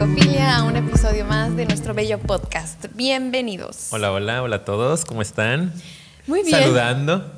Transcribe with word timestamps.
Psicofilia 0.00 0.56
a 0.56 0.62
un 0.62 0.76
episodio 0.76 1.26
más 1.26 1.54
de 1.56 1.66
nuestro 1.66 1.92
bello 1.92 2.18
podcast. 2.18 2.86
Bienvenidos. 2.94 3.88
Hola, 3.90 4.10
hola, 4.12 4.42
hola 4.42 4.56
a 4.56 4.64
todos, 4.64 5.04
¿cómo 5.04 5.20
están? 5.20 5.74
Muy 6.26 6.42
bien. 6.42 6.58
Saludando. 6.58 7.30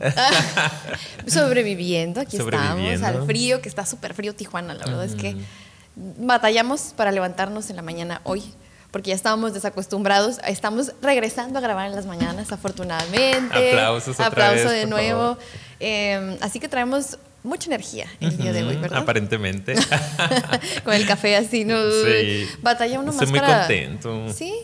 Sobreviviendo, 1.26 2.20
aquí 2.20 2.36
Sobreviviendo. 2.36 2.92
estamos 2.92 3.20
al 3.22 3.26
frío, 3.26 3.60
que 3.60 3.68
está 3.68 3.84
súper 3.84 4.14
frío 4.14 4.32
Tijuana. 4.36 4.74
La 4.74 4.84
verdad 4.84 5.04
es 5.04 5.16
que 5.16 5.34
batallamos 5.96 6.94
para 6.96 7.10
levantarnos 7.10 7.68
en 7.68 7.74
la 7.74 7.82
mañana 7.82 8.20
hoy, 8.22 8.44
porque 8.92 9.08
ya 9.08 9.16
estábamos 9.16 9.54
desacostumbrados. 9.54 10.38
Estamos 10.46 10.92
regresando 11.02 11.58
a 11.58 11.62
grabar 11.62 11.88
en 11.88 11.96
las 11.96 12.06
mañanas, 12.06 12.52
afortunadamente. 12.52 13.72
Aplausos 13.72 14.14
otra 14.14 14.26
Aplauso 14.26 14.68
vez, 14.68 14.82
de 14.82 14.86
nuevo. 14.86 15.36
Eh, 15.80 16.38
así 16.40 16.60
que 16.60 16.68
traemos 16.68 17.18
mucha 17.42 17.68
energía 17.68 18.06
el 18.20 18.36
día 18.36 18.52
de 18.52 18.62
hoy, 18.62 18.76
¿verdad? 18.76 19.00
Aparentemente. 19.00 19.74
Con 20.84 20.94
el 20.94 21.06
café 21.06 21.36
así, 21.36 21.64
¿no? 21.64 21.76
Sí. 21.90 22.46
Batalla 22.60 23.00
uno 23.00 23.10
Estoy 23.10 23.26
más 23.26 23.30
muy 23.30 23.40
para... 23.40 23.58
contento. 23.60 24.32
¿Sí? 24.32 24.54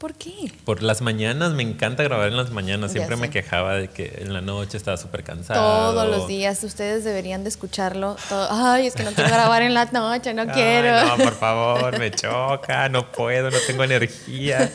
¿Por 0.00 0.14
qué? 0.14 0.50
Por 0.64 0.82
las 0.82 1.02
mañanas, 1.02 1.52
me 1.52 1.62
encanta 1.62 2.02
grabar 2.02 2.28
en 2.28 2.36
las 2.38 2.50
mañanas. 2.50 2.90
Siempre 2.92 3.16
me 3.16 3.28
quejaba 3.28 3.74
de 3.74 3.88
que 3.88 4.20
en 4.22 4.32
la 4.32 4.40
noche 4.40 4.78
estaba 4.78 4.96
súper 4.96 5.22
cansado. 5.22 5.60
Todos 5.92 6.08
los 6.08 6.26
días 6.26 6.64
ustedes 6.64 7.04
deberían 7.04 7.42
de 7.42 7.50
escucharlo. 7.50 8.16
todo- 8.30 8.48
Ay, 8.50 8.86
es 8.86 8.94
que 8.94 9.02
no 9.02 9.12
quiero 9.12 9.28
grabar 9.28 9.60
en 9.60 9.74
la 9.74 9.84
noche, 9.84 10.32
no 10.32 10.42
Ay, 10.42 10.48
quiero. 10.54 11.04
no, 11.06 11.16
por 11.18 11.34
favor, 11.34 11.98
me 11.98 12.10
choca, 12.10 12.88
no 12.88 13.12
puedo, 13.12 13.50
no 13.50 13.58
tengo 13.66 13.84
energía. 13.84 14.72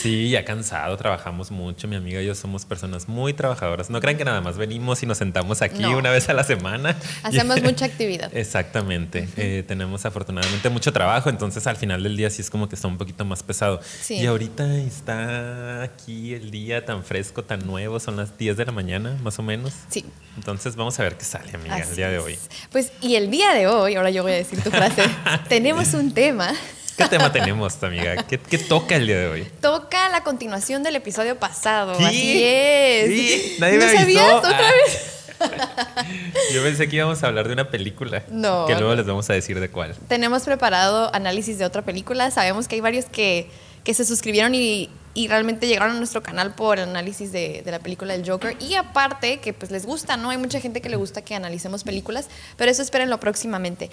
Sí, 0.00 0.30
ya 0.30 0.44
cansado, 0.46 0.96
trabajamos 0.96 1.50
mucho. 1.50 1.86
Mi 1.86 1.96
amiga 1.96 2.22
y 2.22 2.26
yo 2.26 2.34
somos 2.34 2.64
personas 2.64 3.08
muy 3.08 3.34
trabajadoras. 3.34 3.90
No 3.90 4.00
crean 4.00 4.16
que 4.16 4.24
nada 4.24 4.40
más 4.40 4.56
venimos 4.56 5.02
y 5.02 5.06
nos 5.06 5.18
sentamos 5.18 5.60
aquí 5.60 5.82
No. 5.82 5.98
una 5.98 6.10
vez 6.10 6.30
a 6.30 6.32
la 6.32 6.44
semana. 6.44 6.96
Hacemos 7.22 7.60
mucha 7.62 7.84
actividad. 7.84 8.34
Exactamente. 8.34 9.28
Eh, 9.36 9.64
tenemos 9.68 10.06
afortunadamente 10.06 10.68
mucho 10.70 10.92
trabajo, 10.94 11.28
entonces 11.28 11.66
al 11.66 11.76
final 11.76 12.02
del 12.02 12.16
día 12.16 12.30
sí 12.30 12.40
es 12.40 12.48
como 12.48 12.68
que 12.70 12.74
está 12.74 12.88
un 12.88 12.96
poquito 12.96 13.24
más 13.26 13.42
pesado. 13.42 13.80
Sí. 14.00 14.14
Y 14.14 14.29
ahorita 14.30 14.76
está 14.78 15.82
aquí 15.82 16.34
el 16.34 16.50
día 16.50 16.84
tan 16.84 17.04
fresco, 17.04 17.44
tan 17.44 17.66
nuevo, 17.66 18.00
son 18.00 18.16
las 18.16 18.36
10 18.38 18.56
de 18.56 18.64
la 18.66 18.72
mañana, 18.72 19.16
más 19.22 19.38
o 19.38 19.42
menos. 19.42 19.72
Sí. 19.90 20.04
Entonces 20.36 20.76
vamos 20.76 20.98
a 20.98 21.02
ver 21.02 21.16
qué 21.16 21.24
sale, 21.24 21.52
amiga, 21.54 21.76
así 21.76 21.90
el 21.90 21.96
día 21.96 22.08
de 22.08 22.16
es. 22.18 22.22
hoy. 22.24 22.38
Pues, 22.70 22.92
y 23.00 23.16
el 23.16 23.30
día 23.30 23.52
de 23.52 23.66
hoy, 23.66 23.94
ahora 23.96 24.10
yo 24.10 24.22
voy 24.22 24.32
a 24.32 24.36
decir 24.36 24.62
tu 24.62 24.70
frase, 24.70 25.02
tenemos 25.48 25.92
un 25.94 26.12
tema. 26.14 26.52
¿Qué 26.96 27.06
tema 27.08 27.32
tenemos, 27.32 27.82
amiga? 27.82 28.24
¿Qué, 28.24 28.38
qué 28.38 28.58
toca 28.58 28.96
el 28.96 29.06
día 29.06 29.18
de 29.18 29.26
hoy? 29.28 29.48
Toca 29.60 30.08
la 30.10 30.22
continuación 30.22 30.82
del 30.82 30.96
episodio 30.96 31.38
pasado. 31.38 31.96
¿Qué? 31.96 32.04
Así 32.06 32.42
es. 32.44 33.08
¿Sí? 33.08 33.56
Nadie 33.58 33.78
¿No 33.78 33.84
me 33.86 33.90
avisó. 33.90 34.00
sabías? 34.02 34.34
¿Otra 34.34 34.58
Ah. 34.58 34.70
vez? 34.86 35.16
Yo 36.52 36.62
pensé 36.62 36.88
que 36.88 36.96
íbamos 36.96 37.22
a 37.22 37.28
hablar 37.28 37.46
de 37.46 37.54
una 37.54 37.70
película. 37.70 38.24
No. 38.28 38.66
Que 38.66 38.74
luego 38.74 38.94
les 38.94 39.06
vamos 39.06 39.30
a 39.30 39.32
decir 39.32 39.58
de 39.58 39.70
cuál. 39.70 39.94
Tenemos 40.08 40.42
preparado 40.42 41.14
análisis 41.14 41.56
de 41.58 41.64
otra 41.64 41.80
película. 41.82 42.30
Sabemos 42.30 42.68
que 42.68 42.74
hay 42.74 42.80
varios 42.82 43.06
que, 43.06 43.48
que 43.84 43.94
se 43.94 44.04
suscribieron 44.04 44.54
y, 44.54 44.90
y 45.14 45.28
realmente 45.28 45.66
llegaron 45.66 45.96
a 45.96 45.98
nuestro 45.98 46.22
canal 46.22 46.54
por 46.54 46.78
el 46.78 46.88
análisis 46.88 47.32
de, 47.32 47.62
de 47.64 47.70
la 47.70 47.78
película 47.78 48.16
del 48.16 48.28
Joker. 48.28 48.56
Y 48.60 48.74
aparte, 48.74 49.38
que 49.38 49.52
pues 49.52 49.70
les 49.70 49.86
gusta, 49.86 50.16
¿no? 50.16 50.30
Hay 50.30 50.38
mucha 50.38 50.60
gente 50.60 50.80
que 50.80 50.88
le 50.88 50.96
gusta 50.96 51.22
que 51.22 51.34
analicemos 51.34 51.84
películas, 51.84 52.28
pero 52.56 52.70
eso 52.70 52.82
espérenlo 52.82 53.18
próximamente. 53.20 53.90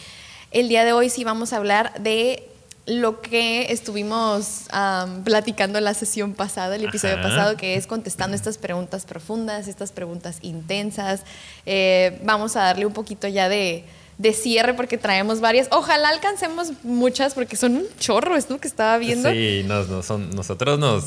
El 0.51 0.69
día 0.69 0.85
de 0.85 0.93
hoy 0.93 1.09
sí 1.09 1.23
vamos 1.23 1.53
a 1.53 1.57
hablar 1.57 1.93
de 2.01 2.49
lo 2.87 3.21
que 3.21 3.71
estuvimos 3.73 4.61
am, 4.71 5.23
platicando 5.25 5.77
en 5.77 5.83
la 5.83 5.93
sesión 5.93 6.33
pasada, 6.33 6.77
el 6.77 6.85
episodio 6.85 7.15
Ajá. 7.15 7.23
pasado, 7.23 7.57
que 7.57 7.75
es 7.75 7.85
contestando 7.85 8.35
estas 8.35 8.57
preguntas 8.57 9.05
profundas, 9.05 9.67
estas 9.67 9.91
preguntas 9.91 10.37
intensas. 10.41 11.23
Eh, 11.65 12.19
vamos 12.23 12.55
a 12.55 12.61
darle 12.61 12.85
un 12.85 12.93
poquito 12.93 13.27
ya 13.27 13.49
de, 13.49 13.83
de 14.17 14.33
cierre 14.33 14.73
porque 14.73 14.97
traemos 14.97 15.41
varias. 15.41 15.67
Ojalá 15.69 16.09
alcancemos 16.09 16.71
muchas 16.83 17.35
porque 17.35 17.55
son 17.55 17.75
un 17.77 17.83
chorro, 17.99 18.35
es 18.35 18.49
lo 18.49 18.59
que 18.59 18.67
estaba 18.67 18.97
viendo. 18.97 19.29
Sí, 19.31 19.63
nos, 19.67 19.89
nos- 19.89 20.05
son- 20.07 20.31
nosotros 20.31 20.79
nos 20.79 21.03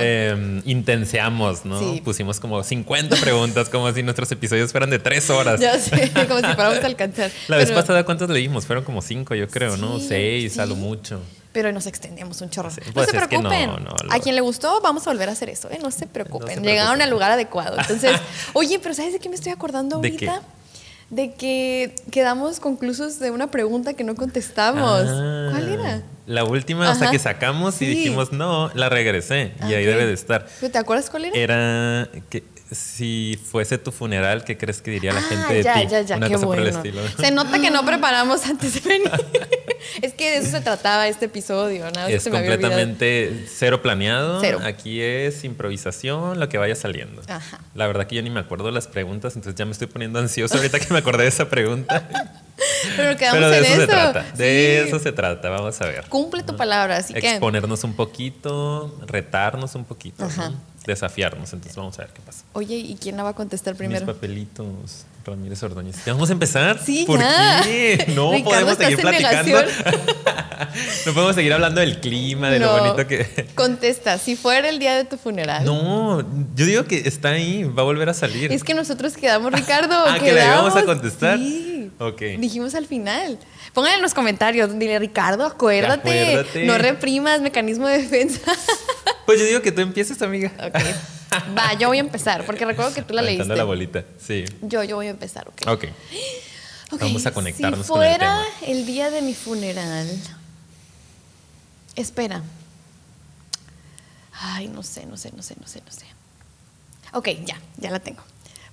eh, 0.00 0.62
intenseamos, 0.64 1.64
¿no? 1.64 1.78
Sí. 1.78 2.00
Pusimos 2.04 2.40
como 2.40 2.62
50 2.64 3.16
preguntas, 3.16 3.68
como 3.68 3.92
si 3.92 4.02
nuestros 4.02 4.30
episodios 4.32 4.72
fueran 4.72 4.90
de 4.90 4.98
3 4.98 5.28
horas. 5.30 5.60
Ya 5.60 5.78
sé, 5.78 6.10
como 6.28 6.40
si 6.40 6.46
fuéramos 6.54 6.78
a 6.82 6.86
alcanzar. 6.86 7.30
La 7.48 7.56
vez 7.58 7.70
pasada, 7.70 8.04
¿cuántos 8.04 8.30
leímos? 8.30 8.64
Fueron 8.66 8.84
como 8.84 9.02
5, 9.02 9.34
yo 9.34 9.48
creo, 9.48 9.76
¿no? 9.76 9.98
Sí, 9.98 10.06
6, 10.08 10.58
a 10.58 10.66
lo 10.66 10.74
sí. 10.74 10.80
mucho. 10.80 11.20
Pero 11.52 11.72
nos 11.72 11.86
extendemos 11.86 12.40
un 12.40 12.50
chorro. 12.50 12.70
Sí, 12.70 12.80
no 12.86 12.92
pues 12.92 13.06
se 13.06 13.12
que 13.12 13.18
no, 13.20 13.28
preocupen. 13.28 13.70
no, 13.84 13.94
lo- 14.04 14.12
A 14.12 14.20
quien 14.20 14.34
le 14.34 14.40
gustó, 14.40 14.80
vamos 14.80 15.06
a 15.06 15.10
volver 15.10 15.28
a 15.28 15.32
hacer 15.32 15.48
eso. 15.50 15.70
¿eh? 15.70 15.78
No 15.82 15.90
se 15.90 16.06
preocupen. 16.06 16.48
Se 16.48 16.60
Llegaron 16.60 16.74
preocupen. 16.96 17.02
al 17.02 17.10
lugar 17.10 17.30
adecuado. 17.32 17.78
Entonces, 17.78 18.18
oye, 18.54 18.78
pero 18.78 18.94
¿sabes 18.94 19.12
de 19.12 19.18
qué 19.18 19.28
me 19.28 19.34
estoy 19.34 19.52
acordando 19.52 19.96
ahorita? 19.96 20.42
De 21.10 21.32
que 21.32 21.94
quedamos 22.10 22.60
conclusos 22.60 23.18
de 23.18 23.30
una 23.30 23.50
pregunta 23.50 23.94
que 23.94 24.04
no 24.04 24.14
contestamos. 24.14 25.04
Ah, 25.06 25.48
¿Cuál 25.50 25.68
era? 25.68 26.02
La 26.26 26.44
última, 26.44 26.90
o 26.90 26.94
sea, 26.94 27.04
Ajá. 27.04 27.10
que 27.10 27.18
sacamos 27.18 27.80
y 27.80 27.86
dijimos, 27.86 28.32
no, 28.32 28.70
la 28.74 28.90
regresé. 28.90 29.52
Y 29.66 29.72
ahí 29.72 29.86
debe 29.86 30.04
de 30.04 30.12
estar. 30.12 30.46
¿Pero 30.60 30.70
¿Te 30.70 30.78
acuerdas 30.78 31.08
cuál 31.08 31.24
era? 31.24 31.36
Era 31.38 32.08
que 32.28 32.44
si 32.70 33.38
fuese 33.50 33.78
tu 33.78 33.92
funeral, 33.92 34.44
¿qué 34.44 34.58
crees 34.58 34.82
que 34.82 34.90
diría 34.90 35.12
la 35.12 35.20
Ah, 35.20 35.22
gente 35.28 35.54
de 35.54 35.62
ya, 35.62 35.74
ti? 35.74 35.86
ya, 35.88 36.00
ya, 36.02 36.16
Una 36.16 36.26
qué 36.28 36.34
cosa 36.34 36.46
por 36.46 36.56
el 36.58 36.62
bueno. 36.64 36.76
estilo. 36.78 37.00
Se 37.18 37.30
nota 37.30 37.58
que 37.60 37.70
no 37.70 37.84
preparamos 37.86 38.44
antes 38.46 38.74
de 38.74 38.80
venir. 38.88 39.10
es 40.02 40.12
que 40.14 40.30
de 40.32 40.36
eso 40.38 40.50
se 40.50 40.60
trataba 40.60 41.08
este 41.08 41.26
episodio, 41.26 41.90
nada 41.92 42.10
Es 42.10 42.22
se 42.24 42.30
me 42.30 42.36
completamente 42.38 43.46
cero 43.48 43.80
planeado. 43.80 44.40
Cero. 44.40 44.60
Aquí 44.64 45.00
es 45.00 45.44
improvisación, 45.44 46.38
lo 46.38 46.48
que 46.48 46.58
vaya 46.58 46.74
saliendo. 46.74 47.22
Ajá. 47.28 47.58
La 47.74 47.86
verdad 47.86 48.06
que 48.06 48.16
yo 48.16 48.22
ni 48.22 48.30
me 48.30 48.40
acuerdo 48.40 48.70
las 48.70 48.86
preguntas, 48.86 49.34
entonces 49.36 49.58
ya 49.58 49.64
me 49.64 49.72
estoy 49.72 49.86
poniendo 49.86 50.18
ansioso 50.18 50.56
ahorita 50.56 50.78
que 50.78 50.92
me 50.92 50.98
acordé 50.98 51.22
de 51.22 51.28
esa 51.30 51.48
pregunta. 51.48 52.06
Pero 52.96 53.16
quedamos 53.16 53.38
Pero 53.38 53.50
de 53.50 53.58
en 53.58 53.64
eso, 53.64 53.80
se 53.80 53.86
trata. 53.86 54.22
De 54.36 54.80
Sí. 54.82 54.88
eso 54.88 54.98
se 54.98 55.12
trata. 55.12 55.48
Vamos 55.48 55.80
a 55.80 55.86
ver. 55.86 56.04
Cumple 56.08 56.42
tu 56.42 56.56
palabra, 56.56 56.96
así 56.96 57.14
que. 57.14 57.30
Exponernos 57.30 57.84
un 57.84 57.94
poquito, 57.94 58.98
retarnos 59.06 59.74
un 59.74 59.84
poquito, 59.84 60.24
Ajá. 60.24 60.50
¿no? 60.50 60.60
Desafiarnos. 60.88 61.52
Entonces 61.52 61.76
vamos 61.76 61.98
a 61.98 62.02
ver 62.02 62.10
qué 62.12 62.20
pasa. 62.22 62.44
Oye, 62.54 62.76
¿y 62.76 62.96
quién 62.96 63.16
la 63.16 63.22
va 63.22 63.30
a 63.30 63.34
contestar 63.34 63.76
primero? 63.76 64.04
Mis 64.04 64.14
papelitos, 64.14 65.04
Ramírez 65.24 65.62
Ordóñez. 65.62 66.04
¿Ya 66.04 66.14
vamos 66.14 66.30
a 66.30 66.32
empezar? 66.32 66.80
Sí, 66.84 67.04
¿Por 67.06 67.20
ya. 67.20 67.60
qué? 67.62 68.06
No 68.14 68.32
Ricardo, 68.32 68.50
podemos 68.50 68.78
seguir 68.78 69.00
platicando. 69.00 69.60
no 71.06 71.14
podemos 71.14 71.34
seguir 71.34 71.52
hablando 71.52 71.80
del 71.80 72.00
clima, 72.00 72.50
de 72.50 72.58
lo 72.58 72.72
bonito 72.72 73.06
que. 73.06 73.46
Contesta, 73.54 74.18
si 74.18 74.34
fuera 74.34 74.68
el 74.68 74.78
día 74.78 74.96
de 74.96 75.04
tu 75.04 75.16
funeral. 75.16 75.64
No, 75.64 76.20
yo 76.54 76.66
digo 76.66 76.84
que 76.84 77.06
está 77.06 77.30
ahí, 77.30 77.64
va 77.64 77.82
a 77.82 77.84
volver 77.84 78.08
a 78.08 78.14
salir. 78.14 78.52
Es 78.52 78.64
que 78.64 78.74
nosotros 78.74 79.16
quedamos, 79.16 79.52
Ricardo. 79.52 79.94
Ah, 79.94 80.18
¿que 80.18 80.32
la 80.32 80.46
íbamos 80.46 80.74
a 80.74 80.84
contestar? 80.84 81.38
Sí. 81.38 81.90
Ok. 81.98 82.20
Dijimos 82.38 82.74
al 82.74 82.86
final. 82.86 83.38
Pongan 83.74 83.94
en 83.94 84.02
los 84.02 84.14
comentarios, 84.14 84.76
dile, 84.78 84.98
Ricardo, 84.98 85.44
acuérdate. 85.44 86.30
Acuérdate. 86.30 86.64
No 86.64 86.78
reprimas, 86.78 87.40
mecanismo 87.40 87.86
de 87.86 87.98
defensa. 87.98 88.40
Pues 89.28 89.38
yo 89.40 89.44
digo 89.44 89.60
que 89.60 89.72
tú 89.72 89.82
empieces, 89.82 90.22
amiga. 90.22 90.50
ok. 90.56 91.54
Va, 91.54 91.74
yo 91.74 91.88
voy 91.88 91.98
a 91.98 92.00
empezar, 92.00 92.46
porque 92.46 92.64
recuerdo 92.64 92.94
que 92.94 93.02
tú 93.02 93.12
la 93.12 93.20
Aventando 93.20 93.44
leíste. 93.44 93.58
la 93.58 93.64
bolita, 93.64 94.04
sí. 94.18 94.46
Yo, 94.62 94.82
yo 94.84 94.96
voy 94.96 95.08
a 95.08 95.10
empezar, 95.10 95.46
ok. 95.48 95.68
Ok. 95.68 95.84
Vamos 96.98 97.26
a 97.26 97.32
conectarnos 97.32 97.84
si 97.84 97.92
con 97.92 98.02
el 98.02 98.08
fuera 98.08 98.42
tema. 98.58 98.72
el 98.72 98.86
día 98.86 99.10
de 99.10 99.20
mi 99.20 99.34
funeral. 99.34 100.08
Espera. 101.94 102.42
Ay, 104.32 104.68
no 104.68 104.82
sé, 104.82 105.04
no 105.04 105.18
sé, 105.18 105.30
no 105.36 105.42
sé, 105.42 105.56
no 105.60 105.66
sé, 105.66 105.82
no 105.84 105.92
sé. 105.92 106.06
Ok, 107.12 107.28
ya, 107.44 107.60
ya 107.76 107.90
la 107.90 108.00
tengo. 108.00 108.22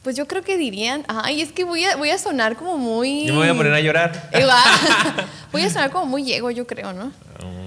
Pues 0.04 0.16
yo 0.16 0.26
creo 0.26 0.42
que 0.42 0.56
dirían, 0.56 1.04
ay, 1.10 1.42
es 1.42 1.52
que 1.52 1.66
voy 1.66 1.84
a, 1.84 1.98
voy 1.98 2.12
a 2.12 2.18
sonar 2.18 2.56
como 2.56 2.78
muy... 2.78 3.26
Yo 3.26 3.34
me 3.34 3.40
voy 3.40 3.50
a 3.50 3.56
poner 3.56 3.74
a 3.74 3.82
llorar. 3.82 4.30
Voy 5.52 5.64
a 5.64 5.70
sonar 5.70 5.92
como 5.92 6.06
muy 6.06 6.32
ego, 6.32 6.50
yo 6.50 6.66
creo, 6.66 6.94
¿no? 6.94 7.08
Mm, 7.08 7.65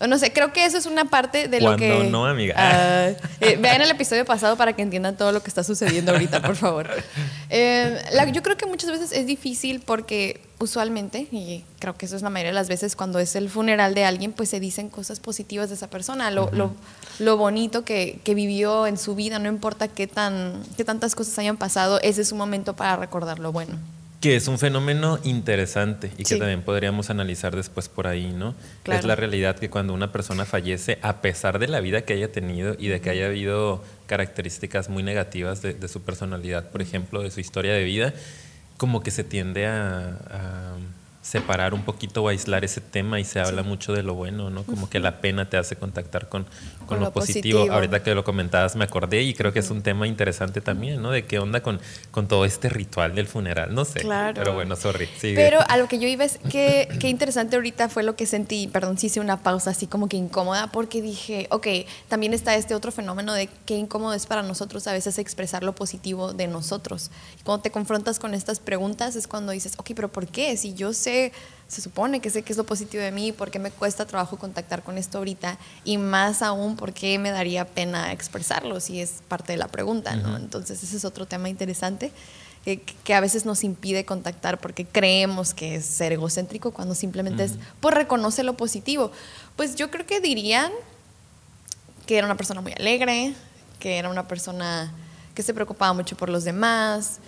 O 0.00 0.06
no 0.06 0.18
sé, 0.18 0.32
creo 0.32 0.52
que 0.52 0.64
eso 0.64 0.78
es 0.78 0.86
una 0.86 1.04
parte 1.04 1.46
de 1.48 1.60
lo 1.60 1.76
¿Cuándo 1.76 2.00
que... 2.00 2.04
no, 2.10 2.24
amiga? 2.26 2.54
Ah, 2.56 3.10
eh, 3.40 3.56
vean 3.60 3.82
el 3.82 3.90
episodio 3.90 4.24
pasado 4.24 4.56
para 4.56 4.72
que 4.72 4.80
entiendan 4.80 5.14
todo 5.16 5.30
lo 5.30 5.42
que 5.42 5.48
está 5.48 5.62
sucediendo 5.62 6.12
ahorita, 6.12 6.40
por 6.42 6.56
favor. 6.56 6.88
Eh, 7.52 8.00
la- 8.12 8.28
yo 8.30 8.44
creo 8.44 8.56
que 8.56 8.64
muchas 8.66 8.92
veces 8.92 9.10
es 9.10 9.26
difícil 9.26 9.80
porque 9.80 10.40
usualmente, 10.60 11.26
y 11.32 11.64
creo 11.80 11.96
que 11.96 12.06
eso 12.06 12.14
es 12.14 12.22
la 12.22 12.30
mayoría 12.30 12.50
de 12.50 12.54
las 12.54 12.68
veces 12.68 12.94
cuando 12.94 13.18
es 13.18 13.34
el 13.34 13.50
funeral 13.50 13.92
de 13.92 14.04
alguien, 14.04 14.30
pues 14.32 14.48
se 14.50 14.60
dicen 14.60 14.88
cosas 14.88 15.18
positivas 15.18 15.68
de 15.68 15.74
esa 15.74 15.90
persona, 15.90 16.30
lo, 16.30 16.48
lo- 16.52 16.72
lo 17.18 17.36
bonito 17.36 17.84
que, 17.84 18.20
que 18.22 18.34
vivió 18.36 18.86
en 18.86 18.96
su 18.98 19.16
vida, 19.16 19.40
no 19.40 19.48
importa 19.48 19.88
qué, 19.88 20.06
tan, 20.06 20.62
qué 20.76 20.84
tantas 20.84 21.16
cosas 21.16 21.36
hayan 21.40 21.56
pasado, 21.56 21.98
ese 22.02 22.22
es 22.22 22.30
un 22.30 22.38
momento 22.38 22.76
para 22.76 22.94
recordar 22.94 23.40
lo 23.40 23.50
bueno. 23.50 23.76
Que 24.20 24.36
es 24.36 24.48
un 24.48 24.58
fenómeno 24.58 25.18
interesante 25.24 26.10
y 26.18 26.24
que 26.24 26.36
también 26.36 26.60
podríamos 26.62 27.08
analizar 27.08 27.56
después 27.56 27.88
por 27.88 28.06
ahí, 28.06 28.26
¿no? 28.32 28.54
Claro. 28.82 29.00
Es 29.00 29.06
la 29.06 29.16
realidad 29.16 29.58
que 29.58 29.70
cuando 29.70 29.94
una 29.94 30.12
persona 30.12 30.44
fallece, 30.44 30.98
a 31.00 31.22
pesar 31.22 31.58
de 31.58 31.68
la 31.68 31.80
vida 31.80 32.02
que 32.02 32.12
haya 32.12 32.30
tenido 32.30 32.76
y 32.78 32.88
de 32.88 33.00
que 33.00 33.08
haya 33.08 33.26
habido 33.26 33.82
características 34.06 34.90
muy 34.90 35.02
negativas 35.02 35.62
de, 35.62 35.72
de 35.72 35.88
su 35.88 36.02
personalidad, 36.02 36.68
por 36.70 36.82
ejemplo, 36.82 37.22
de 37.22 37.30
su 37.30 37.40
historia 37.40 37.72
de 37.72 37.82
vida, 37.84 38.12
como 38.76 39.02
que 39.02 39.10
se 39.10 39.24
tiende 39.24 39.66
a, 39.66 40.18
a- 40.30 40.76
separar 41.22 41.74
un 41.74 41.82
poquito 41.82 42.22
o 42.22 42.28
aislar 42.28 42.64
ese 42.64 42.80
tema 42.80 43.20
y 43.20 43.24
se 43.24 43.40
habla 43.40 43.62
mucho 43.62 43.92
de 43.92 44.02
lo 44.02 44.14
bueno, 44.14 44.48
¿no? 44.48 44.64
Como 44.64 44.88
que 44.88 45.00
la 45.00 45.20
pena 45.20 45.50
te 45.50 45.58
hace 45.58 45.76
contactar 45.76 46.30
con, 46.30 46.46
con, 46.86 46.98
lo, 46.98 47.12
positivo. 47.12 47.70
Ahorita 47.70 48.02
que 48.02 48.14
lo 48.14 48.24
comentabas 48.24 48.74
me 48.74 48.84
acordé 48.84 49.22
y 49.22 49.34
creo 49.34 49.52
que 49.52 49.58
es 49.58 49.70
un 49.70 49.82
tema 49.82 50.06
interesante 50.06 50.62
también, 50.62 51.02
¿no? 51.02 51.10
De 51.10 51.26
qué 51.26 51.38
onda 51.38 51.60
con, 51.62 51.78
con 52.10 52.26
todo 52.26 52.46
este 52.46 52.70
ritual 52.70 53.14
del 53.14 53.26
funeral, 53.26 53.74
no 53.74 53.84
sé. 53.84 54.00
Claro. 54.00 54.34
Pero 54.34 54.54
bueno, 54.54 54.76
sorry. 54.76 55.08
Pero 55.20 55.60
a 55.68 55.76
lo 55.76 55.88
que 55.88 55.98
yo 55.98 56.08
iba 56.08 56.24
es 56.24 56.38
que 56.50 56.88
qué 56.98 57.08
interesante 57.08 57.56
ahorita 57.56 57.90
fue 57.90 58.02
lo 58.02 58.16
que 58.16 58.24
sentí, 58.24 58.66
perdón, 58.68 58.96
sí 58.96 59.08
hice 59.08 59.20
una 59.20 59.42
pausa 59.42 59.70
así 59.70 59.86
como 59.86 60.08
que 60.08 60.16
incómoda 60.16 60.68
porque 60.68 61.02
dije, 61.02 61.48
ok, 61.50 61.66
también 62.08 62.32
está 62.32 62.54
este 62.54 62.74
otro 62.74 62.92
fenómeno 62.92 63.34
de 63.34 63.48
qué 63.66 63.76
incómodo 63.76 64.14
es 64.14 64.24
para 64.24 64.42
nosotros 64.42 64.86
a 64.86 64.92
veces 64.92 65.18
expresar 65.18 65.64
lo 65.64 65.74
positivo 65.74 66.32
de 66.32 66.46
nosotros. 66.46 67.10
Y 67.38 67.42
cuando 67.42 67.62
te 67.62 67.70
confrontas 67.70 68.18
con 68.18 68.32
estas 68.32 68.58
preguntas 68.58 69.16
es 69.16 69.26
cuando 69.26 69.52
dices, 69.52 69.74
ok, 69.76 69.90
pero 69.94 70.10
¿por 70.10 70.26
qué? 70.26 70.56
Si 70.56 70.72
yo 70.72 70.94
sé 70.94 71.09
se 71.70 71.80
supone 71.80 72.20
que 72.20 72.30
sé 72.30 72.42
que 72.42 72.52
es 72.52 72.56
lo 72.56 72.64
positivo 72.64 73.02
de 73.02 73.12
mí, 73.12 73.30
por 73.30 73.52
qué 73.52 73.60
me 73.60 73.70
cuesta 73.70 74.04
trabajo 74.04 74.36
contactar 74.38 74.82
con 74.82 74.98
esto 74.98 75.18
ahorita 75.18 75.56
y 75.84 75.98
más 75.98 76.42
aún 76.42 76.74
por 76.74 76.92
qué 76.92 77.16
me 77.20 77.30
daría 77.30 77.64
pena 77.64 78.12
expresarlo 78.12 78.80
si 78.80 79.00
es 79.00 79.22
parte 79.28 79.52
de 79.52 79.58
la 79.58 79.68
pregunta, 79.68 80.16
¿no? 80.16 80.36
Entonces 80.36 80.82
ese 80.82 80.96
es 80.96 81.04
otro 81.04 81.26
tema 81.26 81.48
interesante 81.48 82.10
eh, 82.66 82.80
que, 83.04 83.14
a 83.14 83.20
veces 83.20 83.46
nos 83.46 83.62
impide 83.62 84.04
contactar 84.04 84.58
porque 84.58 84.84
creemos 84.84 85.54
que 85.54 85.76
es 85.76 85.86
ser 85.86 86.12
egocéntrico 86.12 86.72
cuando 86.72 86.94
simplemente 86.94 87.44
es, 87.44 87.52
pues 87.80 87.94
reconoce 87.94 88.42
lo 88.42 88.56
positivo. 88.56 89.12
Pues 89.54 89.76
yo 89.76 89.90
creo 89.90 90.04
que 90.04 90.20
dirían 90.20 90.72
que 92.04 92.18
era 92.18 92.26
una 92.26 92.36
persona 92.36 92.60
muy 92.60 92.72
alegre, 92.72 93.32
que 93.78 93.96
era 93.96 94.10
una 94.10 94.26
persona 94.26 94.92
que 95.34 95.42
se 95.42 95.54
preocupaba 95.54 95.92
mucho 95.94 96.16
por 96.16 96.28
los 96.28 96.44
demás, 96.44 97.20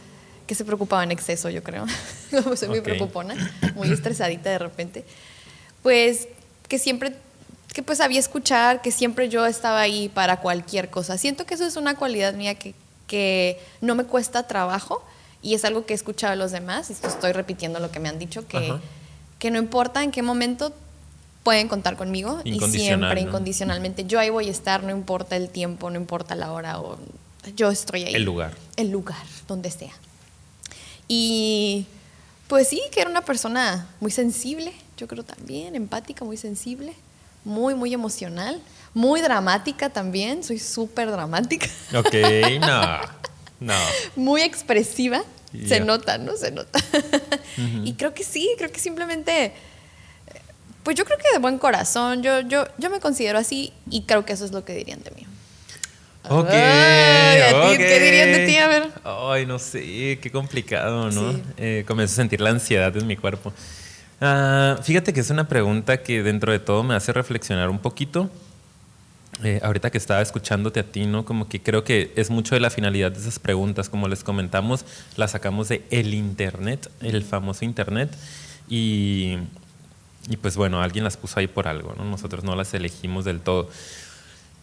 que 0.46 0.54
se 0.54 0.64
preocupaba 0.64 1.02
en 1.04 1.10
exceso, 1.10 1.48
yo 1.50 1.62
creo. 1.62 1.86
Como 2.30 2.56
soy 2.56 2.68
muy 2.68 2.80
preocupona, 2.80 3.34
muy 3.74 3.90
estresadita 3.90 4.50
de 4.50 4.58
repente. 4.58 5.04
Pues 5.82 6.28
que 6.68 6.78
siempre, 6.78 7.14
que 7.72 7.82
pues 7.82 7.98
sabía 7.98 8.20
escuchar, 8.20 8.82
que 8.82 8.90
siempre 8.90 9.28
yo 9.28 9.46
estaba 9.46 9.80
ahí 9.80 10.08
para 10.08 10.40
cualquier 10.40 10.90
cosa. 10.90 11.18
Siento 11.18 11.46
que 11.46 11.54
eso 11.54 11.66
es 11.66 11.76
una 11.76 11.96
cualidad 11.96 12.34
mía 12.34 12.54
que, 12.54 12.74
que 13.06 13.60
no 13.80 13.94
me 13.94 14.04
cuesta 14.04 14.46
trabajo 14.46 15.04
y 15.42 15.54
es 15.54 15.64
algo 15.64 15.84
que 15.84 15.92
he 15.92 15.96
escuchado 15.96 16.32
a 16.32 16.36
los 16.36 16.52
demás. 16.52 16.90
Y 16.90 16.92
estoy 16.92 17.32
repitiendo 17.32 17.80
lo 17.80 17.90
que 17.90 18.00
me 18.00 18.08
han 18.08 18.18
dicho, 18.18 18.46
que, 18.46 18.74
que 19.38 19.50
no 19.50 19.58
importa 19.58 20.02
en 20.02 20.12
qué 20.12 20.22
momento 20.22 20.72
pueden 21.42 21.68
contar 21.68 21.96
conmigo 21.96 22.40
y 22.44 22.58
siempre 22.60 23.20
incondicionalmente. 23.20 24.04
Yo 24.04 24.20
ahí 24.20 24.30
voy 24.30 24.48
a 24.48 24.50
estar, 24.50 24.84
no 24.84 24.90
importa 24.90 25.36
el 25.36 25.48
tiempo, 25.48 25.90
no 25.90 25.96
importa 25.96 26.34
la 26.34 26.52
hora 26.52 26.80
o 26.80 26.98
yo 27.56 27.70
estoy 27.70 28.04
ahí. 28.04 28.14
El 28.14 28.24
lugar. 28.24 28.54
El 28.76 28.90
lugar, 28.90 29.22
donde 29.48 29.70
sea. 29.70 29.92
Y 31.14 31.84
pues 32.48 32.68
sí, 32.68 32.80
que 32.90 33.02
era 33.02 33.10
una 33.10 33.20
persona 33.20 33.86
muy 34.00 34.10
sensible, 34.10 34.72
yo 34.96 35.06
creo 35.06 35.22
también, 35.22 35.76
empática, 35.76 36.24
muy 36.24 36.38
sensible, 36.38 36.94
muy, 37.44 37.74
muy 37.74 37.92
emocional, 37.92 38.62
muy 38.94 39.20
dramática 39.20 39.90
también, 39.90 40.42
soy 40.42 40.58
súper 40.58 41.10
dramática. 41.10 41.66
Ok, 41.94 42.14
no, 42.60 42.98
no. 43.60 43.74
Muy 44.16 44.40
expresiva, 44.40 45.22
se 45.68 45.80
nota, 45.80 46.16
¿no? 46.16 46.34
Se 46.34 46.50
nota. 46.50 46.78
Y 47.84 47.92
creo 47.92 48.14
que 48.14 48.24
sí, 48.24 48.48
creo 48.56 48.72
que 48.72 48.80
simplemente, 48.80 49.52
pues 50.82 50.96
yo 50.96 51.04
creo 51.04 51.18
que 51.18 51.30
de 51.30 51.40
buen 51.40 51.58
corazón, 51.58 52.22
yo, 52.22 52.40
yo, 52.40 52.64
yo 52.78 52.88
me 52.88 53.00
considero 53.00 53.38
así 53.38 53.74
y 53.90 54.04
creo 54.04 54.24
que 54.24 54.32
eso 54.32 54.46
es 54.46 54.52
lo 54.52 54.64
que 54.64 54.74
dirían 54.74 55.02
de 55.02 55.10
mí. 55.10 55.26
Ok. 56.28 56.50
¿Qué 56.50 58.00
dirían 58.00 58.32
de 58.32 58.46
ti? 58.46 58.56
A 58.56 58.68
ver. 58.68 58.90
Ay, 59.04 59.46
no 59.46 59.58
sé, 59.58 60.18
qué 60.20 60.30
complicado, 60.30 61.10
¿no? 61.10 61.40
Eh, 61.56 61.84
comienzo 61.86 62.14
a 62.14 62.16
sentir 62.16 62.40
la 62.40 62.50
ansiedad 62.50 62.96
en 62.96 63.06
mi 63.06 63.16
cuerpo. 63.16 63.52
Ah, 64.20 64.78
fíjate 64.82 65.12
que 65.12 65.20
es 65.20 65.30
una 65.30 65.48
pregunta 65.48 66.02
que 66.02 66.22
dentro 66.22 66.52
de 66.52 66.60
todo 66.60 66.84
me 66.84 66.94
hace 66.94 67.12
reflexionar 67.12 67.70
un 67.70 67.80
poquito. 67.80 68.30
Eh, 69.42 69.58
ahorita 69.64 69.90
que 69.90 69.98
estaba 69.98 70.20
escuchándote 70.20 70.78
a 70.78 70.84
ti, 70.84 71.06
¿no? 71.06 71.24
Como 71.24 71.48
que 71.48 71.60
creo 71.60 71.82
que 71.82 72.12
es 72.14 72.30
mucho 72.30 72.54
de 72.54 72.60
la 72.60 72.70
finalidad 72.70 73.10
de 73.10 73.18
esas 73.18 73.40
preguntas. 73.40 73.88
Como 73.88 74.06
les 74.06 74.22
comentamos, 74.22 74.84
las 75.16 75.32
sacamos 75.32 75.68
de 75.68 75.82
el 75.90 76.14
Internet, 76.14 76.88
el 77.00 77.24
famoso 77.24 77.64
Internet. 77.64 78.14
Y, 78.68 79.38
y 80.28 80.36
pues 80.36 80.56
bueno, 80.56 80.80
alguien 80.80 81.02
las 81.02 81.16
puso 81.16 81.40
ahí 81.40 81.48
por 81.48 81.66
algo, 81.66 81.94
¿no? 81.96 82.04
Nosotros 82.04 82.44
no 82.44 82.54
las 82.54 82.72
elegimos 82.74 83.24
del 83.24 83.40
todo. 83.40 83.68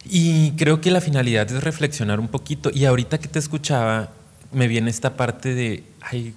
Y 0.04 0.52
creo 0.52 0.80
que 0.80 0.90
la 0.90 1.00
finalidad 1.00 1.50
es 1.50 1.62
reflexionar 1.62 2.20
un 2.20 2.28
poquito. 2.28 2.70
Y 2.72 2.84
ahorita 2.84 3.18
que 3.18 3.28
te 3.28 3.38
escuchaba, 3.38 4.10
me 4.52 4.68
viene 4.68 4.90
esta 4.90 5.16
parte 5.16 5.54
de, 5.54 5.84
ay, 6.00 6.34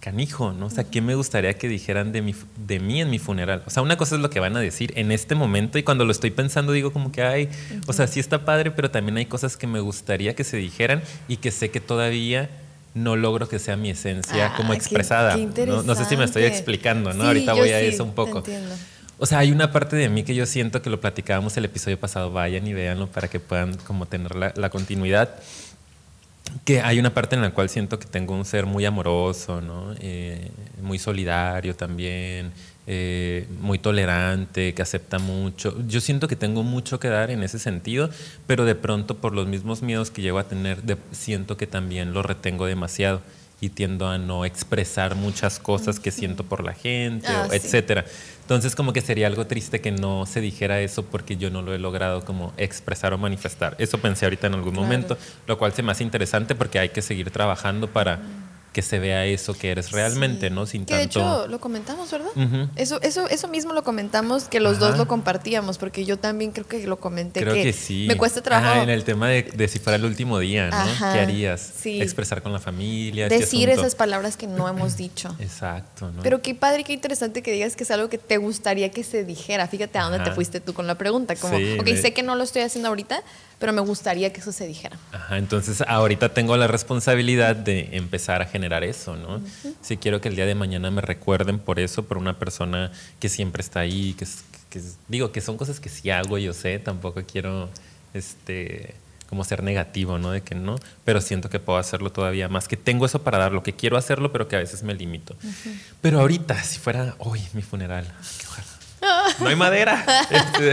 canijo, 0.00 0.52
¿no? 0.52 0.66
O 0.66 0.70
sea, 0.70 0.84
¿qué 0.84 1.00
me 1.00 1.14
gustaría 1.14 1.54
que 1.54 1.68
dijeran 1.68 2.10
de, 2.10 2.22
mi, 2.22 2.34
de 2.56 2.80
mí 2.80 3.00
en 3.00 3.08
mi 3.08 3.18
funeral? 3.18 3.62
O 3.66 3.70
sea, 3.70 3.82
una 3.82 3.96
cosa 3.96 4.16
es 4.16 4.20
lo 4.20 4.30
que 4.30 4.40
van 4.40 4.56
a 4.56 4.60
decir 4.60 4.92
en 4.96 5.12
este 5.12 5.36
momento 5.36 5.78
y 5.78 5.84
cuando 5.84 6.04
lo 6.04 6.10
estoy 6.10 6.32
pensando 6.32 6.72
digo 6.72 6.92
como 6.92 7.12
que, 7.12 7.22
ay, 7.22 7.48
o 7.86 7.92
sea, 7.92 8.08
sí 8.08 8.18
está 8.18 8.44
padre, 8.44 8.72
pero 8.72 8.90
también 8.90 9.16
hay 9.16 9.26
cosas 9.26 9.56
que 9.56 9.68
me 9.68 9.78
gustaría 9.78 10.34
que 10.34 10.42
se 10.42 10.56
dijeran 10.56 11.02
y 11.28 11.36
que 11.36 11.52
sé 11.52 11.70
que 11.70 11.80
todavía 11.80 12.50
no 12.94 13.14
logro 13.16 13.48
que 13.48 13.60
sea 13.60 13.76
mi 13.76 13.90
esencia 13.90 14.48
ah, 14.48 14.56
como 14.56 14.74
expresada. 14.74 15.36
¿no? 15.36 15.94
sé 15.94 16.04
si 16.04 16.16
me 16.16 16.24
estoy 16.24 16.44
explicando, 16.44 17.14
¿no? 17.14 17.24
Ahorita 17.24 17.54
voy 17.54 17.70
a 17.70 17.80
eso 17.80 18.04
un 18.04 18.12
poco. 18.12 18.42
O 19.22 19.26
sea, 19.26 19.38
hay 19.38 19.52
una 19.52 19.70
parte 19.70 19.94
de 19.94 20.08
mí 20.08 20.24
que 20.24 20.34
yo 20.34 20.46
siento 20.46 20.82
que 20.82 20.90
lo 20.90 21.00
platicábamos 21.00 21.56
el 21.56 21.64
episodio 21.64 21.96
pasado, 21.96 22.32
vayan 22.32 22.66
y 22.66 22.72
véanlo 22.72 23.06
para 23.06 23.28
que 23.28 23.38
puedan 23.38 23.76
como 23.76 24.06
tener 24.06 24.34
la, 24.34 24.68
continuidad. 24.68 25.36
Que 26.64 26.80
hay 26.80 26.98
una 26.98 27.14
parte 27.14 27.36
en 27.36 27.42
la 27.42 27.52
cual 27.52 27.68
siento 27.68 28.00
que 28.00 28.06
tengo 28.06 28.34
un 28.34 28.44
ser 28.44 28.66
muy 28.66 28.84
amoroso, 28.84 29.60
¿no? 29.60 29.94
Eh, 30.00 30.50
muy 30.82 30.98
solidario 30.98 31.76
también, 31.76 32.50
eh, 32.88 33.46
muy 33.60 33.78
tolerante, 33.78 34.74
que 34.74 34.82
acepta 34.82 35.20
mucho. 35.20 35.80
Yo 35.86 36.00
siento 36.00 36.26
que 36.26 36.34
tengo 36.34 36.64
mucho 36.64 36.98
que 36.98 37.06
dar 37.06 37.30
en 37.30 37.44
ese 37.44 37.60
sentido, 37.60 38.10
pero 38.48 38.64
de 38.64 38.74
pronto 38.74 39.18
por 39.18 39.36
los 39.36 39.46
mismos 39.46 39.82
miedos 39.82 40.10
que 40.10 40.20
llego 40.20 40.40
a 40.40 40.48
tener, 40.48 40.80
siento 41.12 41.56
que 41.56 41.68
también 41.68 42.12
lo 42.12 42.24
retengo 42.24 42.66
demasiado 42.66 43.22
y 43.62 43.68
tiendo 43.68 44.08
a 44.08 44.18
no 44.18 44.44
expresar 44.44 45.14
muchas 45.14 45.60
cosas 45.60 46.00
que 46.00 46.10
siento 46.10 46.42
por 46.42 46.64
la 46.64 46.74
gente, 46.74 47.28
ah, 47.28 47.46
etcétera. 47.52 48.04
Entonces 48.40 48.74
como 48.74 48.92
que 48.92 49.00
sería 49.00 49.28
algo 49.28 49.46
triste 49.46 49.80
que 49.80 49.92
no 49.92 50.26
se 50.26 50.40
dijera 50.40 50.80
eso 50.80 51.04
porque 51.04 51.36
yo 51.36 51.48
no 51.48 51.62
lo 51.62 51.72
he 51.72 51.78
logrado 51.78 52.24
como 52.24 52.52
expresar 52.56 53.14
o 53.14 53.18
manifestar. 53.18 53.76
Eso 53.78 53.98
pensé 53.98 54.26
ahorita 54.26 54.48
en 54.48 54.54
algún 54.54 54.74
momento, 54.74 55.16
lo 55.46 55.58
cual 55.58 55.72
se 55.72 55.84
me 55.84 55.92
hace 55.92 56.02
interesante 56.02 56.56
porque 56.56 56.80
hay 56.80 56.88
que 56.88 57.02
seguir 57.02 57.30
trabajando 57.30 57.86
para 57.86 58.20
que 58.72 58.82
se 58.82 58.98
vea 58.98 59.26
eso 59.26 59.54
que 59.54 59.70
eres 59.70 59.92
realmente, 59.92 60.50
¿no? 60.50 60.66
Sin 60.66 60.86
que 60.86 60.96
De 60.96 61.02
hecho, 61.02 61.46
lo 61.46 61.60
comentamos, 61.60 62.10
¿verdad? 62.10 62.30
eso, 62.76 63.00
eso, 63.02 63.28
eso 63.28 63.48
mismo 63.48 63.72
lo 63.72 63.84
comentamos, 63.84 64.44
que 64.44 64.60
los 64.60 64.78
dos 64.78 64.96
lo 64.96 65.06
compartíamos, 65.06 65.78
porque 65.78 66.04
yo 66.04 66.18
también 66.18 66.52
creo 66.52 66.66
que 66.66 66.86
lo 66.86 66.98
comenté. 66.98 67.40
Creo 67.40 67.54
que, 67.54 67.72
sí. 67.72 68.06
Me 68.08 68.16
cuesta 68.16 68.42
trabajo. 68.42 68.82
en 68.82 68.90
el 68.90 69.04
tema 69.04 69.28
de, 69.28 69.42
de, 69.42 69.68
si 69.68 69.78
fuera 69.78 69.96
el 69.96 70.04
último 70.04 70.38
día, 70.38 70.70
¿no? 70.70 71.12
¿Qué 71.12 71.20
harías? 71.20 71.84
Expresar 71.84 72.42
con 72.42 72.52
la 72.52 72.60
familia. 72.60 73.26
Este 73.26 73.38
Decir 73.40 73.68
esas 73.68 73.94
palabras 73.94 74.36
que 74.36 74.46
no 74.46 74.68
hemos 74.68 74.96
dicho. 75.02 75.34
Exacto, 75.38 76.10
¿no? 76.10 76.22
Pero 76.22 76.40
qué 76.42 76.54
padre, 76.54 76.84
qué 76.84 76.92
interesante 76.92 77.42
que 77.42 77.52
digas 77.52 77.76
que 77.76 77.84
es 77.84 77.90
algo 77.90 78.08
que 78.08 78.18
te 78.18 78.38
gustaría 78.38 78.90
que 78.90 79.04
se 79.04 79.24
dijera. 79.24 79.66
Fíjate 79.66 79.98
a 79.98 80.04
dónde 80.04 80.20
te 80.20 80.32
fuiste 80.32 80.60
tú 80.60 80.72
con 80.72 80.86
la 80.86 80.96
pregunta. 80.96 81.36
Como, 81.36 81.56
ok, 81.56 81.88
sé 82.00 82.12
que 82.12 82.22
no 82.22 82.34
lo 82.34 82.44
estoy 82.44 82.62
haciendo 82.62 82.88
ahorita, 82.88 83.22
pero 83.62 83.72
me 83.72 83.80
gustaría 83.80 84.32
que 84.32 84.40
eso 84.40 84.50
se 84.50 84.66
dijera. 84.66 84.98
Ajá, 85.12 85.38
entonces 85.38 85.84
ahorita 85.86 86.30
tengo 86.30 86.56
la 86.56 86.66
responsabilidad 86.66 87.54
de 87.54 87.90
empezar 87.92 88.42
a 88.42 88.46
generar 88.46 88.82
eso, 88.82 89.14
¿no? 89.14 89.40
Si 89.80 89.98
quiero 89.98 90.20
que 90.20 90.30
el 90.30 90.34
día 90.34 90.46
de 90.46 90.56
mañana 90.56 90.90
me 90.90 91.00
recuerden 91.00 91.60
por 91.60 91.78
eso, 91.78 92.02
por 92.02 92.18
una 92.18 92.36
persona 92.40 92.90
que 93.20 93.28
siempre 93.28 93.62
está 93.62 93.78
ahí, 93.78 94.14
que, 94.14 94.26
digo 95.06 95.30
que 95.30 95.40
son 95.40 95.56
cosas 95.56 95.78
que 95.78 95.88
sí 95.88 96.10
hago, 96.10 96.38
yo 96.38 96.52
sé, 96.52 96.80
tampoco 96.80 97.22
quiero 97.24 97.70
este 98.14 98.96
como 99.28 99.44
ser 99.44 99.62
negativo, 99.62 100.18
¿no? 100.18 100.32
De 100.32 100.40
que 100.40 100.56
no, 100.56 100.74
pero 101.04 101.20
siento 101.20 101.48
que 101.48 101.60
puedo 101.60 101.78
hacerlo 101.78 102.10
todavía 102.10 102.48
más, 102.48 102.66
que 102.66 102.76
tengo 102.76 103.06
eso 103.06 103.22
para 103.22 103.38
dar, 103.38 103.52
lo 103.52 103.62
que 103.62 103.74
quiero 103.74 103.96
hacerlo, 103.96 104.32
pero 104.32 104.48
que 104.48 104.56
a 104.56 104.58
veces 104.58 104.82
me 104.82 104.92
limito. 104.92 105.36
Pero 106.00 106.18
ahorita, 106.18 106.60
si 106.64 106.80
fuera 106.80 107.14
hoy 107.18 107.40
mi 107.52 107.62
funeral, 107.62 108.12
qué 108.40 108.46
ojalá 108.48 108.71
no 109.40 109.48
hay 109.48 109.56
madera. 109.56 110.04
Este, 110.30 110.72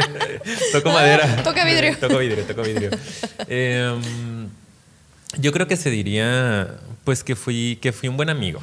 toco 0.71 0.91
madera. 0.91 1.43
Toca 1.43 1.65
vidrio. 1.65 1.97
Toco 1.97 2.17
vidrio, 2.17 2.43
toco 2.45 2.61
vidrio. 2.61 2.91
Em, 3.47 4.49
yo 5.37 5.51
creo 5.51 5.67
que 5.67 5.75
se 5.75 5.89
diría, 5.89 6.67
pues 7.03 7.23
que 7.23 7.35
fui, 7.35 7.77
que 7.81 7.91
fui 7.91 8.09
un 8.09 8.17
buen 8.17 8.29
amigo. 8.29 8.61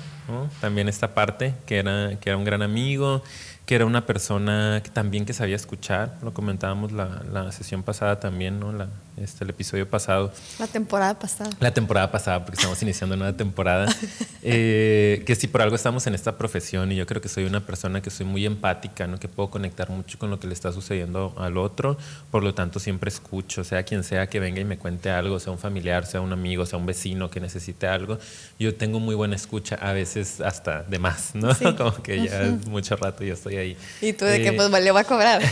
También 0.60 0.88
esta 0.88 1.14
parte, 1.14 1.54
que 1.66 1.78
era, 1.78 2.18
que 2.20 2.30
era 2.30 2.36
un 2.36 2.44
gran 2.44 2.62
amigo, 2.62 3.22
que 3.64 3.74
era 3.76 3.86
una 3.86 4.06
persona 4.06 4.80
que 4.82 4.90
también 4.90 5.24
que 5.24 5.32
sabía 5.32 5.56
escuchar, 5.56 6.16
lo 6.22 6.32
comentábamos 6.32 6.92
la, 6.92 7.22
la 7.32 7.52
sesión 7.52 7.82
pasada 7.82 8.18
también, 8.18 8.58
¿no? 8.58 8.72
La, 8.72 8.88
este, 9.16 9.44
el 9.44 9.50
episodio 9.50 9.88
pasado. 9.88 10.32
La 10.58 10.66
temporada 10.66 11.18
pasada. 11.18 11.50
La 11.60 11.72
temporada 11.72 12.10
pasada, 12.10 12.44
porque 12.44 12.56
estamos 12.56 12.80
iniciando 12.82 13.16
una 13.16 13.36
temporada. 13.36 13.86
Eh, 14.48 15.24
que 15.26 15.34
si 15.34 15.48
por 15.48 15.60
algo 15.60 15.74
estamos 15.74 16.06
en 16.06 16.14
esta 16.14 16.38
profesión 16.38 16.92
y 16.92 16.96
yo 16.96 17.04
creo 17.04 17.20
que 17.20 17.28
soy 17.28 17.46
una 17.46 17.66
persona 17.66 18.00
que 18.00 18.10
soy 18.10 18.26
muy 18.26 18.46
empática, 18.46 19.08
¿no? 19.08 19.18
que 19.18 19.26
puedo 19.26 19.50
conectar 19.50 19.90
mucho 19.90 20.20
con 20.20 20.30
lo 20.30 20.38
que 20.38 20.46
le 20.46 20.54
está 20.54 20.70
sucediendo 20.70 21.34
al 21.36 21.58
otro, 21.58 21.98
por 22.30 22.44
lo 22.44 22.54
tanto 22.54 22.78
siempre 22.78 23.08
escucho, 23.08 23.64
sea 23.64 23.82
quien 23.82 24.04
sea 24.04 24.28
que 24.28 24.38
venga 24.38 24.60
y 24.60 24.64
me 24.64 24.78
cuente 24.78 25.10
algo, 25.10 25.40
sea 25.40 25.52
un 25.52 25.58
familiar, 25.58 26.06
sea 26.06 26.20
un 26.20 26.32
amigo, 26.32 26.64
sea 26.64 26.78
un 26.78 26.86
vecino 26.86 27.28
que 27.28 27.40
necesite 27.40 27.88
algo, 27.88 28.18
yo 28.58 28.72
tengo 28.76 29.00
muy 29.00 29.16
buena 29.16 29.34
escucha, 29.34 29.74
a 29.76 29.92
veces 29.92 30.40
hasta 30.40 30.84
de 30.84 30.98
más, 31.00 31.34
¿no? 31.34 31.48
Como 31.76 31.94
que 32.02 32.24
ya 32.24 32.42
es 32.42 32.66
mucho 32.66 32.94
rato 32.94 33.24
yo 33.24 33.34
estoy 33.34 33.56
ahí. 33.56 33.76
¿Y 34.00 34.12
tú 34.12 34.26
de 34.26 34.42
qué? 34.42 34.52
Pues 34.52 34.70
le 34.70 34.90
va 34.92 35.00
a 35.00 35.04
cobrar. 35.04 35.42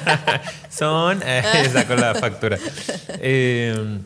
Son, 0.70 1.20
eh, 1.24 1.68
saco 1.72 1.94
la 1.94 2.14
factura. 2.14 2.58
Eh, 3.22 4.00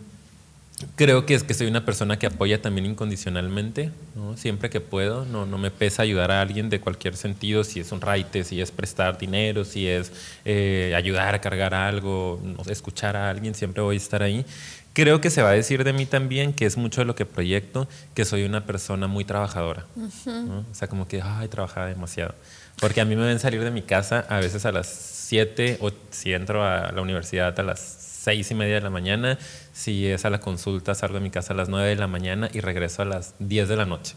creo 0.96 1.26
que 1.26 1.34
es 1.34 1.42
que 1.42 1.54
soy 1.54 1.66
una 1.66 1.84
persona 1.84 2.18
que 2.18 2.26
apoya 2.26 2.60
también 2.60 2.86
incondicionalmente, 2.86 3.90
siempre 4.36 4.70
que 4.70 4.80
puedo. 4.80 5.24
No, 5.24 5.46
no 5.46 5.58
me 5.58 5.70
pesa 5.70 6.02
ayudar 6.02 6.30
a 6.30 6.40
alguien 6.40 6.70
de 6.70 6.80
cualquier 6.80 7.16
sentido, 7.16 7.64
si 7.64 7.80
es 7.80 7.92
un 7.92 8.00
raite, 8.00 8.44
si 8.44 8.60
es 8.60 8.70
prestar 8.70 9.18
dinero, 9.18 9.64
si 9.64 9.86
es 9.86 10.12
eh, 10.44 10.94
ayudar 10.96 11.34
a 11.34 11.40
cargar 11.40 11.74
algo, 11.74 12.40
escuchar 12.68 13.16
a 13.16 13.30
alguien, 13.30 13.54
siempre 13.54 13.82
voy 13.82 13.96
a 13.96 13.98
estar 13.98 14.22
ahí. 14.22 14.44
Creo 14.92 15.20
que 15.20 15.28
se 15.30 15.42
va 15.42 15.50
a 15.50 15.52
decir 15.52 15.82
de 15.82 15.92
mí 15.92 16.06
también, 16.06 16.52
que 16.52 16.66
es 16.66 16.76
mucho 16.76 17.00
de 17.00 17.04
lo 17.04 17.16
que 17.16 17.26
proyecto, 17.26 17.88
que 18.14 18.24
soy 18.24 18.44
una 18.44 18.64
persona 18.64 19.08
muy 19.08 19.24
trabajadora. 19.24 19.86
O 19.96 20.74
sea, 20.74 20.86
como 20.86 21.08
que, 21.08 21.20
ay, 21.20 21.48
trabajaba 21.48 21.86
demasiado. 21.86 22.34
Porque 22.80 23.00
a 23.00 23.04
mí 23.04 23.16
me 23.16 23.26
ven 23.26 23.40
salir 23.40 23.62
de 23.64 23.72
mi 23.72 23.82
casa 23.82 24.24
a 24.28 24.38
veces 24.38 24.64
a 24.66 24.72
las 24.72 24.86
7 24.86 25.78
o 25.80 25.90
si 26.10 26.32
entro 26.32 26.64
a 26.64 26.92
la 26.92 27.02
universidad 27.02 27.58
a 27.58 27.62
las 27.64 27.80
seis 28.24 28.50
y 28.50 28.54
media 28.54 28.76
de 28.76 28.80
la 28.80 28.90
mañana. 28.90 29.38
Si 29.72 30.06
es 30.06 30.24
a 30.24 30.30
la 30.30 30.40
consulta, 30.40 30.94
salgo 30.94 31.16
de 31.16 31.20
mi 31.20 31.30
casa 31.30 31.52
a 31.52 31.56
las 31.56 31.68
9 31.68 31.90
de 31.90 31.96
la 31.96 32.06
mañana 32.06 32.48
y 32.52 32.60
regreso 32.60 33.02
a 33.02 33.04
las 33.04 33.34
10 33.38 33.68
de 33.68 33.76
la 33.76 33.84
noche. 33.84 34.16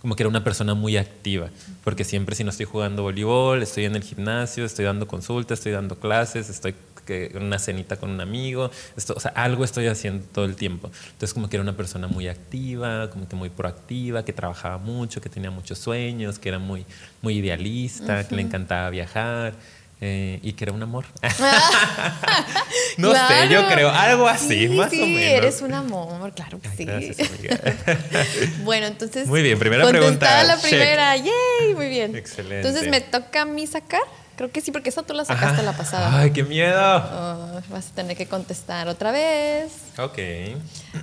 Como 0.00 0.14
que 0.14 0.22
era 0.22 0.28
una 0.28 0.44
persona 0.44 0.74
muy 0.74 0.96
activa, 0.96 1.48
porque 1.82 2.04
siempre 2.04 2.36
si 2.36 2.44
no 2.44 2.50
estoy 2.50 2.66
jugando 2.66 3.02
voleibol, 3.02 3.62
estoy 3.62 3.86
en 3.86 3.96
el 3.96 4.02
gimnasio, 4.02 4.64
estoy 4.64 4.84
dando 4.84 5.08
consultas, 5.08 5.58
estoy 5.58 5.72
dando 5.72 5.96
clases, 5.98 6.48
estoy 6.48 6.74
en 7.06 7.42
una 7.42 7.58
cenita 7.58 7.96
con 7.96 8.10
un 8.10 8.20
amigo, 8.20 8.70
esto, 8.96 9.14
o 9.14 9.20
sea, 9.20 9.32
algo 9.32 9.64
estoy 9.64 9.86
haciendo 9.86 10.24
todo 10.32 10.44
el 10.44 10.56
tiempo. 10.56 10.90
Entonces 11.12 11.34
como 11.34 11.48
que 11.48 11.56
era 11.56 11.62
una 11.62 11.76
persona 11.76 12.06
muy 12.06 12.28
activa, 12.28 13.10
como 13.10 13.28
que 13.28 13.36
muy 13.36 13.50
proactiva, 13.50 14.24
que 14.24 14.32
trabajaba 14.32 14.78
mucho, 14.78 15.20
que 15.20 15.28
tenía 15.28 15.50
muchos 15.50 15.78
sueños, 15.78 16.38
que 16.38 16.48
era 16.48 16.58
muy, 16.58 16.86
muy 17.20 17.38
idealista, 17.38 18.26
que 18.26 18.36
le 18.36 18.42
encantaba 18.42 18.90
viajar. 18.90 19.54
Eh, 20.00 20.40
y 20.42 20.52
que 20.52 20.64
era 20.64 20.72
un 20.72 20.82
amor. 20.82 21.06
no 22.98 23.12
sé, 23.12 23.48
yo 23.48 23.66
creo, 23.68 23.90
algo 23.90 24.28
así, 24.28 24.68
más 24.68 24.92
o 24.92 24.96
menos. 24.96 25.20
eres 25.20 25.62
un 25.62 25.72
amor, 25.72 26.32
claro 26.34 26.60
que 26.60 26.68
sí. 26.70 26.86
bueno, 28.64 28.86
entonces. 28.86 29.26
Muy 29.26 29.42
bien, 29.42 29.58
primera 29.58 29.86
pregunta. 29.88 30.42
la 30.44 30.56
primera, 30.58 31.16
yay, 31.16 31.74
muy 31.74 31.88
bien. 31.88 32.14
Excelente. 32.16 32.66
Entonces 32.68 32.90
me 32.90 33.00
toca 33.00 33.42
a 33.42 33.44
mí 33.44 33.66
sacar. 33.66 34.02
Creo 34.36 34.50
que 34.50 34.60
sí, 34.60 34.72
porque 34.72 34.88
esa 34.88 35.04
tú 35.04 35.14
la 35.14 35.24
sacaste 35.24 35.62
la 35.62 35.76
pasada. 35.76 36.18
Ay, 36.18 36.32
qué 36.32 36.42
miedo. 36.42 36.96
Oh, 36.96 37.60
vas 37.70 37.90
a 37.92 37.94
tener 37.94 38.16
que 38.16 38.26
contestar 38.26 38.88
otra 38.88 39.12
vez. 39.12 39.70
Ok. 39.96 40.18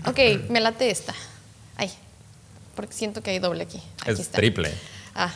Ok, 0.06 0.50
me 0.50 0.60
late 0.60 0.90
esta. 0.90 1.16
Ay, 1.78 1.90
porque 2.76 2.94
siento 2.94 3.24
que 3.24 3.32
hay 3.32 3.40
doble 3.40 3.64
aquí. 3.64 3.82
aquí 4.06 4.22
es 4.22 4.30
triple. 4.30 4.74
Ah. 5.16 5.32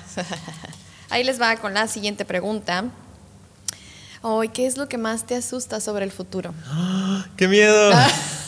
Ahí 1.09 1.23
les 1.23 1.39
va 1.39 1.55
con 1.55 1.73
la 1.73 1.87
siguiente 1.87 2.25
pregunta. 2.25 2.85
Hoy, 4.27 4.49
¿qué 4.49 4.65
es 4.65 4.75
lo 4.75 4.89
que 4.89 4.97
más 4.97 5.27
te 5.27 5.35
asusta 5.35 5.79
sobre 5.79 6.03
el 6.03 6.11
futuro? 6.11 6.51
¡Qué 7.37 7.47
miedo! 7.47 7.91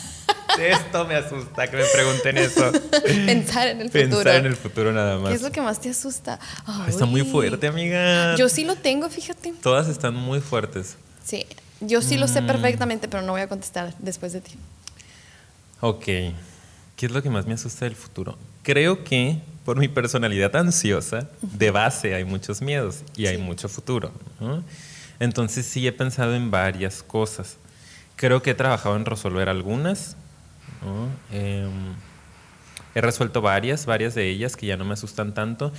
Esto 0.58 1.06
me 1.06 1.14
asusta 1.14 1.70
que 1.70 1.76
me 1.76 1.84
pregunten 1.84 2.36
eso. 2.36 2.72
Pensar 3.26 3.68
en 3.68 3.82
el 3.82 3.86
futuro. 3.86 4.10
Pensar 4.10 4.34
en 4.34 4.46
el 4.46 4.56
futuro 4.56 4.92
nada 4.92 5.18
más. 5.18 5.28
¿Qué 5.28 5.36
es 5.36 5.42
lo 5.42 5.52
que 5.52 5.60
más 5.60 5.80
te 5.80 5.88
asusta? 5.90 6.40
Está 6.88 7.06
muy 7.06 7.22
fuerte, 7.22 7.68
amiga. 7.68 8.34
Yo 8.34 8.48
sí 8.48 8.64
lo 8.64 8.74
tengo, 8.74 9.08
fíjate. 9.08 9.54
Todas 9.62 9.86
están 9.86 10.16
muy 10.16 10.40
fuertes. 10.40 10.96
Sí, 11.24 11.46
yo 11.80 12.02
sí 12.02 12.16
lo 12.16 12.26
sé 12.26 12.40
mm. 12.40 12.46
perfectamente, 12.48 13.06
pero 13.06 13.22
no 13.22 13.30
voy 13.30 13.42
a 13.42 13.48
contestar 13.48 13.94
después 14.00 14.32
de 14.32 14.40
ti. 14.40 14.54
Ok. 15.80 16.04
¿Qué 16.04 17.06
es 17.06 17.12
lo 17.12 17.22
que 17.22 17.30
más 17.30 17.46
me 17.46 17.54
asusta 17.54 17.84
del 17.84 17.94
futuro? 17.94 18.36
Creo 18.64 19.04
que 19.04 19.40
por 19.64 19.76
mi 19.76 19.86
personalidad 19.86 20.56
ansiosa, 20.56 21.28
de 21.40 21.70
base 21.70 22.16
hay 22.16 22.24
muchos 22.24 22.62
miedos 22.62 23.04
y 23.14 23.26
hay 23.26 23.38
mucho 23.38 23.68
futuro. 23.68 24.10
¿no? 24.40 24.64
Entonces 25.20 25.66
sí 25.66 25.86
he 25.86 25.92
pensado 25.92 26.34
en 26.34 26.50
varias 26.50 27.02
cosas. 27.02 27.56
Creo 28.16 28.42
que 28.42 28.50
he 28.50 28.54
trabajado 28.54 28.96
en 28.96 29.04
resolver 29.04 29.48
algunas. 29.48 30.16
Em, 31.32 31.94
he 32.94 33.00
resuelto 33.00 33.40
varias, 33.40 33.86
varias 33.86 34.14
de 34.14 34.28
ellas 34.28 34.56
que 34.56 34.66
ya 34.66 34.76
no 34.76 34.84
me 34.84 34.94
asustan 34.94 35.34
tanto. 35.34 35.72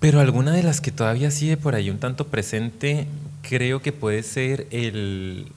Pero 0.00 0.20
alguna 0.20 0.52
de 0.52 0.62
las 0.62 0.80
que 0.80 0.92
todavía 0.92 1.30
sigue 1.30 1.56
por 1.56 1.74
ahí 1.74 1.90
un 1.90 1.98
tanto 1.98 2.28
presente, 2.28 3.08
creo 3.42 3.82
que 3.82 3.92
puede 3.92 4.22
ser 4.22 4.68
el, 4.70 5.50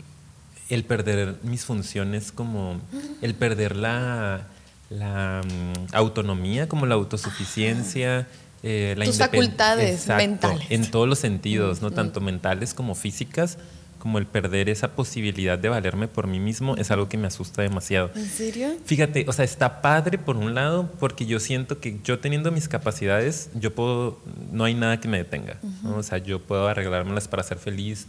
el 0.69 0.83
perder 0.83 1.35
mis 1.43 1.65
funciones, 1.65 2.31
como 2.31 2.81
el 3.21 3.35
perder 3.35 3.75
la, 3.75 4.47
mm, 4.89 5.93
autonomía, 5.93 6.67
como 6.67 6.85
la 6.85 6.95
autosuficiencia. 6.95 8.27
Eh, 8.63 8.95
Tus 9.03 9.17
facultades 9.17 10.07
mentales. 10.07 10.67
En 10.69 10.89
todos 10.89 11.07
los 11.07 11.19
sentidos, 11.19 11.81
¿no? 11.81 11.91
Tanto 11.91 12.21
mentales 12.21 12.73
como 12.73 12.93
físicas, 12.93 13.57
como 14.01 14.17
el 14.17 14.25
perder 14.25 14.67
esa 14.69 14.89
posibilidad 14.93 15.59
de 15.59 15.69
valerme 15.69 16.07
por 16.07 16.25
mí 16.25 16.39
mismo 16.39 16.75
es 16.75 16.89
algo 16.89 17.07
que 17.07 17.17
me 17.17 17.27
asusta 17.27 17.61
demasiado. 17.61 18.09
¿En 18.15 18.27
serio? 18.27 18.69
Fíjate, 18.83 19.25
o 19.27 19.33
sea, 19.33 19.45
está 19.45 19.81
padre 19.81 20.17
por 20.17 20.37
un 20.37 20.55
lado 20.55 20.91
porque 20.99 21.27
yo 21.27 21.39
siento 21.39 21.79
que 21.79 21.99
yo 22.03 22.19
teniendo 22.19 22.51
mis 22.51 22.67
capacidades, 22.67 23.49
yo 23.53 23.75
puedo, 23.75 24.19
no 24.51 24.63
hay 24.63 24.73
nada 24.73 24.99
que 24.99 25.07
me 25.07 25.17
detenga, 25.17 25.57
O 25.85 26.01
sea, 26.01 26.17
yo 26.17 26.39
puedo 26.39 26.67
arreglármelas 26.67 27.27
para 27.27 27.43
ser 27.43 27.59
feliz, 27.59 28.07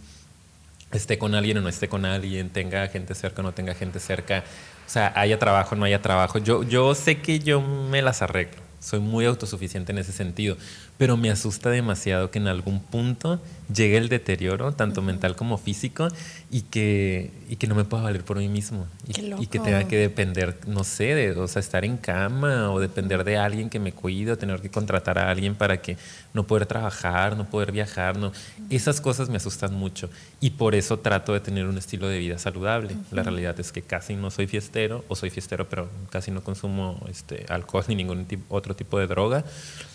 esté 0.92 1.18
con 1.18 1.35
alguien 1.35 1.59
o 1.59 1.61
no 1.61 1.68
esté 1.68 1.88
con 1.88 2.06
alguien, 2.06 2.49
tenga 2.49 2.88
gente 2.88 3.14
cerca 3.14 3.42
o 3.42 3.44
no 3.44 3.52
tenga 3.52 3.75
gente 3.75 4.00
cerca, 4.00 4.44
o 4.87 4.90
sea, 4.90 5.12
haya 5.14 5.38
trabajo 5.38 5.75
o 5.75 5.78
no 5.78 5.85
haya 5.85 6.00
trabajo, 6.00 6.38
yo, 6.38 6.62
yo 6.62 6.94
sé 6.94 7.21
que 7.21 7.38
yo 7.38 7.61
me 7.61 8.00
las 8.00 8.23
arreglo 8.23 8.72
soy 8.83 9.01
muy 9.01 9.25
autosuficiente 9.27 9.93
en 9.93 9.99
ese 9.99 10.12
sentido, 10.12 10.57
pero 10.99 11.17
me 11.17 11.31
asusta 11.31 11.71
demasiado 11.71 12.31
que 12.31 12.39
en 12.39 12.49
algún 12.49 12.81
punto 12.81 13.41
llegue 13.73 13.97
el 13.97 14.09
deterioro, 14.09 14.73
tanto 14.73 15.03
mental 15.03 15.37
como 15.37 15.57
físico, 15.57 16.09
y 16.51 16.62
que, 16.62 17.31
y 17.49 17.57
que 17.57 17.67
no 17.67 17.75
me 17.75 17.85
pueda 17.85 18.03
valer 18.03 18.25
por 18.25 18.39
mí 18.39 18.49
mismo. 18.49 18.87
Y, 19.07 19.47
que 19.47 19.59
tenga 19.59 19.85
que 19.85 19.97
depender, 19.97 20.59
no 20.67 20.85
sé, 20.85 21.15
de 21.15 21.31
o 21.33 21.47
sea, 21.49 21.61
estar 21.61 21.85
en 21.85 21.97
cama 21.97 22.71
o 22.73 22.81
depender 22.81 23.25
de 23.25 23.37
alguien 23.37 23.71
que 23.71 23.79
me 23.79 23.93
cuide 23.93 24.33
o 24.33 24.39
tener 24.39 24.61
que 24.61 24.71
contratar 24.71 25.19
a 25.19 25.31
alguien 25.31 25.55
para 25.55 25.81
que 25.81 25.97
no 26.35 26.47
poder 26.47 26.67
trabajar, 26.67 27.37
no 27.37 27.49
poder 27.49 27.73
viajar. 27.73 28.17
No. 28.17 28.33
Esas 28.69 29.01
cosas 29.01 29.29
me 29.29 29.37
asustan 29.37 29.75
mucho 29.75 30.11
y 30.41 30.51
por 30.51 30.75
eso 30.75 30.99
trato 30.99 31.33
de 31.33 31.41
tener 31.41 31.67
un 31.67 31.79
estilo 31.79 32.09
de 32.09 32.19
vida 32.19 32.39
saludable. 32.39 32.97
La 33.11 33.23
realidad 33.23 33.59
es 33.61 33.73
que 33.73 33.83
casi 33.83 34.17
no 34.17 34.31
soy 34.31 34.47
fiestero, 34.47 35.05
o 35.09 35.17
soy 35.17 35.31
fiestero, 35.31 35.69
pero 35.69 35.89
casi 36.11 36.31
no 36.31 36.43
consumo 36.43 37.05
este, 37.09 37.47
alcohol 37.49 37.85
ni 37.89 37.95
ningún 37.95 38.27
otro 38.49 38.72
tipo 38.75 38.99
de 38.99 39.07
droga. 39.07 39.45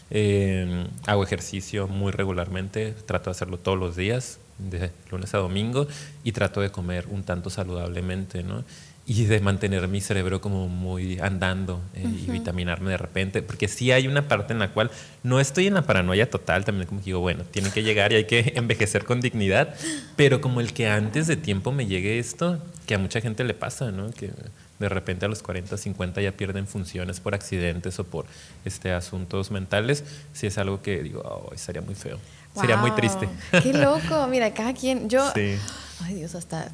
Eh, 0.10 0.88
hago 1.06 1.24
ejercicio 1.24 1.88
muy 1.88 2.12
regularmente, 2.12 2.94
trato 3.06 3.26
de 3.26 3.32
hacerlo 3.32 3.58
todos 3.58 3.78
los 3.78 3.96
días, 3.96 4.40
de 4.58 4.92
lunes 5.12 5.34
a 5.34 5.40
domingo, 5.40 5.88
y 6.24 6.32
trato 6.32 6.62
de 6.62 6.72
comer 6.72 7.08
un 7.10 7.24
tanto 7.24 7.50
saludablemente, 7.50 8.44
¿no? 8.44 8.64
Y 9.06 9.26
de 9.26 9.40
mantener 9.40 9.88
mi 9.88 10.02
cerebro 10.02 10.42
como 10.42 10.68
muy 10.68 11.18
andando 11.20 11.82
eh, 11.94 12.04
y 12.06 12.30
vitaminarme 12.30 12.92
de 12.92 12.98
repente, 12.98 13.42
porque 13.42 13.70
sí 13.70 13.92
hay 13.92 14.08
una 14.08 14.28
parte 14.28 14.52
en 14.52 14.60
la 14.60 14.74
cual 14.74 14.92
no 15.24 15.40
estoy 15.40 15.68
en 15.68 15.76
la 15.76 15.84
paranoia 15.84 16.30
total, 16.30 16.66
también 16.66 16.88
como 16.88 17.00
que 17.00 17.06
digo, 17.06 17.22
bueno, 17.22 17.44
tiene 17.50 17.72
que 17.72 17.84
llegar 17.84 18.12
y 18.12 18.16
hay 18.16 18.26
que 18.26 18.54
envejecer 18.56 19.06
con 19.06 19.22
dignidad, 19.22 19.76
pero 20.18 20.42
como 20.42 20.60
el 20.60 20.74
que 20.74 20.88
antes 20.88 21.28
de 21.28 21.38
tiempo 21.38 21.72
me 21.72 21.86
llegue 21.86 22.20
esto, 22.20 22.62
que 22.86 22.96
a 22.96 22.98
mucha 22.98 23.22
gente 23.22 23.44
le 23.46 23.54
pasa, 23.54 23.92
¿no? 23.92 24.12
Que 24.12 24.32
de 24.80 24.90
repente 24.90 25.26
a 25.26 25.30
los 25.30 25.42
40, 25.42 25.78
50 25.78 26.22
ya 26.22 26.32
pierden 26.32 26.68
funciones 26.68 27.20
por 27.20 27.34
accidentes 27.34 28.00
o 28.00 28.04
por 28.04 28.26
este, 28.66 28.92
asuntos 28.92 29.52
mentales, 29.52 30.04
si 30.34 30.48
es 30.48 30.58
algo 30.58 30.82
que 30.82 31.02
digo, 31.04 31.22
oh, 31.22 31.54
estaría 31.54 31.82
muy 31.82 31.96
feo. 31.96 32.20
Sería 32.56 32.78
muy 32.78 32.92
triste. 32.92 33.30
Qué 33.64 33.72
loco, 33.72 34.28
mira, 34.28 34.52
cada 34.54 34.74
quien, 34.74 35.10
yo, 35.10 35.32
ay 35.36 36.16
Dios, 36.16 36.34
hasta 36.34 36.72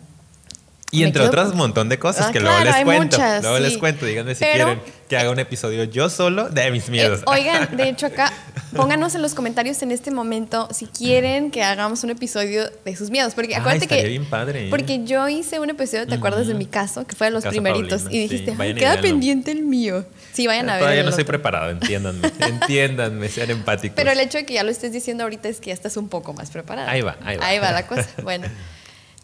y 0.94 1.04
entre 1.04 1.24
otras 1.24 1.52
un 1.52 1.58
montón 1.58 1.90
de 1.90 2.00
cosas 2.00 2.28
ah, 2.30 2.32
que 2.32 2.40
luego 2.40 2.60
les 2.64 2.76
cuento. 2.84 3.18
luego 3.42 3.60
les 3.60 3.78
cuento, 3.78 4.06
díganme 4.06 4.36
si 4.36 4.46
quieren 4.46 4.80
que 5.08 5.18
haga 5.18 5.30
un 5.32 5.40
episodio 5.40 5.84
yo 5.84 6.10
solo 6.10 6.50
de 6.50 6.72
mis 6.72 6.90
miedos. 6.90 7.20
Eh, 7.20 7.26
oigan, 7.28 7.70
de 7.78 7.90
hecho 7.90 8.08
acá, 8.08 8.32
pónganos 8.76 9.16
en 9.16 9.22
los 9.22 9.34
comentarios 9.34 9.82
en 9.82 9.92
este 9.92 10.12
momento 10.12 10.68
si 10.72 10.88
quieren 10.88 11.52
que 11.52 11.64
hagamos 11.64 12.04
un 12.04 12.10
episodio 12.10 12.70
de 12.84 12.96
sus 12.96 13.10
miedos. 13.10 13.34
Porque 13.34 13.56
acuérdate 13.56 13.88
que. 13.88 14.08
bien 14.08 14.26
padre. 14.26 14.68
¿eh? 14.68 14.70
Porque 14.70 15.04
yo 15.04 15.28
hice 15.30 15.60
un 15.60 15.70
episodio, 15.70 16.08
¿te 16.08 16.16
acuerdas 16.16 16.48
de 16.48 16.54
mi 16.54 16.66
caso? 16.66 17.06
Que 17.06 17.16
fue 17.16 17.28
de 17.28 17.32
los 17.32 17.46
primeritos. 17.46 18.04
y 18.10 18.28
dijiste, 18.28 18.56
queda 18.76 19.02
pendiente 19.02 19.52
el 19.52 19.64
mío. 19.64 20.06
Sí, 20.32 20.48
vayan 20.48 20.70
a 20.70 20.74
ver. 20.74 20.82
Todavía 20.82 21.04
no 21.04 21.10
estoy 21.10 21.26
preparado, 21.26 21.70
entiéndanme. 21.70 22.32
entiéndanme, 22.40 23.30
sean 23.30 23.52
empáticos. 23.52 23.96
Pero 23.96 24.12
el 24.12 24.20
hecho 24.20 24.40
de 24.40 24.46
que 24.46 24.56
ya 24.56 24.64
lo 24.64 24.72
estés 24.72 24.92
diciendo 24.92 25.24
ahorita 25.24 25.48
es 25.48 25.60
que 25.60 25.68
ya 25.68 25.74
estás 25.76 25.96
un 25.98 26.10
poco 26.10 26.34
más 26.34 26.50
preparada. 26.50 26.90
Ahí 26.90 27.02
va, 27.02 27.18
ahí 27.24 27.38
va. 27.38 27.46
Ahí 27.46 27.60
va 27.60 27.72
la 27.72 27.86
cosa. 27.86 28.10
Bueno, 28.24 28.48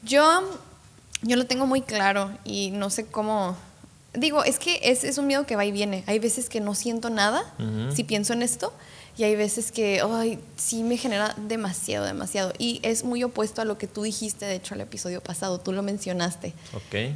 yo, 0.04 0.44
yo 1.22 1.36
lo 1.36 1.46
tengo 1.46 1.66
muy 1.66 1.82
claro 1.82 2.32
y 2.44 2.72
no 2.72 2.90
sé 2.90 3.06
cómo. 3.06 3.56
Digo, 4.14 4.44
es 4.44 4.58
que 4.60 4.80
es, 4.84 5.04
es 5.04 5.18
un 5.18 5.28
miedo 5.28 5.46
que 5.46 5.56
va 5.56 5.66
y 5.66 5.72
viene. 5.72 6.04
Hay 6.08 6.20
veces 6.20 6.50
que 6.50 6.60
no 6.60 6.76
siento 6.76 7.10
nada 7.10 7.44
si 7.94 8.04
pienso 8.04 8.34
en 8.34 8.42
esto 8.42 8.74
y 9.20 9.26
hay 9.26 9.36
veces 9.36 9.74
que, 9.74 10.02
ay, 10.02 10.40
sí 10.56 10.82
me 10.82 10.96
genera 10.96 11.36
demasiado, 11.36 12.06
demasiado. 12.06 12.54
Y 12.58 12.80
es 12.84 13.04
muy 13.04 13.22
opuesto 13.22 13.62
a 13.62 13.66
lo 13.66 13.78
que 13.78 13.86
tú 13.86 14.04
dijiste, 14.04 14.46
de 14.46 14.56
hecho, 14.56 14.76
al 14.76 14.82
episodio 14.82 15.22
pasado. 15.22 15.60
Tú 15.60 15.74
lo 15.74 15.84
mencionaste. 15.84 16.54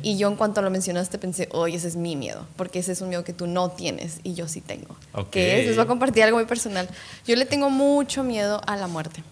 Y 0.01 0.17
yo 0.17 0.27
en 0.27 0.35
cuanto 0.35 0.61
lo 0.61 0.69
mencionaste 0.69 1.17
pensé, 1.17 1.47
oye, 1.53 1.77
ese 1.77 1.87
es 1.87 1.95
mi 1.95 2.17
miedo, 2.17 2.45
porque 2.57 2.79
ese 2.79 2.91
es 2.91 2.99
un 2.99 3.07
miedo 3.07 3.23
que 3.23 3.31
tú 3.31 3.47
no 3.47 3.71
tienes 3.71 4.19
y 4.23 4.33
yo 4.33 4.49
sí 4.49 4.59
tengo. 4.59 4.97
Ok. 5.13 5.29
Que 5.29 5.61
es, 5.61 5.67
les 5.67 5.75
voy 5.77 5.85
a 5.85 5.87
compartir 5.87 6.23
algo 6.23 6.35
muy 6.35 6.45
personal. 6.45 6.89
Yo 7.25 7.37
le 7.37 7.45
tengo 7.45 7.69
mucho 7.69 8.21
miedo 8.21 8.59
a 8.67 8.75
la 8.75 8.87
muerte. 8.87 9.23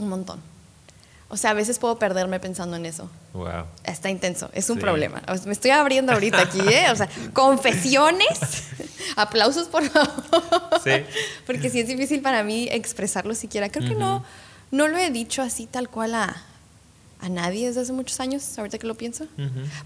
Un 0.00 0.08
montón. 0.08 0.40
O 1.28 1.36
sea, 1.36 1.50
a 1.50 1.54
veces 1.54 1.78
puedo 1.80 1.98
perderme 1.98 2.38
pensando 2.38 2.76
en 2.76 2.86
eso. 2.86 3.10
Wow. 3.32 3.64
Está 3.84 4.10
intenso, 4.10 4.48
es 4.52 4.70
un 4.70 4.76
Sí. 4.76 4.80
problema. 4.82 5.22
Me 5.44 5.52
estoy 5.52 5.72
abriendo 5.72 6.12
ahorita 6.12 6.40
aquí, 6.40 6.60
¿eh? 6.60 6.86
O 6.92 6.96
sea, 6.96 7.08
confesiones. 7.32 8.38
Aplausos, 9.16 9.66
por 9.68 9.88
favor. 9.88 10.12
Sí. 10.84 10.90
Porque 11.46 11.68
sí 11.70 11.80
es 11.80 11.88
difícil 11.88 12.20
para 12.22 12.42
mí 12.44 12.68
expresarlo 12.70 13.34
siquiera. 13.34 13.68
Creo 13.70 13.88
que 13.88 13.94
no, 13.96 14.24
no 14.70 14.86
lo 14.88 14.96
he 14.98 15.10
dicho 15.10 15.42
así 15.42 15.66
tal 15.66 15.88
cual 15.88 16.14
a, 16.14 16.36
a 17.20 17.28
nadie 17.28 17.66
desde 17.66 17.80
hace 17.80 17.92
muchos 17.92 18.20
años, 18.20 18.56
ahorita 18.58 18.78
que 18.78 18.86
lo 18.86 18.94
pienso. 18.94 19.26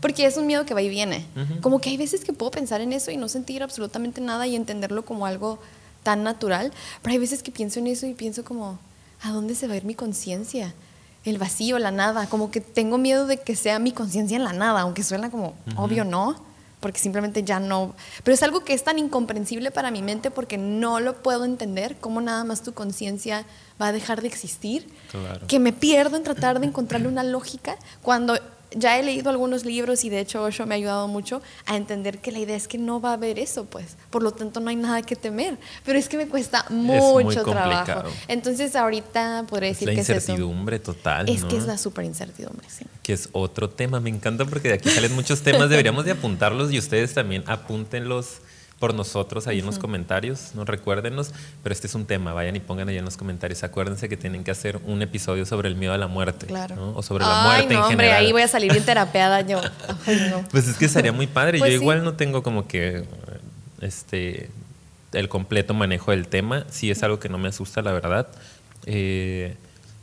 Porque 0.03 0.27
es 0.27 0.37
un 0.37 0.47
miedo 0.47 0.67
que 0.67 0.75
va 0.75 0.83
y 0.83 0.91
viene. 0.91 1.25
Como 1.63 1.81
que 1.81 1.89
hay 1.91 1.97
veces 1.97 2.23
que 2.23 2.33
puedo 2.35 2.51
pensar 2.51 2.83
en 2.83 2.93
eso 2.93 3.11
y 3.11 3.17
no 3.17 3.29
sentir 3.29 3.63
absolutamente 3.63 4.21
nada 4.21 4.47
y 4.47 4.57
entenderlo 4.57 5.07
como 5.07 5.25
algo 5.25 5.59
tan 6.03 6.23
natural. 6.23 6.71
Pero 7.01 7.13
hay 7.15 7.19
veces 7.19 7.43
que 7.43 7.51
pienso 7.51 7.79
en 7.79 7.87
eso 7.87 8.07
y 8.07 8.13
pienso 8.13 8.45
como, 8.45 8.79
¿a 9.23 9.31
dónde 9.31 9.55
se 9.55 9.67
va 9.69 9.75
a 9.75 9.77
ir 9.79 9.85
mi 9.85 9.95
conciencia? 9.95 10.75
El 11.25 11.39
vacío, 11.39 11.79
la 11.79 11.91
nada. 11.91 12.27
Como 12.27 12.51
que 12.51 12.61
tengo 12.61 12.99
miedo 12.99 13.27
de 13.27 13.39
que 13.39 13.57
sea 13.57 13.79
mi 13.79 13.93
conciencia 13.93 14.37
en 14.37 14.45
la 14.45 14.53
nada, 14.53 14.81
aunque 14.81 15.03
suena 15.03 15.31
como 15.31 15.55
obvio 15.77 16.05
no, 16.05 16.43
porque 16.81 16.99
simplemente 16.99 17.43
ya 17.45 17.61
no. 17.61 17.95
Pero 18.25 18.35
es 18.35 18.43
algo 18.43 18.65
que 18.65 18.73
es 18.73 18.85
tan 18.85 18.99
incomprensible 18.99 19.71
para 19.71 19.91
mi 19.91 20.01
mente 20.01 20.31
porque 20.31 20.57
no 20.57 20.99
lo 20.99 21.23
puedo 21.23 21.45
entender, 21.45 21.97
cómo 22.01 22.21
nada 22.23 22.43
más 22.45 22.63
tu 22.63 22.73
conciencia 22.73 23.45
va 23.81 23.89
a 23.89 23.93
dejar 23.93 24.23
de 24.23 24.29
existir 24.29 24.89
Claro. 25.11 25.47
que 25.47 25.59
me 25.59 25.73
pierdo 25.75 26.17
en 26.17 26.23
tratar 26.23 26.59
de 26.61 26.67
encontrarle 26.67 27.09
una 27.09 27.23
lógica 27.23 27.77
cuando 28.03 28.39
ya 28.73 28.99
he 28.99 29.03
leído 29.03 29.31
algunos 29.31 29.65
libros 29.65 30.05
y 30.05 30.11
de 30.11 30.21
hecho 30.21 30.43
Osho 30.43 30.67
me 30.67 30.75
ha 30.75 30.77
ayudado 30.77 31.09
mucho 31.09 31.43
a 31.67 31.77
entender 31.77 32.19
que 32.19 32.33
la 32.33 32.39
idea 32.39 32.57
es 32.57 32.69
que 32.69 32.79
no 32.79 33.01
va 33.01 33.11
a 33.11 33.13
haber 33.15 33.39
eso, 33.39 33.65
pues. 33.65 33.97
Por 34.11 34.23
lo 34.23 34.33
tanto, 34.33 34.61
no 34.61 34.71
hay 34.71 34.77
nada 34.77 35.03
que 35.03 35.17
temer. 35.17 35.59
Pero 35.85 35.99
es 35.99 36.09
que 36.09 36.17
me 36.17 36.29
cuesta 36.29 36.65
mucho 36.71 37.43
trabajo. 37.45 38.09
Entonces, 38.29 38.77
ahorita 38.77 39.45
podría 39.49 39.71
Es 39.71 39.77
decir 39.77 39.89
la 39.89 39.95
que 39.95 40.01
es 40.01 40.09
eso. 40.11 40.33
incertidumbre 40.33 40.79
total. 40.79 41.29
Es 41.29 41.43
¿no? 41.43 41.49
que 41.49 41.57
es 41.57 41.65
la 41.67 41.79
súper 41.79 42.05
incertidumbre, 42.05 42.67
sí. 42.69 42.85
que 43.03 43.13
es 43.13 43.29
otro 43.33 43.69
tema. 43.71 44.01
Me 44.01 44.11
encanta 44.11 44.45
porque 44.45 44.69
de 44.69 44.75
aquí 44.75 44.89
salen 44.91 45.15
muchos 45.15 45.41
temas. 45.43 45.69
Deberíamos 45.69 46.05
de 46.05 46.13
apuntarlos 46.13 46.73
y 46.73 46.79
ustedes 46.79 47.15
también 47.15 47.43
apúntenlos 47.47 48.39
por 48.81 48.95
nosotros 48.95 49.47
ahí 49.47 49.61
en 49.61 49.67
los 49.67 49.79
comentarios. 49.79 50.51
No 50.55 50.65
recuérdenos, 50.65 51.31
pero 51.63 51.73
este 51.73 51.87
es 51.87 51.95
un 51.95 52.07
tema. 52.07 52.33
Vayan 52.33 52.57
y 52.57 52.61
pongan 52.61 52.89
ahí 52.89 52.97
en 52.99 53.05
los 53.05 53.17
comentarios. 53.17 53.63
Acuérdense 53.63 54.09
que 54.09 54.17
tienen 54.17 54.43
que 54.43 54.51
hacer 54.51 54.81
un 54.87 55.03
episodio 55.03 55.47
sobre 55.47 55.69
el 55.69 55.77
miedo 55.77 55.93
a 55.93 55.99
la 55.99 56.09
muerte. 56.09 56.47
Claro. 56.47 56.75
¿no? 56.75 56.97
O 56.97 57.03
sobre 57.03 57.25
la 57.25 57.43
Ay, 57.43 57.47
muerte 57.67 57.75
no, 57.75 57.81
en 57.81 57.85
hombre, 57.93 58.07
general. 58.07 58.25
ahí 58.25 58.33
voy 58.33 58.43
a 58.43 58.49
salir 58.49 58.73
bien 58.73 58.85
terapeada 58.85 59.43
yo. 59.43 59.61
Ay, 60.07 60.27
no. 60.31 60.43
Pues 60.51 60.67
es 60.67 60.77
que 60.77 60.89
sería 60.89 61.13
muy 61.13 61.27
padre. 61.29 61.59
Pues 61.59 61.71
Yo 61.73 61.77
sí. 61.79 61.83
igual 61.83 62.03
no 62.03 62.15
tengo 62.15 62.43
como 62.43 62.67
que 62.67 63.05
este 63.81 64.51
el 65.13 65.29
completo 65.29 65.75
manejo 65.75 66.11
del 66.13 66.29
tema. 66.29 66.65
Sí 66.71 66.91
es 66.91 67.03
algo 67.03 67.19
que 67.21 67.29
no 67.29 67.37
me 67.39 67.49
asusta, 67.49 67.83
la 67.83 67.93
verdad. 67.93 68.29
Eh, 68.87 69.57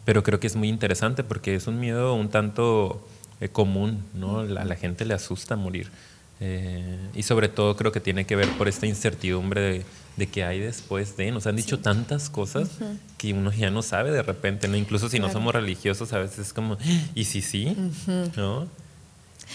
pero 0.06 0.24
creo 0.24 0.40
que 0.40 0.48
es 0.48 0.56
muy 0.56 0.70
interesante 0.70 1.24
porque 1.24 1.56
es 1.56 1.68
un 1.68 1.80
miedo 1.80 2.14
un 2.14 2.30
tanto 2.30 3.08
eh, 3.42 3.50
común, 3.50 4.06
¿no? 4.14 4.44
La- 4.44 4.62
A 4.62 4.66
la 4.66 4.76
gente 4.76 5.06
le 5.06 5.14
asusta 5.14 5.56
morir. 5.56 5.90
Eh, 6.40 6.98
y 7.16 7.24
sobre 7.24 7.50
todo 7.50 7.76
creo 7.76 7.92
que 7.92 8.00
tiene 8.00 8.26
que 8.26 8.36
ver 8.36 8.48
por 8.58 8.68
esta 8.68 8.86
incertidumbre 8.86 9.62
de, 9.62 9.86
de 10.18 10.28
que 10.28 10.44
hay 10.44 10.60
después 10.60 11.18
de. 11.18 11.32
Nos 11.32 11.48
han 11.48 11.56
dicho 11.56 11.80
tantas 11.80 12.30
cosas 12.30 12.70
que 13.18 13.34
uno 13.34 13.52
ya 13.52 13.72
no 13.72 13.82
sabe 13.82 14.12
de 14.12 14.22
repente, 14.22 14.68
¿no? 14.68 14.78
Incluso 14.78 15.10
si 15.10 15.20
no 15.20 15.32
somos 15.32 15.54
religiosos, 15.54 16.14
a 16.14 16.20
veces 16.20 16.40
es 16.40 16.54
como, 16.54 16.78
¿y 17.16 17.24
si 17.26 17.42
sí? 17.42 17.76
¿No? 18.36 18.68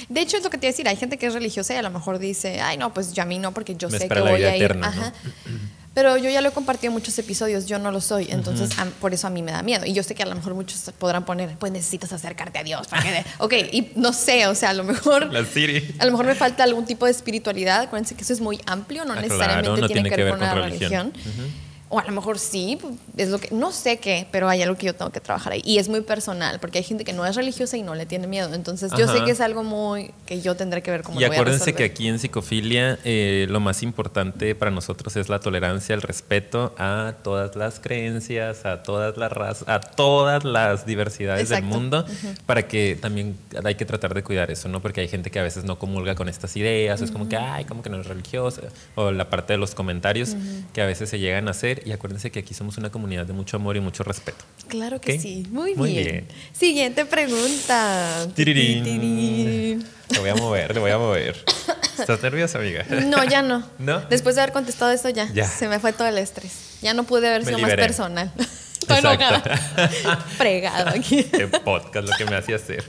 De 0.09 0.23
hecho, 0.23 0.39
es 0.39 0.43
lo 0.45 0.51
que 0.51 0.57
te 0.59 0.67
iba 0.67 0.71
a 0.71 0.73
decir. 0.73 0.89
Hay 0.89 0.97
gente 0.97 1.19
que 1.19 1.27
es 1.27 1.35
religiosa 1.35 1.75
y 1.75 1.77
a 1.77 1.83
lo 1.83 1.91
mejor 1.91 2.19
dice, 2.19 2.61
ay, 2.63 2.79
no, 2.79 2.93
pues 2.95 3.13
yo 3.13 3.23
a 3.23 3.27
mí 3.27 3.39
no, 3.39 3.53
porque 3.53 3.77
yo 3.77 3.89
Me 3.91 3.99
sé 3.99 4.09
que 4.09 4.21
voy 4.21 4.39
vida 4.39 4.51
a 4.51 4.57
ir. 4.57 4.63
eterna, 4.65 4.91
¿no? 4.91 5.13
Pero 5.95 6.17
yo 6.17 6.31
ya 6.31 6.41
lo 6.41 6.49
he 6.49 6.53
compartido 6.53 6.89
en 6.91 6.95
muchos 6.95 7.19
episodios, 7.19 7.67
yo 7.67 7.79
no 7.79 7.91
lo 7.93 8.01
soy. 8.01 8.29
Entonces, 8.31 8.71
a- 8.79 8.87
por 8.87 9.13
eso 9.13 9.27
a 9.27 9.31
mí 9.31 9.43
me 9.43 9.53
da 9.53 9.63
miedo. 9.63 9.85
Y 9.85 9.93
yo 9.93 10.03
sé 10.03 10.15
que 10.15 10.23
a 10.23 10.27
lo 10.27 10.35
mejor 10.35 10.55
muchos 10.55 10.91
podrán 10.99 11.25
poner, 11.27 11.55
pues 11.59 11.71
necesitas 11.71 12.13
acercarte 12.15 12.59
a 12.59 12.63
Dios. 12.65 12.87
Para 12.89 13.03
que 13.03 13.11
de-". 13.11 13.25
Ok, 13.39 13.53
y 13.73 13.91
no 13.97 14.13
sé, 14.15 14.47
o 14.47 14.55
sea, 14.55 14.71
a 14.71 14.75
lo 14.75 14.85
mejor. 14.85 15.31
La 15.33 15.45
Siri. 15.45 15.95
A 15.99 16.07
lo 16.07 16.13
mejor 16.13 16.25
me 16.27 16.35
falta 16.35 16.63
algún 16.65 16.87
tipo 16.87 17.05
de 17.05 17.11
espiritualidad. 17.11 17.83
Acuérdense 17.83 18.15
que 18.15 18.23
eso 18.23 18.33
es 18.33 18.41
muy 18.41 18.59
amplio, 18.65 19.05
no 19.05 19.13
Ah, 19.13 19.17
necesariamente 19.21 19.69
claro, 19.69 19.81
no 19.83 19.87
tiene, 19.87 20.09
que 20.09 20.17
ver 20.17 20.31
con 20.31 20.39
una 20.41 20.55
religión. 20.55 21.13
religión. 21.13 21.53
O 21.95 21.99
a 21.99 22.05
lo 22.05 22.13
mejor 22.13 22.39
sí, 22.39 22.79
es 23.19 23.29
lo 23.29 23.39
que 23.39 23.51
no 23.51 23.71
sé 23.71 23.99
qué, 23.99 24.27
pero 24.33 24.49
hay 24.49 24.63
algo 24.63 24.79
que 24.79 24.87
yo 24.87 24.95
tengo 24.95 25.13
que 25.13 25.21
trabajar 25.21 25.53
ahí 25.53 25.61
y 25.63 25.77
es 25.77 25.91
muy 25.91 26.01
personal, 26.01 26.59
porque 26.59 26.79
hay 26.79 26.85
gente 26.85 27.05
que 27.05 27.13
no 27.13 27.27
es 27.27 27.37
religiosa 27.37 27.77
y 27.77 27.83
no 27.83 27.95
le 27.95 28.07
tiene 28.07 28.27
miedo. 28.27 28.55
Entonces, 28.55 28.93
yo 28.97 29.07
sé 29.07 29.23
que 29.25 29.33
es 29.33 29.43
algo 29.43 29.63
muy 29.63 30.11
que 30.25 30.41
yo 30.41 30.57
tendré 30.57 30.83
que 30.83 30.91
ver 30.91 31.03
cómo 31.03 31.21
Y 31.21 31.23
lo 31.23 31.29
voy 31.29 31.37
a 31.37 31.41
acuérdense 31.41 31.75
que 31.75 31.85
aquí 31.85 32.09
en 32.09 32.19
Psicofilia 32.19 32.99
eh, 33.05 33.47
lo 33.51 33.61
más 33.61 33.83
importante 33.83 34.55
para 34.55 34.71
nosotros 34.71 35.17
es 35.17 35.29
la 35.29 35.41
tolerancia, 35.41 35.95
el 35.95 36.01
respeto 36.01 36.75
a 36.79 37.17
todas 37.23 37.57
las 37.57 37.79
creencias, 37.79 38.65
a 38.65 38.83
todas 38.83 39.19
las 39.19 39.31
razas, 39.31 39.69
a 39.69 39.79
todas 39.79 40.45
las 40.45 40.87
diversidades 40.87 41.51
del 41.51 41.63
mundo, 41.63 42.07
para 42.47 42.67
que 42.69 42.97
también 42.99 43.37
hay 43.65 43.75
que 43.75 43.85
tratar 43.85 44.15
de 44.15 44.23
cuidar 44.23 44.51
eso, 44.51 44.67
¿no? 44.71 44.81
Porque 44.81 45.03
hay 45.03 45.09
gente 45.09 45.31
que 45.31 45.41
a 45.41 45.43
veces 45.43 45.65
no 45.65 45.79
comulga 45.79 46.15
con 46.15 46.31
estas 46.31 46.57
ideas, 46.57 47.03
es 47.03 47.11
como 47.11 47.29
que, 47.29 47.37
ay, 47.37 47.67
como 47.67 47.83
que 47.83 47.91
no 47.91 48.01
es 48.01 48.07
religiosa, 48.07 48.63
o 48.95 49.11
la 49.11 49.29
parte 49.29 49.53
de 49.53 49.59
los 49.59 49.75
comentarios 49.75 50.37
que 50.73 50.81
a 50.81 50.87
veces 50.87 51.11
se 51.11 51.19
llegan 51.19 51.49
a 51.49 51.51
hacer. 51.51 51.82
Y 51.85 51.93
acuérdense 51.93 52.31
que 52.31 52.39
aquí 52.41 52.55
somos 52.55 52.79
una 52.79 52.91
comunidad 52.91 53.27
de 53.27 53.33
mucho 53.33 53.57
amor 53.57 53.77
y 53.77 53.81
mucho 53.81 54.03
respeto. 54.05 54.45
Claro 54.69 55.01
que 55.01 55.15
¿Ok? 55.15 55.21
sí, 55.21 55.47
muy, 55.51 55.75
Muy 55.75 55.91
bien. 55.93 56.05
bien. 56.05 56.29
Siguiente 56.53 57.05
pregunta. 57.07 58.27
Tirirín. 58.35 58.85
Tirirín. 58.85 59.87
Le 60.11 60.19
voy 60.19 60.29
a 60.31 60.35
mover, 60.35 60.75
le 60.75 60.81
voy 60.81 60.91
a 60.91 60.99
mover. 60.99 61.45
¿Estás 61.99 62.23
nerviosa, 62.23 62.59
amiga? 62.59 62.85
No, 63.07 63.23
ya 63.25 63.43
no. 63.43 63.65
¿No? 63.79 64.01
Después 64.03 64.35
de 64.37 64.43
haber 64.43 64.53
contestado 64.53 64.91
eso 64.93 65.09
ya, 65.11 65.31
Ya. 65.33 65.47
se 65.47 65.69
me 65.69 65.79
fue 65.79 65.93
todo 65.93 66.09
el 66.09 66.19
estrés. 66.19 66.79
Ya 66.83 66.95
no 66.95 67.05
pude 67.05 67.29
haber 67.29 67.45
sido 67.45 67.59
más 67.59 67.75
personal. 67.75 68.33
Estoy 68.83 68.99
enojada. 68.99 69.41
Fregado 70.37 70.91
aquí. 70.91 71.23
Qué 71.25 71.47
podcast 71.49 72.09
lo 72.09 72.17
que 72.17 72.25
me 72.25 72.35
hacía 72.37 72.57
hacer. 72.57 72.85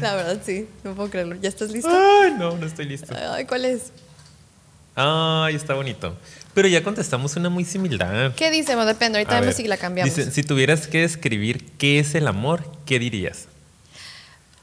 La 0.00 0.14
verdad, 0.16 0.40
sí. 0.44 0.68
No 0.82 0.94
puedo 0.94 1.08
creerlo. 1.10 1.36
¿Ya 1.36 1.48
estás 1.48 1.70
listo? 1.70 1.88
Ay, 1.90 2.32
no, 2.36 2.56
no 2.56 2.66
estoy 2.66 2.86
listo. 2.86 3.14
Ay, 3.32 3.44
¿cuál 3.44 3.64
es? 3.66 3.92
Ay, 4.96 5.54
está 5.54 5.74
bonito. 5.74 6.16
Pero 6.56 6.68
ya 6.68 6.82
contestamos 6.82 7.36
una 7.36 7.50
muy 7.50 7.66
similar. 7.66 8.32
¿Qué 8.34 8.50
dice? 8.50 8.74
Bueno, 8.74 8.86
depende. 8.86 9.18
Ahorita 9.18 9.36
A 9.36 9.40
vemos 9.40 9.54
ver, 9.54 9.62
si 9.62 9.68
la 9.68 9.76
cambiamos. 9.76 10.16
Dice, 10.16 10.30
si 10.30 10.42
tuvieras 10.42 10.86
que 10.86 11.02
describir 11.02 11.66
qué 11.72 11.98
es 11.98 12.14
el 12.14 12.26
amor, 12.26 12.64
¿qué 12.86 12.98
dirías? 12.98 13.48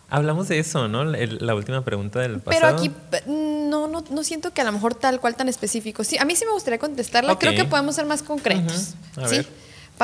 Hablamos 0.09 0.47
de 0.47 0.57
eso, 0.57 0.87
¿no? 0.87 1.05
La 1.05 1.53
última 1.53 1.85
pregunta 1.85 2.19
del 2.19 2.39
pasado. 2.39 2.65
Pero 2.65 2.75
aquí 2.75 2.91
no, 3.27 3.87
no, 3.87 4.03
no 4.09 4.23
siento 4.23 4.55
que 4.55 4.61
a 4.61 4.63
lo 4.63 4.71
mejor 4.71 4.95
tal 4.95 5.19
cual 5.19 5.35
tan 5.35 5.49
específico. 5.49 6.03
Sí, 6.03 6.17
a 6.17 6.25
mí 6.25 6.35
sí 6.35 6.45
me 6.45 6.51
gustaría 6.53 6.79
contestarla. 6.79 7.37
Creo 7.37 7.53
que 7.53 7.65
podemos 7.65 7.93
ser 7.93 8.07
más 8.07 8.23
concretos. 8.23 8.95
A 9.15 9.27
¿sí? 9.27 9.35
ver. 9.35 9.47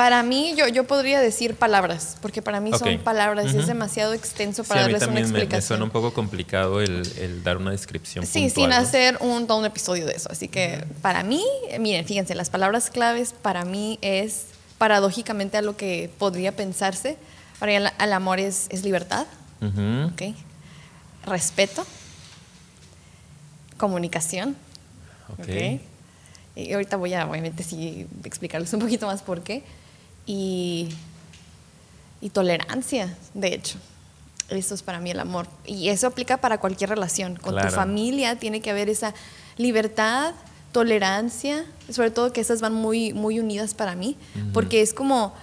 Para 0.00 0.22
mí, 0.22 0.54
yo, 0.56 0.66
yo 0.66 0.84
podría 0.84 1.20
decir 1.20 1.56
palabras, 1.56 2.16
porque 2.22 2.40
para 2.40 2.58
mí 2.58 2.70
son 2.72 2.98
palabras. 3.00 3.52
Es 3.54 3.66
demasiado 3.66 4.14
extenso 4.14 4.62
Sí, 4.64 4.68
para 4.70 4.84
a 4.84 4.86
mí 4.86 4.92
darles 4.94 5.02
una 5.02 5.06
también 5.08 5.26
me, 5.26 5.32
me 5.34 5.38
explicación. 5.40 5.68
suena 5.68 5.84
un 5.84 5.90
poco 5.90 6.14
complicado 6.14 6.80
el, 6.80 7.02
el 7.18 7.42
dar 7.44 7.58
una 7.58 7.70
descripción 7.72 8.24
Sí, 8.24 8.44
puntual, 8.44 8.50
sin 8.54 8.70
¿no? 8.70 8.76
hacer 8.76 9.18
un, 9.20 9.46
todo 9.46 9.58
un 9.58 9.66
episodio 9.66 10.06
de 10.06 10.12
eso. 10.14 10.30
Así 10.32 10.48
que 10.48 10.86
para 11.02 11.22
mí, 11.22 11.44
miren, 11.78 12.06
fíjense, 12.06 12.34
las 12.34 12.48
palabras 12.48 12.88
claves 12.88 13.34
para 13.42 13.66
mí 13.66 13.98
es 14.00 14.46
paradójicamente 14.78 15.58
a 15.58 15.62
lo 15.62 15.76
que 15.76 16.10
podría 16.18 16.56
pensarse. 16.56 17.18
Para 17.58 17.70
mí 17.70 17.76
el, 17.76 17.90
el 18.02 18.12
amor 18.14 18.40
es, 18.40 18.68
es 18.70 18.82
libertad. 18.84 19.26
¿ok? 19.60 20.34
respeto, 21.26 21.84
comunicación. 23.76 24.56
Ok. 25.28 25.40
¿ok? 25.40 25.80
Y 26.56 26.72
ahorita 26.72 26.96
voy 26.96 27.12
a, 27.12 27.26
obviamente, 27.26 27.62
sí, 27.62 28.06
explicarles 28.24 28.72
un 28.72 28.80
poquito 28.80 29.06
más 29.06 29.20
por 29.22 29.42
qué. 29.42 29.62
Y, 30.30 30.88
y 32.20 32.30
tolerancia, 32.30 33.16
de 33.34 33.48
hecho. 33.54 33.78
Eso 34.48 34.74
es 34.74 34.82
para 34.82 35.00
mí 35.00 35.10
el 35.10 35.18
amor. 35.20 35.48
Y 35.66 35.88
eso 35.88 36.06
aplica 36.06 36.36
para 36.36 36.58
cualquier 36.58 36.90
relación. 36.90 37.34
Con 37.36 37.52
Claro. 37.54 37.68
tu 37.68 37.74
familia 37.74 38.36
tiene 38.36 38.60
que 38.60 38.70
haber 38.70 38.88
esa 38.88 39.12
libertad, 39.56 40.34
tolerancia, 40.72 41.64
sobre 41.90 42.10
todo 42.12 42.32
que 42.32 42.40
esas 42.40 42.60
van 42.60 42.74
muy, 42.74 43.12
muy 43.12 43.40
unidas 43.40 43.74
para 43.74 43.94
mí, 43.96 44.16
porque 44.52 44.82
es 44.82 44.94
como 44.94 45.34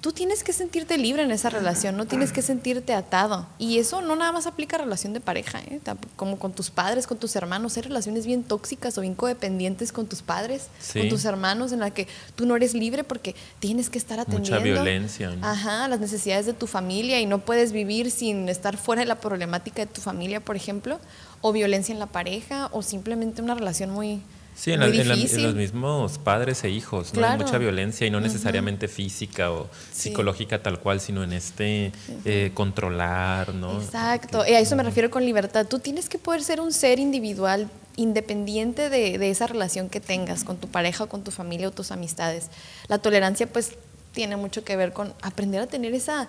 tú 0.00 0.12
tienes 0.12 0.42
que 0.42 0.52
sentirte 0.52 0.96
libre 0.96 1.22
en 1.22 1.30
esa 1.30 1.50
relación, 1.50 1.96
no 1.96 2.06
tienes 2.06 2.32
que 2.32 2.42
sentirte 2.42 2.94
atado. 2.94 3.46
Y 3.58 3.78
eso 3.78 4.00
no 4.00 4.16
nada 4.16 4.32
más 4.32 4.46
aplica 4.46 4.76
a 4.76 4.80
relación 4.80 5.12
de 5.12 5.20
pareja, 5.20 5.60
¿eh? 5.60 5.80
como 6.16 6.38
con 6.38 6.52
tus 6.52 6.70
padres, 6.70 7.06
con 7.06 7.18
tus 7.18 7.36
hermanos. 7.36 7.76
Hay 7.76 7.82
relaciones 7.82 8.26
bien 8.26 8.42
tóxicas 8.42 8.96
o 8.96 9.02
bien 9.02 9.14
codependientes 9.14 9.92
con 9.92 10.06
tus 10.06 10.22
padres, 10.22 10.68
con 10.92 11.08
tus 11.08 11.24
hermanos, 11.24 11.72
en 11.72 11.80
la 11.80 11.90
que 11.90 12.08
tú 12.34 12.46
no 12.46 12.56
eres 12.56 12.74
libre 12.74 13.04
porque 13.04 13.34
tienes 13.58 13.90
que 13.90 13.98
estar 13.98 14.18
atendiendo. 14.20 14.60
Mucha 14.60 14.82
violencia. 14.82 15.36
Ajá, 15.42 15.86
las 15.88 16.00
necesidades 16.00 16.46
de 16.46 16.54
tu 16.54 16.66
familia 16.66 17.20
y 17.20 17.26
no 17.26 17.44
puedes 17.44 17.72
vivir 17.72 18.10
sin 18.10 18.48
estar 18.48 18.76
fuera 18.76 19.00
de 19.00 19.06
la 19.06 19.20
problemática 19.20 19.84
de 19.84 19.92
tu 19.92 20.00
familia, 20.00 20.40
por 20.40 20.56
ejemplo, 20.56 20.98
o 21.42 21.52
violencia 21.52 21.92
en 21.92 21.98
la 21.98 22.06
pareja, 22.06 22.68
o 22.72 22.82
simplemente 22.82 23.42
una 23.42 23.54
relación 23.54 23.90
muy 23.90 24.22
Sí, 24.60 24.72
en, 24.72 24.80
los 24.80 25.54
mismos 25.54 26.18
padres 26.18 26.62
e 26.64 26.68
hijos, 26.68 27.14
¿no? 27.14 27.26
Hay 27.26 27.38
mucha 27.38 27.56
violencia 27.56 28.06
y 28.06 28.10
no 28.10 28.20
necesariamente 28.20 28.88
física 28.88 29.50
o 29.50 29.70
psicológica 29.90 30.62
tal 30.62 30.80
cual, 30.80 31.00
sino 31.00 31.24
en 31.24 31.32
este 31.32 31.92
eh, 32.26 32.50
controlar, 32.52 33.54
¿no? 33.54 33.80
Exacto, 33.80 34.44
y 34.46 34.52
a 34.52 34.60
eso 34.60 34.76
me 34.76 34.82
refiero 34.82 35.10
con 35.10 35.24
libertad. 35.24 35.66
Tú 35.66 35.78
tienes 35.78 36.10
que 36.10 36.18
poder 36.18 36.42
ser 36.42 36.60
un 36.60 36.74
ser 36.74 36.98
individual 36.98 37.70
independiente 37.96 38.90
de, 38.90 39.16
de 39.16 39.30
esa 39.30 39.46
relación 39.46 39.88
que 39.88 40.00
tengas 40.00 40.44
con 40.44 40.58
tu 40.58 40.68
pareja 40.68 41.04
o 41.04 41.08
con 41.08 41.24
tu 41.24 41.30
familia 41.30 41.68
o 41.68 41.70
tus 41.70 41.90
amistades. 41.90 42.48
La 42.88 42.98
tolerancia 42.98 43.50
pues 43.50 43.78
tiene 44.12 44.36
mucho 44.36 44.62
que 44.62 44.76
ver 44.76 44.92
con 44.92 45.14
aprender 45.22 45.62
a 45.62 45.68
tener 45.68 45.94
esa 45.94 46.28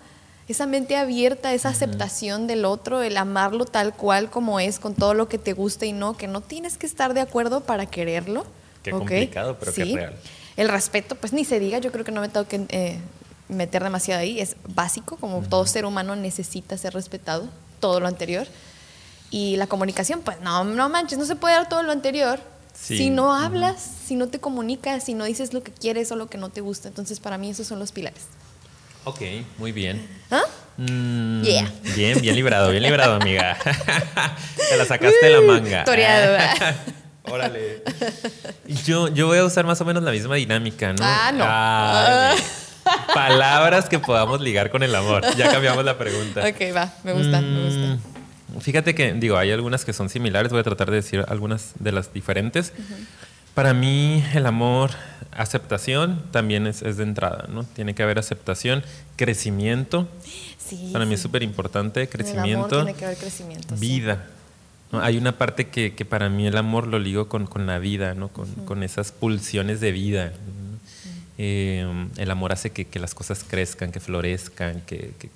esa 0.51 0.67
mente 0.67 0.95
abierta, 0.95 1.53
esa 1.53 1.69
aceptación 1.69 2.47
del 2.47 2.65
otro, 2.65 3.01
el 3.01 3.17
amarlo 3.17 3.65
tal 3.65 3.93
cual 3.93 4.29
como 4.29 4.59
es, 4.59 4.79
con 4.79 4.95
todo 4.95 5.13
lo 5.13 5.27
que 5.27 5.37
te 5.37 5.53
gusta 5.53 5.85
y 5.85 5.93
no, 5.93 6.15
que 6.15 6.27
no 6.27 6.41
tienes 6.41 6.77
que 6.77 6.85
estar 6.85 7.13
de 7.13 7.21
acuerdo 7.21 7.61
para 7.61 7.85
quererlo. 7.85 8.45
Qué 8.83 8.91
complicado, 8.91 9.57
pero 9.59 9.73
qué 9.73 9.85
real. 9.85 10.15
El 10.57 10.69
respeto, 10.69 11.15
pues 11.15 11.33
ni 11.33 11.45
se 11.45 11.59
diga, 11.59 11.79
yo 11.79 11.91
creo 11.91 12.05
que 12.05 12.11
no 12.11 12.21
me 12.21 12.29
tengo 12.29 12.47
que 12.47 12.65
eh, 12.69 12.99
meter 13.47 13.83
demasiado 13.83 14.21
ahí, 14.21 14.39
es 14.39 14.55
básico, 14.67 15.17
como 15.17 15.41
todo 15.41 15.65
ser 15.65 15.85
humano 15.85 16.15
necesita 16.15 16.77
ser 16.77 16.93
respetado, 16.93 17.47
todo 17.79 17.99
lo 17.99 18.07
anterior. 18.07 18.47
Y 19.29 19.55
la 19.55 19.67
comunicación, 19.67 20.21
pues 20.21 20.41
no, 20.41 20.63
no 20.63 20.89
manches, 20.89 21.17
no 21.17 21.25
se 21.25 21.35
puede 21.35 21.55
dar 21.55 21.69
todo 21.69 21.83
lo 21.83 21.91
anterior, 21.91 22.39
Si 22.73 23.09
no 23.09 23.33
hablas, 23.33 23.81
si 24.05 24.15
no 24.15 24.27
te 24.27 24.39
comunicas, 24.39 25.03
si 25.03 25.13
no 25.13 25.25
dices 25.25 25.53
lo 25.53 25.61
que 25.61 25.71
quieres 25.71 26.11
o 26.11 26.15
lo 26.15 26.27
que 26.27 26.37
no 26.37 26.49
te 26.49 26.61
gusta. 26.61 26.87
Entonces, 26.87 27.19
para 27.19 27.37
mí 27.37 27.49
esos 27.49 27.67
son 27.67 27.79
los 27.79 27.91
pilares. 27.91 28.23
Ok, 29.03 29.21
muy 29.57 29.71
bien. 29.71 30.07
¿Ah? 30.29 30.43
Mm, 30.77 31.41
bien, 31.41 32.21
bien 32.21 32.35
librado, 32.35 32.71
bien 32.71 32.83
librado, 32.83 33.15
amiga. 33.15 33.57
Te 34.69 34.77
la 34.77 34.85
sacaste 34.85 35.25
de 35.25 35.31
la 35.31 35.41
manga. 35.41 35.83
Toreado. 35.83 36.37
Órale. 37.23 37.83
Yo, 38.85 39.07
yo 39.09 39.27
voy 39.27 39.39
a 39.39 39.45
usar 39.45 39.65
más 39.65 39.79
o 39.81 39.85
menos 39.85 40.03
la 40.03 40.11
misma 40.11 40.35
dinámica, 40.35 40.93
¿no? 40.93 41.03
Ah, 41.03 41.31
no. 41.33 41.43
Ah. 41.47 42.35
palabras 43.13 43.89
que 43.89 43.99
podamos 43.99 44.41
ligar 44.41 44.69
con 44.71 44.83
el 44.83 44.93
amor. 44.93 45.23
Ya 45.35 45.51
cambiamos 45.51 45.83
la 45.83 45.97
pregunta. 45.97 46.41
Ok, 46.41 46.75
va, 46.75 46.93
me 47.03 47.13
gusta, 47.13 47.41
me 47.41 47.63
gusta. 47.63 47.99
Mm, 48.55 48.59
fíjate 48.59 48.95
que, 48.95 49.13
digo, 49.13 49.37
hay 49.37 49.51
algunas 49.51 49.85
que 49.85 49.93
son 49.93 50.09
similares, 50.09 50.51
voy 50.51 50.61
a 50.61 50.63
tratar 50.63 50.89
de 50.89 50.97
decir 50.97 51.25
algunas 51.27 51.71
de 51.79 51.91
las 51.91 52.13
diferentes. 52.13 52.73
Para 53.53 53.73
mí 53.73 54.23
el 54.33 54.45
amor, 54.45 54.91
aceptación 55.31 56.23
también 56.31 56.67
es, 56.67 56.81
de 56.81 57.03
entrada, 57.03 57.47
¿no? 57.49 57.63
Tiene 57.63 57.93
que 57.93 58.03
haber 58.03 58.19
aceptación, 58.19 58.83
crecimiento. 59.15 60.07
Sí, 60.57 60.89
Para 60.93 61.05
mí 61.05 61.15
es 61.15 61.21
súper 61.21 61.43
importante, 61.43 62.07
crecimiento. 62.07 62.83
tiene 62.83 62.97
que 62.97 63.05
haber 63.05 63.17
crecimiento. 63.17 63.75
Vida. 63.75 64.27
Hay 64.93 65.17
una 65.17 65.37
parte 65.37 65.67
que, 65.69 65.91
para 66.05 66.29
mí 66.29 66.47
el 66.47 66.57
amor 66.57 66.87
lo 66.87 66.99
ligo 66.99 67.27
con, 67.27 67.47
la 67.65 67.79
vida, 67.79 68.13
¿no? 68.13 68.29
Con, 68.29 68.83
esas 68.83 69.11
pulsiones 69.11 69.79
de 69.79 69.91
vida. 69.91 70.33
Eh, 71.37 72.07
el 72.17 72.31
amor 72.31 72.51
hace 72.51 72.71
que, 72.71 72.99
las 72.99 73.13
cosas 73.15 73.43
crezcan, 73.43 73.91
que 73.91 73.99
florezcan, 73.99 74.81
que, 74.81 75.13
que, 75.17 75.29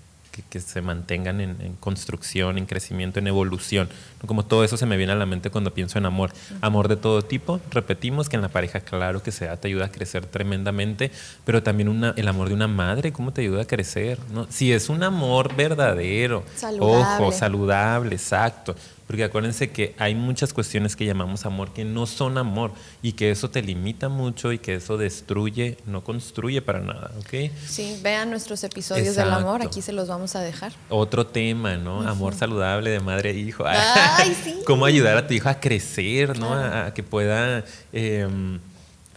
se 0.59 0.81
mantengan 0.81 1.41
en, 1.41 1.75
construcción, 1.79 2.57
en 2.57 2.65
crecimiento, 2.65 3.19
en 3.19 3.27
evolución. 3.27 3.89
Como 4.25 4.45
todo 4.45 4.63
eso 4.63 4.77
se 4.77 4.85
me 4.85 4.97
viene 4.97 5.13
a 5.13 5.15
la 5.15 5.25
mente 5.25 5.49
cuando 5.49 5.73
pienso 5.73 5.97
en 5.97 6.05
amor. 6.05 6.31
Amor 6.61 6.87
de 6.87 6.97
todo 6.97 7.21
tipo, 7.21 7.59
repetimos 7.71 8.29
que 8.29 8.35
en 8.35 8.41
la 8.41 8.49
pareja, 8.49 8.79
claro 8.79 9.21
que 9.21 9.31
se 9.31 9.45
da, 9.45 9.57
te 9.57 9.67
ayuda 9.67 9.85
a 9.85 9.91
crecer 9.91 10.25
tremendamente, 10.25 11.11
pero 11.43 11.63
también 11.63 11.89
una, 11.89 12.13
el 12.17 12.27
amor 12.27 12.49
de 12.49 12.55
una 12.55 12.67
madre, 12.67 13.11
¿cómo 13.11 13.31
te 13.31 13.41
ayuda 13.41 13.63
a 13.63 13.65
crecer? 13.65 14.19
¿no? 14.33 14.47
Si 14.49 14.71
es 14.71 14.89
un 14.89 15.03
amor 15.03 15.55
verdadero, 15.55 16.43
ojo, 16.79 17.31
saludable, 17.31 18.15
exacto 18.15 18.75
porque 19.07 19.23
acuérdense 19.23 19.69
que 19.71 19.95
hay 19.97 20.15
muchas 20.15 20.53
cuestiones 20.53 20.95
que 20.95 21.05
llamamos 21.05 21.45
amor 21.45 21.73
que 21.73 21.85
no 21.85 22.05
son 22.07 22.37
amor 22.37 22.71
y 23.01 23.13
que 23.13 23.31
eso 23.31 23.49
te 23.49 23.61
limita 23.61 24.09
mucho 24.09 24.51
y 24.51 24.59
que 24.59 24.75
eso 24.75 24.97
destruye, 24.97 25.77
no 25.85 26.03
construye 26.03 26.61
para 26.61 26.79
nada, 26.79 27.11
¿ok? 27.19 27.51
Sí, 27.67 27.99
vean 28.01 28.29
nuestros 28.29 28.63
episodios 28.63 29.15
del 29.15 29.31
amor, 29.31 29.61
aquí 29.61 29.81
se 29.81 29.93
los 29.93 30.07
vamos 30.07 30.35
a 30.35 30.41
dejar. 30.41 30.73
Otro 30.89 31.27
tema, 31.27 31.77
¿no? 31.77 32.01
Amor 32.07 32.33
saludable 32.33 32.89
de 32.89 32.99
madre 32.99 33.31
e 33.31 33.37
hijo. 33.37 33.63
Ay, 33.67 34.35
sí. 34.43 34.59
Cómo 34.65 34.85
ayudar 34.85 35.17
a 35.17 35.27
tu 35.27 35.33
hijo 35.33 35.49
a 35.49 35.59
crecer, 35.59 36.37
¿no? 36.39 36.53
A, 36.53 36.93
que 36.93 37.03
pueda... 37.03 37.63
Em, 37.93 38.59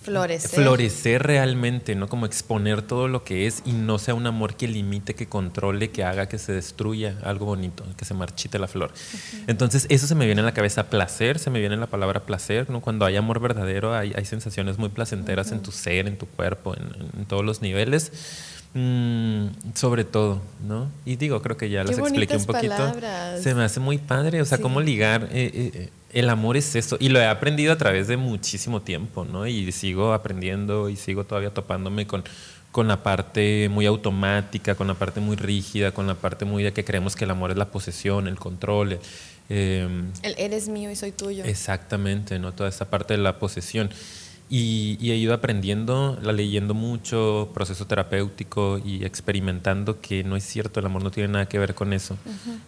Florecer. 0.09 0.51
Florecer 0.51 1.23
realmente, 1.23 1.95
¿no? 1.95 2.09
Como 2.09 2.27
exponer 2.27 2.83
todo 2.83 3.09
lo 3.09 3.25
que 3.25 3.47
es 3.47 3.63
y 3.65 3.73
no 3.73 3.99
sea 3.99 4.15
un 4.15 4.27
amor 4.27 4.55
que 4.55 4.67
limite, 4.69 5.15
que 5.15 5.27
controle, 5.27 5.91
que 5.91 6.05
haga 6.05 6.29
que 6.29 6.39
se 6.39 6.53
destruya 6.53 7.19
algo 7.23 7.47
bonito, 7.47 7.85
que 7.97 8.05
se 8.05 8.15
marchite 8.15 8.59
la 8.59 8.69
flor. 8.69 8.93
Entonces, 9.47 9.87
eso 9.89 10.07
se 10.07 10.15
me 10.15 10.27
viene 10.27 10.41
en 10.41 10.47
la 10.47 10.55
cabeza, 10.55 10.91
placer, 10.91 11.39
se 11.39 11.51
me 11.51 11.61
viene 11.61 11.77
la 11.77 11.87
palabra 11.87 12.25
placer, 12.27 12.71
¿no? 12.71 12.81
Cuando 12.81 13.05
hay 13.05 13.17
amor 13.17 13.41
verdadero, 13.41 13.95
hay, 13.95 14.13
sensaciones 14.25 14.79
muy 14.79 14.89
placenteras 14.91 15.53
en 15.53 15.63
tu 15.63 15.73
ser, 15.73 16.07
en 16.07 16.19
tu 16.19 16.27
cuerpo, 16.27 16.75
en, 16.75 17.25
todos 17.27 17.45
los 17.45 17.63
niveles. 17.63 18.13
Mm, 18.75 19.47
sobre 19.75 20.05
todo, 20.05 20.41
¿no? 20.67 20.91
Y 21.05 21.17
digo, 21.17 21.41
creo 21.41 21.57
que 21.57 21.71
ya 21.71 21.85
las 21.85 21.99
expliqué 21.99 22.37
un 22.37 22.45
poquito. 22.45 22.95
Se 23.41 23.55
me 23.55 23.65
hace 23.65 23.81
muy 23.81 23.99
padre, 23.99 24.43
o 24.43 24.45
sea, 24.45 24.59
cómo 24.59 24.81
ligar. 24.81 25.29
Eh, 25.33 25.51
eh, 25.55 25.71
eh 25.75 25.91
el 26.13 26.31
amor 26.31 26.57
es 26.57 26.75
eso. 26.75 26.97
Y 27.01 27.11
lo 27.11 27.21
he 27.21 27.27
aprendido 27.27 27.73
a 27.73 27.77
través 27.77 28.09
de 28.09 28.17
muchísimo 28.17 28.81
tiempo, 28.81 29.25
¿no? 29.25 29.47
Y 29.47 29.71
sigo 29.73 30.13
aprendiendo 30.13 30.89
y 30.89 30.97
sigo 30.97 31.25
todavía 31.25 31.51
topándome 31.51 32.07
con, 32.07 32.25
con 32.73 32.89
la 32.89 33.03
parte 33.03 33.69
muy 33.71 33.87
automática, 33.87 34.75
con 34.75 34.87
la 34.87 34.95
parte 34.95 35.21
muy 35.21 35.37
rígida, 35.37 35.93
con 35.93 36.07
la 36.07 36.15
parte 36.15 36.45
muy 36.45 36.63
de 36.63 36.73
que 36.73 36.85
creemos 36.85 37.15
que 37.15 37.25
el 37.25 37.31
amor 37.31 37.51
es 37.51 37.57
la 37.57 37.71
posesión, 37.71 38.27
el 38.27 38.39
control. 38.39 38.99
Eh, 39.51 39.89
el 40.23 40.35
eres 40.39 40.69
mío 40.69 40.91
y 40.91 40.97
soy 40.97 41.13
tuyo. 41.13 41.45
Exactamente, 41.45 42.39
¿no? 42.39 42.53
Toda 42.53 42.69
esa 42.69 42.89
parte 42.89 43.15
de 43.15 43.23
la 43.23 43.39
posesión. 43.39 43.91
Y, 44.51 44.97
he 45.11 45.17
ido 45.17 45.35
aprendiendo, 45.35 46.19
la 46.23 46.33
leyendo 46.33 46.73
mucho, 46.73 47.51
proceso 47.53 47.87
terapéutico 47.87 48.81
y 48.83 49.05
experimentando 49.05 50.01
que 50.01 50.25
no 50.25 50.37
es 50.37 50.45
cierto, 50.45 50.81
el 50.81 50.87
amor 50.87 51.03
no 51.05 51.11
tiene 51.11 51.31
nada 51.31 51.47
que 51.47 51.59
ver 51.59 51.75
con 51.75 51.93
eso, 51.93 52.17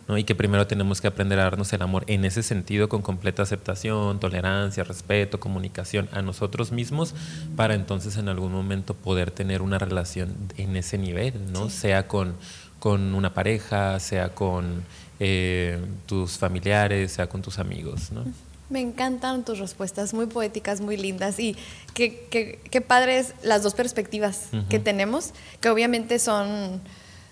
¿no? 0.06 0.18
Y 0.18 0.24
que 0.24 0.34
primero 0.34 0.66
tenemos 0.66 1.00
que 1.00 1.06
aprender 1.06 1.38
a 1.38 1.44
darnos 1.44 1.72
el 1.72 1.80
amor 1.80 2.04
en 2.06 2.26
ese 2.26 2.42
sentido, 2.42 2.90
con 2.90 3.00
completa 3.00 3.42
aceptación, 3.42 4.20
tolerancia, 4.20 4.84
respeto, 4.84 5.40
comunicación 5.40 6.10
a 6.12 6.20
nosotros 6.20 6.70
mismos, 6.70 7.14
para 7.56 7.74
entonces 7.74 8.18
en 8.18 8.28
algún 8.28 8.52
momento 8.52 8.92
poder 8.92 9.30
tener 9.30 9.62
una 9.62 9.78
relación 9.78 10.34
en 10.58 10.76
ese 10.76 10.98
nivel, 10.98 11.50
¿no? 11.50 11.70
Sea 11.70 12.06
con, 12.06 12.34
con 12.78 13.14
una 13.14 13.32
pareja, 13.32 13.98
sea 14.00 14.34
con 14.34 14.82
eh, 15.18 15.78
tus 16.04 16.36
familiares, 16.36 17.12
sea 17.12 17.26
con 17.26 17.40
tus 17.40 17.58
amigos, 17.58 18.12
¿no? 18.12 18.24
Me 18.70 18.80
encantan 18.80 19.44
tus 19.44 19.58
respuestas, 19.58 20.14
muy 20.14 20.26
poéticas, 20.26 20.80
muy 20.80 20.96
lindas 20.96 21.38
y 21.40 21.56
qué, 21.92 22.26
qué, 22.30 22.60
qué 22.70 22.80
padres 22.80 23.34
las 23.42 23.62
dos 23.62 23.74
perspectivas 23.74 24.44
que 24.68 24.78
tenemos, 24.78 25.32
que 25.60 25.68
obviamente 25.68 26.18
son, 26.20 26.80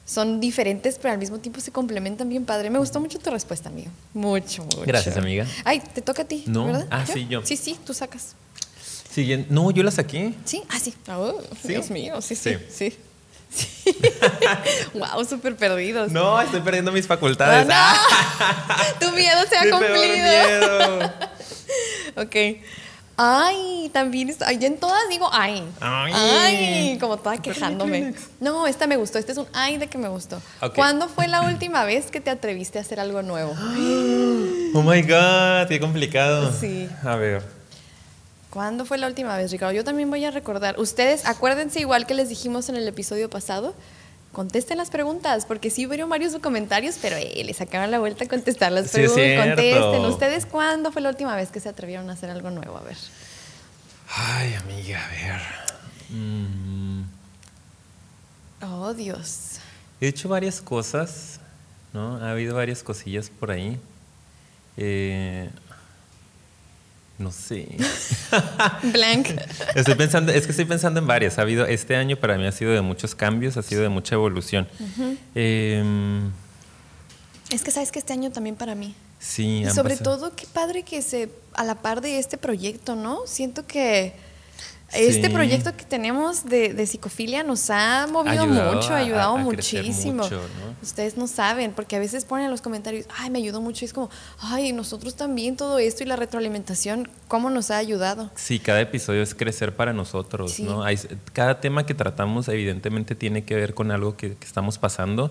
son 0.05 0.41
diferentes, 0.41 0.99
pero 1.01 1.13
al 1.13 1.19
mismo 1.19 1.39
tiempo 1.39 1.61
se 1.61 1.71
complementan 1.71 2.29
bien 2.29 2.45
padre. 2.45 2.71
Me 2.71 2.79
gustó 2.79 2.99
mucho 3.01 3.19
tu 3.21 3.31
respuesta, 3.31 3.69
amigo. 3.69 3.91
Mucho, 4.15 4.65
mucho. 4.65 4.83
Gracias, 4.85 5.17
amiga. 5.17 5.47
Ay, 5.65 5.81
te 5.95 6.03
toca 6.03 6.23
a 6.23 6.25
ti, 6.25 6.43
no. 6.47 6.67
¿verdad? 6.67 6.89
Ah, 6.91 7.07
sí, 7.07 7.27
yo. 7.29 7.47
Sí, 7.47 7.57
sí, 7.57 7.77
tú 7.87 7.95
sacas. 7.95 8.35
Siguiente. 9.09 9.47
No, 9.51 9.71
yo 9.71 9.83
la 9.83 9.91
saqué. 9.91 10.35
Sí, 10.45 10.63
ah, 10.69 10.79
sí. 10.79 10.93
Oh, 11.09 11.41
Dios 11.65 11.91
mío, 11.91 12.21
sí, 12.21 12.35
sí. 12.35 12.57
sí. 12.69 12.91
Sí. 12.91 12.97
wow, 14.95 15.25
súper 15.25 15.57
perdidos. 15.57 16.13
No, 16.13 16.41
estoy 16.41 16.61
perdiendo 16.61 16.93
mis 16.93 17.07
facultades. 17.07 17.67
No, 17.67 17.75
tu 19.01 19.13
miedo 19.13 19.41
se 19.49 19.57
ha 19.57 19.71
cumplido. 19.71 20.05
miedo. 20.05 21.13
ok. 22.17 22.37
Ay, 23.21 23.91
también 23.93 24.29
está. 24.29 24.47
Ay, 24.47 24.65
en 24.65 24.79
todas 24.79 25.09
digo 25.09 25.29
ay. 25.33 25.65
Ay. 25.81 26.99
como 27.01 27.17
toda 27.17 27.39
quejándome. 27.39 28.15
No, 28.39 28.69
esta 28.69 28.87
me 28.87 28.97
gustó. 28.97 29.19
Este 29.19 29.33
es 29.33 29.39
un 29.39 29.49
ay 29.53 29.77
de 29.77 29.89
que 29.89 29.99
me 29.99 30.09
gustó. 30.09 30.41
¿Cuándo 30.77 31.09
fue 31.09 31.27
la 31.27 31.43
última 31.43 31.85
vez 31.85 32.13
que 32.13 32.21
te 32.21 32.31
atreviste 32.31 32.79
a 32.79 32.83
hacer 32.83 33.01
algo 33.01 33.23
nuevo? 33.23 33.55
Oh 34.75 34.83
my 34.83 35.01
God, 35.01 35.67
qué 35.67 35.81
complicado. 35.81 36.53
Sí. 36.53 36.91
A 37.03 37.17
ver. 37.17 37.58
¿Cuándo 38.51 38.87
fue 38.87 38.97
la 38.99 39.07
última 39.07 39.37
vez, 39.37 39.51
Ricardo? 39.51 39.75
Yo 39.75 39.85
también 39.85 40.09
voy 40.09 40.25
a 40.25 40.31
recordar. 40.31 40.79
Ustedes, 40.81 41.27
acuérdense 41.27 41.81
igual 41.81 42.07
que 42.07 42.15
les 42.15 42.29
dijimos 42.29 42.69
en 42.69 42.77
el 42.77 42.89
episodio 42.89 43.29
pasado, 43.29 43.75
contesten 44.33 44.79
las 44.79 44.91
preguntas, 44.91 45.45
porque 45.45 45.69
sí 45.71 45.87
hubo 45.87 46.07
varios 46.09 46.35
comentarios, 46.39 46.97
pero 47.03 47.17
eh, 47.17 47.43
les 47.45 47.59
sacaron 47.59 47.91
la 47.91 47.99
vuelta 47.99 48.25
a 48.25 48.29
contestar 48.29 48.73
las 48.73 48.91
preguntas. 48.91 49.47
Contesten. 49.47 50.05
¿Ustedes 50.07 50.47
cuándo 50.47 50.93
fue 50.93 51.03
la 51.03 51.11
última 51.11 51.37
vez 51.37 51.51
que 51.51 51.61
se 51.61 51.69
atrevieron 51.69 52.09
a 52.09 52.15
hacer 52.15 52.31
algo 52.31 52.51
nuevo? 52.51 52.79
A 52.79 52.83
ver. 52.83 52.97
Ay, 54.11 54.55
amiga, 54.55 55.05
a 55.05 55.09
ver. 55.11 55.41
Mm. 56.09 57.03
Oh, 58.63 58.95
Dios. 58.95 59.59
He 60.01 60.09
hecho 60.09 60.29
varias 60.29 60.63
cosas, 60.63 61.41
¿no? 61.93 62.17
Ha 62.17 62.31
habido 62.31 62.55
varias 62.55 62.83
cosillas 62.83 63.29
por 63.29 63.51
ahí. 63.51 63.79
Eh, 64.77 65.51
no 67.19 67.33
sé. 67.33 67.69
Blank. 68.93 69.29
Estoy 69.75 69.95
pensando, 69.97 70.33
es 70.33 70.45
que 70.45 70.53
estoy 70.53 70.65
pensando 70.65 71.01
en 71.01 71.07
varias. 71.07 71.39
Ha 71.39 71.43
habido, 71.43 71.67
este 71.67 71.97
año 71.97 72.17
para 72.17 72.39
mí 72.39 72.47
ha 72.47 72.53
sido 72.53 72.73
de 72.73 72.81
muchos 72.81 73.15
cambios, 73.15 73.57
ha 73.57 73.63
sido 73.63 73.83
de 73.83 73.89
mucha 73.89 74.15
evolución. 74.15 74.69
Em, 75.35 76.31
es 77.51 77.65
que 77.65 77.71
sabes 77.71 77.91
que 77.91 77.99
este 77.99 78.13
año 78.13 78.31
también 78.31 78.55
para 78.57 78.75
mí. 78.75 78.95
Sí. 79.19 79.65
Y 79.67 79.71
sobre 79.71 79.97
todo, 79.97 80.35
qué 80.37 80.47
padre 80.47 80.85
que 80.85 81.03
se, 81.03 81.31
a 81.55 81.65
la 81.65 81.75
par 81.75 82.01
de 82.01 82.19
este 82.19 82.39
proyecto, 82.39 82.95
¿no? 82.95 83.27
Siento 83.27 83.67
que 83.67 84.15
este 84.93 85.31
proyecto 85.31 85.77
que 85.77 85.85
tenemos 85.85 86.45
de, 86.45 86.87
psicofilia 86.87 87.43
nos 87.43 87.69
ha 87.71 88.07
movido 88.07 88.47
mucho, 88.47 88.95
ha 88.95 88.99
ayudado 88.99 89.37
muchísimo. 89.39 90.25
Ustedes 90.83 91.17
no 91.17 91.27
saben, 91.27 91.73
porque 91.73 91.97
a 91.97 91.99
veces 91.99 92.25
ponen 92.25 92.47
en 92.47 92.51
los 92.51 92.63
comentarios, 92.63 93.07
ay, 93.19 93.31
me 93.31 93.39
ayudó 93.39 93.61
mucho. 93.61 93.85
Y 93.85 93.87
es 93.87 93.93
como, 93.93 94.11
ay, 94.41 94.73
nosotros 94.73 95.17
también 95.17 95.57
todo 95.57 95.79
esto 95.79 96.05
y 96.05 96.07
la 96.07 96.17
retroalimentación, 96.17 97.09
¿cómo 97.27 97.51
nos 97.51 97.71
ha 97.71 97.77
ayudado? 97.77 98.31
Sí, 98.35 98.59
cada 98.59 98.81
episodio 98.81 99.23
es 99.23 99.35
crecer 99.35 99.77
para 99.77 99.93
nosotros, 99.93 100.59
¿no? 100.61 100.83
Hay, 100.83 100.99
cada 101.33 101.61
tema 101.61 101.85
que 101.85 101.95
tratamos 101.95 102.49
evidentemente 102.49 103.15
tiene 103.15 103.45
que 103.45 103.55
ver 103.57 103.75
con 103.75 103.91
algo 103.91 104.17
que, 104.17 104.37
estamos 104.41 104.79
pasando, 104.79 105.31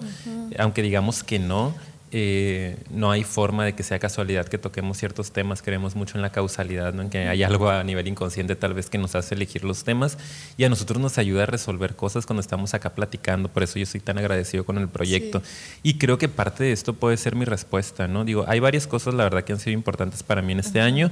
aunque 0.60 0.82
digamos 0.82 1.24
que 1.24 1.40
no 1.40 1.74
eh, 2.12 2.78
no 2.90 3.12
hay 3.12 3.26
forma 3.26 3.66
de 3.66 3.74
que 3.74 3.84
sea 3.84 4.00
casualidad 4.00 4.48
que 4.48 4.58
toquemos 4.58 4.98
ciertos 4.98 5.32
temas, 5.32 5.62
creemos 5.62 5.96
mucho 5.96 6.18
en 6.18 6.22
la 6.22 6.32
causalidad, 6.32 6.94
¿no? 6.94 7.02
en 7.02 7.10
que 7.10 7.28
hay 7.28 7.44
algo 7.44 7.70
a 7.70 7.84
nivel 7.84 8.08
inconsciente 8.08 8.56
tal 8.56 8.74
vez 8.74 8.90
que 8.90 8.98
nos 8.98 9.16
hace 9.16 9.36
elegir 9.36 9.66
los 9.66 9.84
temas 9.84 10.18
y 10.58 10.64
a 10.64 10.70
nosotros 10.70 11.02
nos 11.02 11.18
ayuda 11.18 11.44
a 11.44 11.46
resolver 11.48 11.98
cosas 11.98 12.26
cuando 12.26 12.40
estamos 12.40 12.74
acá 12.74 12.96
platicando, 12.96 13.50
por 13.50 13.64
eso 13.64 13.78
yo 13.78 13.86
soy 13.86 14.00
tan 14.00 14.18
agradecido 14.18 14.64
con 14.64 14.78
el 14.78 14.88
proyecto. 14.88 15.42
Y 15.84 15.98
creo 15.98 16.18
que 16.18 16.30
parte 16.30 16.64
de 16.64 16.72
esto 16.72 16.94
puede 16.94 17.18
ser 17.18 17.36
mi 17.36 17.44
respuesta, 17.44 18.08
¿no? 18.08 18.24
Digo, 18.24 18.46
hay 18.48 18.62
varias 18.62 18.88
cosas, 18.88 19.14
la 19.14 19.24
verdad, 19.24 19.44
que 19.44 19.54
han 19.54 19.60
sido 19.60 19.74
importantes 19.74 20.24
para 20.24 20.42
mí 20.42 20.54
en 20.54 20.60
este 20.60 20.80
año, 20.80 21.12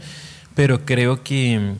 pero 0.55 0.85
creo 0.85 1.23
que 1.23 1.75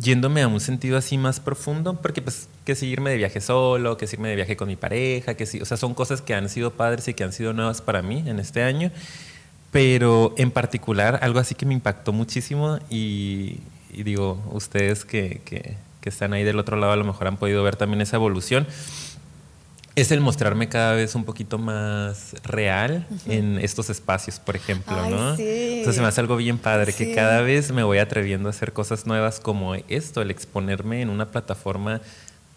yéndome 0.00 0.42
a 0.42 0.48
un 0.48 0.60
sentido 0.60 0.96
así 0.96 1.18
más 1.18 1.40
profundo, 1.40 1.94
porque 2.00 2.22
pues 2.22 2.48
que 2.64 2.74
si 2.74 2.86
irme 2.86 3.10
de 3.10 3.16
viaje 3.16 3.40
solo, 3.40 3.96
que 3.96 4.06
si 4.06 4.16
irme 4.16 4.28
de 4.28 4.36
viaje 4.36 4.56
con 4.56 4.68
mi 4.68 4.76
pareja, 4.76 5.34
que 5.34 5.46
si, 5.46 5.60
o 5.60 5.64
sea, 5.64 5.76
son 5.76 5.94
cosas 5.94 6.22
que 6.22 6.34
han 6.34 6.48
sido 6.48 6.72
padres 6.72 7.08
y 7.08 7.14
que 7.14 7.24
han 7.24 7.32
sido 7.32 7.52
nuevas 7.52 7.80
para 7.80 8.02
mí 8.02 8.22
en 8.26 8.38
este 8.38 8.62
año, 8.62 8.90
pero 9.70 10.34
en 10.36 10.50
particular 10.50 11.18
algo 11.22 11.38
así 11.38 11.54
que 11.54 11.66
me 11.66 11.74
impactó 11.74 12.12
muchísimo 12.12 12.78
y, 12.90 13.58
digo, 13.92 14.42
ustedes 14.52 15.04
que, 15.04 15.40
que, 15.44 15.76
que 16.00 16.08
están 16.08 16.32
ahí 16.32 16.44
del 16.44 16.58
otro 16.58 16.76
lado 16.76 16.92
a 16.92 16.96
lo 16.96 17.04
mejor 17.04 17.26
han 17.26 17.36
podido 17.36 17.62
ver 17.62 17.76
también 17.76 18.00
esa 18.00 18.16
evolución 18.16 18.66
es 20.00 20.12
el 20.12 20.20
mostrarme 20.20 20.68
cada 20.68 20.94
vez 20.94 21.14
un 21.14 21.24
poquito 21.24 21.58
más 21.58 22.34
real 22.44 23.06
en 23.26 23.58
estos 23.58 23.90
espacios, 23.90 24.38
por 24.38 24.54
ejemplo, 24.54 24.96
¿no? 25.10 25.34
Entonces 25.36 26.00
me 26.00 26.06
hace 26.06 26.20
algo 26.20 26.36
bien 26.36 26.58
padre, 26.58 26.92
que 26.92 27.14
cada 27.14 27.40
vez 27.42 27.72
me 27.72 27.82
voy 27.82 27.98
atreviendo 27.98 28.48
a 28.48 28.50
hacer 28.50 28.72
cosas 28.72 29.06
nuevas 29.06 29.40
como 29.40 29.74
esto, 29.74 30.22
el 30.22 30.30
exponerme 30.30 31.02
en 31.02 31.10
una 31.10 31.30
plataforma 31.30 32.00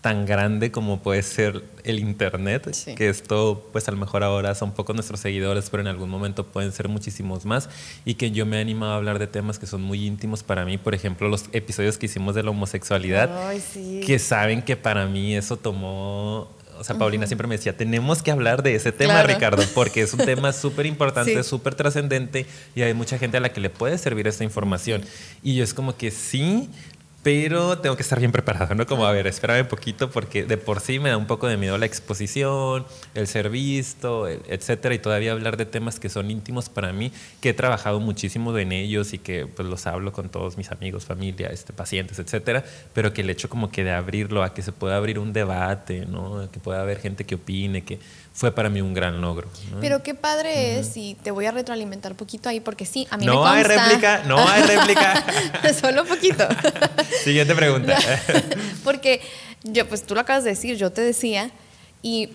tan 0.01 0.25
grande 0.25 0.71
como 0.71 0.99
puede 0.99 1.21
ser 1.21 1.63
el 1.84 1.99
internet, 1.99 2.75
que 2.95 3.10
esto 3.10 3.69
pues 3.71 3.88
a 3.88 3.91
lo 3.91 3.97
mejor 3.97 4.23
ahora 4.23 4.56
son 4.56 4.73
pocos 4.73 4.95
nuestros 4.95 5.19
seguidores, 5.19 5.69
pero 5.69 5.82
en 5.82 5.88
algún 5.88 6.10
momento 6.10 6.45
pueden 6.47 6.71
ser 6.71 6.89
muchísimos 6.89 7.45
más 7.45 7.69
y 8.04 8.15
que 8.15 8.32
yo 8.32 8.47
me 8.47 8.58
he 8.58 8.62
animado 8.62 8.93
a 8.93 8.95
hablar 8.95 9.19
de 9.19 9.27
temas 9.27 9.60
que 9.60 9.67
son 9.67 9.84
muy 9.84 10.06
íntimos 10.06 10.41
para 10.41 10.65
mí, 10.65 10.80
por 10.80 10.95
ejemplo 10.95 11.30
los 11.30 11.45
episodios 11.51 11.99
que 11.99 12.08
hicimos 12.08 12.34
de 12.34 12.41
la 12.41 12.49
homosexualidad, 12.49 13.30
que 14.06 14.17
saben 14.17 14.63
que 14.63 14.75
para 14.75 15.06
mí 15.06 15.36
eso 15.36 15.58
tomó 15.58 16.49
o 16.82 16.84
sea, 16.84 16.98
Paulina 16.98 17.28
siempre 17.28 17.48
me 17.48 17.58
decía, 17.58 17.78
tenemos 17.78 18.24
que 18.24 18.32
hablar 18.32 18.63
de 18.63 18.74
ese 18.74 18.91
tema, 18.91 19.22
Ricardo, 19.22 19.63
porque 19.76 20.02
es 20.02 20.13
un 20.15 20.26
tema 20.26 20.52
súper 20.54 20.88
importante, 20.88 21.44
súper 21.44 21.76
trascendente 21.76 22.48
y 22.74 22.82
hay 22.82 22.96
mucha 22.96 23.20
gente 23.20 23.38
a 23.38 23.39
la 23.39 23.54
que 23.54 23.62
le 23.62 23.70
puede 23.70 24.00
servir 24.00 24.28
esta 24.28 24.44
información. 24.44 25.04
Y 25.44 25.56
yo 25.56 25.63
es 25.63 25.76
como 25.76 25.96
que 25.96 26.10
sí, 26.10 26.72
pero 27.23 27.77
tengo 27.77 27.95
que 27.95 28.01
estar 28.01 28.19
bien 28.19 28.31
preparado, 28.31 28.73
¿no? 28.73 28.88
Como, 28.88 29.05
a 29.05 29.12
ver, 29.12 29.27
espérame 29.27 29.62
un 29.62 29.67
poquito 29.67 30.10
porque 30.10 30.43
de 30.43 30.57
por 30.57 30.79
sí 30.79 30.99
me 30.99 31.10
da 31.10 31.17
un 31.17 31.27
poco 31.27 31.47
de 31.47 31.55
miedo 31.55 31.77
la 31.77 31.86
exposición, 31.86 32.86
el 33.13 33.27
ser 33.27 33.49
visto, 33.49 34.27
etcétera, 34.27 34.95
y 34.95 34.99
todavía 34.99 35.31
hablar 35.31 35.55
de 35.57 35.65
temas 35.65 35.99
que 35.99 36.10
son 36.10 36.31
íntimos 36.31 36.69
para 36.69 36.93
mí, 36.93 37.12
que 37.39 37.49
he 37.49 37.53
trabajado 37.53 37.99
muchísimo 37.99 38.57
en 38.57 38.71
ellos 38.71 39.13
y 39.13 39.19
que 39.19 39.45
pues 39.45 39.67
los 39.67 39.86
hablo 39.86 40.12
con 40.12 40.29
todos 40.29 40.57
mis 40.57 40.71
amigos, 40.71 41.05
familia, 41.05 41.49
este, 41.49 41.73
pacientes, 41.73 42.17
etcétera, 42.17 42.63
pero 42.93 43.13
que 43.13 43.21
el 43.21 43.29
hecho 43.29 43.49
como 43.49 43.69
que 43.69 43.84
de 43.84 43.91
abrirlo 43.91 44.43
a 44.43 44.53
que 44.53 44.63
se 44.63 44.71
pueda 44.71 44.97
abrir 44.97 45.19
un 45.19 45.31
debate, 45.31 46.07
¿no? 46.07 46.49
Que 46.51 46.60
pueda 46.60 46.81
haber 46.81 46.99
gente 46.99 47.25
que 47.25 47.36
opine, 47.36 47.84
que 47.84 47.99
fue 48.34 48.54
para 48.54 48.70
mí 48.70 48.82
un 48.82 48.94
gran 48.94 49.20
logro. 49.20 49.50
Pero 49.82 50.04
qué 50.04 50.15
padre 50.15 50.80
es, 50.80 50.96
y 50.96 51.15
te 51.15 51.32
voy 51.32 51.46
a 51.46 51.52
retroalimentar 51.52 52.15
poquito 52.15 52.48
ahí, 52.48 52.60
porque 52.62 52.86
sí, 52.86 53.08
a 53.12 53.17
mí 53.17 53.26
no 53.26 53.34
me 53.34 53.38
consta... 53.39 53.58
hay 53.58 53.63
réplica, 53.63 54.24
no 54.26 54.48
hay 54.48 54.63
réplica. 54.63 55.26
Solo 55.80 56.06
poquito. 56.06 56.48
Siguiente 57.24 57.54
pregunta. 57.56 57.98
porque 58.84 59.22
yo, 59.63 59.88
pues 59.88 60.04
tú 60.04 60.15
lo 60.15 60.22
acabas 60.22 60.46
de 60.46 60.52
decir, 60.52 60.78
yo 60.78 60.91
te 60.91 61.02
decía, 61.02 61.52
y, 62.02 62.30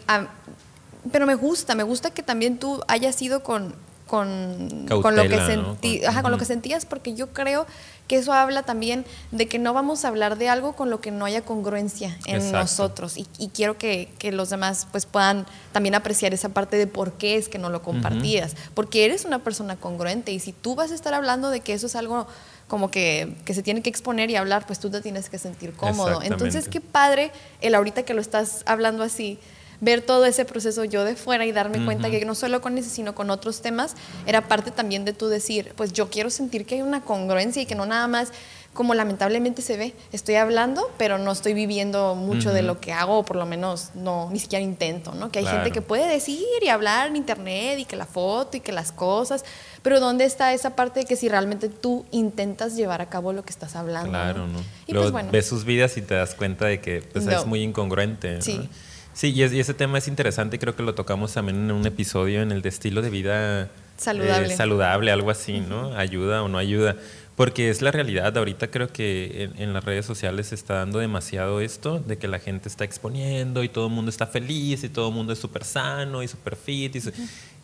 pero 1.11 1.27
me 1.27 1.35
gusta, 1.35 1.75
me 1.75 1.83
gusta 1.83 2.11
que 2.11 2.23
también 2.23 2.59
tú 2.59 2.83
hayas 2.89 3.21
ido 3.23 3.43
con, 3.43 3.75
con, 4.07 4.87
con, 4.87 5.17
lo 5.17 5.23
que 5.23 5.39
sentí, 5.47 6.03
con 6.23 6.31
lo 6.31 6.39
que 6.39 6.45
sentías, 6.45 6.85
porque 6.85 7.15
yo 7.15 7.33
creo 7.33 7.67
que 8.07 8.16
eso 8.16 8.33
habla 8.33 8.62
también 8.62 9.05
de 9.33 9.47
que 9.49 9.59
no 9.59 9.75
vamos 9.75 10.05
a 10.05 10.09
hablar 10.09 10.38
de 10.38 10.49
algo 10.49 10.75
con 10.75 10.90
lo 10.90 11.01
que 11.01 11.11
no 11.11 11.25
haya 11.25 11.42
congruencia 11.42 12.16
en 12.27 12.53
nosotros. 12.53 13.16
Y, 13.16 13.49
quiero 13.49 13.79
que, 13.79 14.11
que, 14.19 14.33
los 14.33 14.51
demás 14.51 14.87
pues 14.90 15.07
puedan 15.07 15.47
también 15.73 15.95
apreciar 15.95 16.33
esa 16.35 16.51
parte 16.51 16.77
de 16.77 16.87
por 16.87 17.12
qué 17.12 17.37
es 17.37 17.49
que 17.49 17.59
no 17.59 17.71
lo 17.71 17.83
compartías. 17.83 18.55
Porque 18.75 19.05
eres 19.05 19.25
una 19.25 19.40
persona 19.40 19.77
congruente 19.77 20.33
y 20.33 20.40
si 20.40 20.53
tú 20.53 20.75
vas 20.75 20.92
a 20.92 20.95
estar 20.95 21.14
hablando 21.14 21.51
de 21.51 21.61
que 21.61 21.73
eso 21.73 21.87
es 21.87 21.97
algo 21.97 22.27
como 22.69 22.90
que, 22.90 23.37
que 23.45 23.55
se 23.55 23.62
tiene 23.62 23.83
que 23.83 23.90
exponer 23.90 24.31
y 24.31 24.37
hablar, 24.37 24.66
pues 24.66 24.81
tú 24.81 24.90
te 24.90 25.01
tienes 25.01 25.31
que 25.31 25.38
sentir 25.38 25.73
cómodo. 25.73 26.21
Entonces, 26.23 26.69
qué 26.69 26.81
padre 26.81 27.31
el 27.61 27.75
ahorita 27.75 28.03
que 28.03 28.14
lo 28.14 28.21
estás 28.21 28.62
hablando 28.66 29.03
así 29.03 29.38
ver 29.81 30.01
todo 30.01 30.25
ese 30.27 30.45
proceso 30.45 30.85
yo 30.85 31.05
de 31.05 31.17
fuera 31.17 31.47
y 31.47 31.53
darme 31.53 31.85
cuenta 31.85 32.11
que 32.11 32.25
no 32.25 32.35
solo 32.35 32.61
con 32.61 32.79
ese, 32.79 32.91
sino 32.91 33.15
con 33.15 33.31
otros 33.31 33.61
temas, 33.62 33.95
era 34.27 34.49
parte 34.49 34.71
también 34.71 35.05
de 35.05 35.12
tu 35.12 35.29
decir, 35.29 35.73
pues 35.77 35.93
yo 35.93 36.11
quiero 36.11 36.31
sentir 36.31 36.67
que 36.67 36.77
hay 36.77 36.83
una 36.83 37.03
congruencia 37.03 37.62
y 37.62 37.67
que 37.67 37.75
no 37.75 37.87
nada 37.87 38.09
más 38.09 38.33
como 38.77 38.95
lamentablemente 38.95 39.62
se 39.62 39.77
ve, 39.77 39.95
estoy 40.12 40.37
hablando, 40.37 40.89
pero 40.99 41.19
no 41.19 41.33
estoy 41.33 41.55
viviendo 41.55 42.15
mucho 42.15 42.53
de 42.53 42.62
lo 42.62 42.79
que 42.79 42.93
hago, 42.93 43.19
o 43.19 43.25
por 43.25 43.37
lo 43.37 43.47
menos 43.47 43.91
no, 43.95 44.29
ni 44.31 44.39
siquiera 44.39 44.62
intento, 44.62 45.15
¿no? 45.15 45.33
Que 45.33 45.41
hay 45.41 45.47
gente 45.47 45.73
que 45.73 45.81
puede 45.81 46.07
decir 46.07 46.45
y 46.62 46.69
hablar 46.69 47.09
en 47.09 47.17
internet 47.17 47.79
y 47.81 47.85
que 47.87 47.97
la 47.97 48.07
foto 48.07 48.59
y 48.59 48.61
que 48.61 48.73
las 48.73 48.93
cosas, 48.93 49.45
pero 49.83 49.99
¿dónde 49.99 50.25
está 50.25 50.53
esa 50.53 50.77
parte 50.77 51.01
de 51.01 51.07
que 51.07 51.17
si 51.17 51.29
realmente 51.29 51.69
tú 51.69 52.05
intentas 52.11 52.77
llevar 52.77 53.01
a 53.01 53.09
cabo 53.09 53.33
lo 53.33 53.43
que 53.45 53.51
estás 53.51 53.75
hablando? 53.75 54.11
Claro, 54.11 54.47
¿no? 54.47 54.61
Y 54.87 54.93
pues 54.93 55.11
bueno. 55.11 55.31
ves 55.33 55.47
sus 55.47 55.65
vidas 55.65 55.97
y 55.97 56.03
te 56.03 56.15
das 56.15 56.35
cuenta 56.35 56.67
de 56.67 56.81
que 56.81 57.01
pues, 57.01 57.27
es 57.27 57.47
muy 57.47 57.62
incongruente. 57.62 58.43
Sí. 58.43 58.69
Sí, 59.16 59.33
y, 59.35 59.42
ese 59.42 59.72
tema 59.72 59.96
es 59.96 60.09
interesante, 60.09 60.59
creo 60.59 60.76
que 60.76 60.83
lo 60.83 60.94
tocamos 60.94 61.33
también 61.33 61.57
en 61.57 61.70
un 61.70 61.87
episodio 61.87 62.42
en 62.42 62.52
el 62.52 62.61
de 62.61 62.68
estilo 62.68 63.00
de 63.00 63.09
vida 63.09 63.70
saludable, 63.96 64.52
eh, 64.52 64.57
saludable 64.59 65.11
algo 65.11 65.31
así, 65.31 65.61
¿no? 65.61 65.96
Ayuda 65.96 66.42
o 66.42 66.48
no 66.48 66.59
ayuda. 66.59 66.96
Porque 67.35 67.70
es 67.70 67.81
la 67.81 67.90
realidad, 67.90 68.37
ahorita 68.37 68.70
creo 68.70 68.88
que 68.88 69.50
en, 69.57 69.72
las 69.72 69.85
redes 69.85 70.05
sociales 70.05 70.48
se 70.48 70.55
está 70.55 70.74
dando 70.74 70.98
demasiado 70.98 71.62
esto, 71.62 71.98
de 71.98 72.18
que 72.18 72.29
la 72.29 72.40
gente 72.40 72.68
está 72.68 72.85
exponiendo 72.85 73.64
y 73.64 73.70
todo 73.70 73.87
el 73.87 73.92
mundo 73.94 74.11
está 74.11 74.26
feliz 74.26 74.85
y 74.85 74.90
todo 74.90 75.09
el 75.09 75.14
mundo 75.14 75.33
es 75.33 75.38
súper 75.38 75.64
sano 75.64 76.22
y 76.22 76.29
súper 76.29 76.55
fit. 76.55 76.96
Y, 76.96 77.00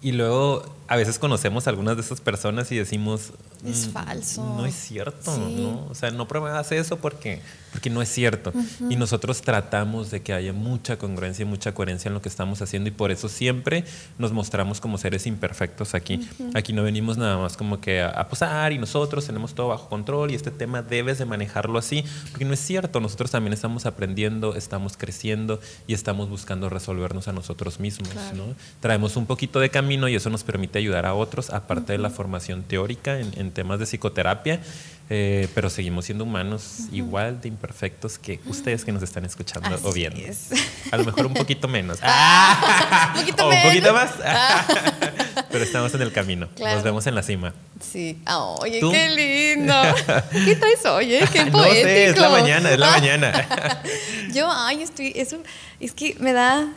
y 0.02 0.10
luego 0.12 0.64
a 0.88 0.96
veces 0.96 1.18
conocemos 1.18 1.66
a 1.66 1.70
algunas 1.70 1.96
de 1.96 2.02
esas 2.02 2.20
personas 2.20 2.70
y 2.72 2.76
decimos... 2.76 3.32
Es 3.64 3.86
mm, 3.86 3.92
falso. 3.92 4.44
No 4.56 4.66
es 4.66 4.74
cierto, 4.74 5.38
¿no? 5.38 5.86
O 5.88 5.94
sea, 5.94 6.10
no 6.10 6.26
pruebas 6.28 6.70
eso 6.72 6.98
porque, 6.98 7.40
porque 7.70 7.88
no 7.88 8.02
es 8.02 8.08
cierto. 8.10 8.52
Y 8.90 8.96
nosotros 8.96 9.40
tratamos 9.40 10.10
de 10.10 10.20
que 10.20 10.32
haya 10.34 10.52
mucha 10.52 10.98
congruencia 10.98 11.44
y 11.44 11.46
mucha 11.46 11.72
coherencia 11.72 12.08
en 12.08 12.14
lo 12.14 12.20
que 12.20 12.28
estamos 12.28 12.60
haciendo 12.60 12.88
y 12.88 12.92
por 12.92 13.12
eso 13.12 13.28
siempre 13.28 13.84
nos 14.18 14.32
mostramos 14.32 14.80
como 14.80 14.98
seres 14.98 15.26
imperfectos 15.26 15.94
aquí. 15.94 16.28
Aquí 16.52 16.72
no 16.72 16.82
venimos 16.82 17.16
nada 17.16 17.38
más 17.38 17.56
como 17.56 17.80
que 17.80 18.02
a, 18.02 18.28
posar 18.28 18.72
y 18.72 18.78
nosotros 18.78 19.24
tenemos 19.24 19.54
todo 19.54 19.68
bajo 19.68 19.88
control 19.88 20.32
y 20.32 20.34
este 20.34 20.50
tema 20.50 20.82
debes 20.82 21.18
de 21.18 21.24
manejarlo 21.24 21.78
así, 21.78 22.04
porque 22.32 22.44
no 22.44 22.52
es 22.52 22.60
cierto. 22.60 23.00
Nosotros 23.00 23.30
también 23.30 23.52
estamos 23.52 23.86
aprendiendo, 23.86 24.56
estamos 24.56 24.96
creciendo 24.96 25.60
y 25.86 25.94
estamos 25.94 26.28
buscando 26.28 26.68
resolvernos 26.68 27.28
a 27.28 27.32
nosotros 27.32 27.78
mismos, 27.78 28.10
¿no? 28.34 28.44
Traemos 28.80 29.16
un 29.16 29.26
poquito 29.26 29.60
de 29.60 29.70
camino 29.70 29.91
y 29.92 30.14
eso 30.14 30.31
nos 30.31 30.42
permite 30.42 30.78
ayudar 30.78 31.07
a 31.07 31.14
otros, 31.14 31.50
aparte 31.50 31.92
de 31.92 31.98
la 31.98 32.11
formación 32.11 32.62
teórica 32.62 33.18
en, 33.18 33.50
temas 33.52 33.78
de 33.78 33.87
psicoterapia, 33.87 34.61
eh, 35.11 35.48
pero 35.55 35.68
seguimos 35.68 36.07
siendo 36.07 36.24
humanos 36.24 36.88
igual 36.90 37.40
de 37.40 37.48
imperfectos 37.48 38.18
que 38.18 38.40
ustedes 38.46 38.85
que 38.85 38.92
nos 38.92 39.02
están 39.02 39.24
escuchando 39.26 39.78
o 39.83 39.92
viendo. 39.92 40.20
A 40.90 40.96
lo 40.96 41.05
mejor 41.05 41.26
un 41.26 41.35
poquito 41.35 41.68
menos. 41.68 41.98
Ah, 42.14 43.12
un 43.14 43.20
poquito 43.20 43.46
o 43.46 43.50
un 43.50 43.62
poquito 43.62 43.92
más. 43.92 44.12
Ah. 44.24 44.66
pero 45.50 45.64
estamos 45.64 45.94
en 45.94 46.02
el 46.02 46.12
camino. 46.12 46.48
Nos 46.59 46.83
vemos 46.83 47.07
en 47.07 47.14
la 47.14 47.22
cima. 47.22 47.52
Sí. 47.81 48.18
oye, 48.61 48.81
qué 48.81 49.09
lindo. 49.09 49.74
¿Qué 50.44 50.57
traes 50.57 50.85
hoy? 50.87 51.14
Eh? 51.14 51.24
Qué 51.33 51.46
poético. 51.46 51.59
No 51.59 51.72
sé, 51.72 52.07
es 52.07 52.18
la 52.18 52.28
mañana, 52.31 52.70
es 52.70 52.78
la 52.78 52.90
mañana. 52.90 53.83
Yo, 54.33 54.48
ay, 54.50 54.83
estoy, 54.83 55.12
es, 55.14 55.35
es 55.81 55.92
que 55.92 56.16
me 56.18 56.33
da 56.33 56.68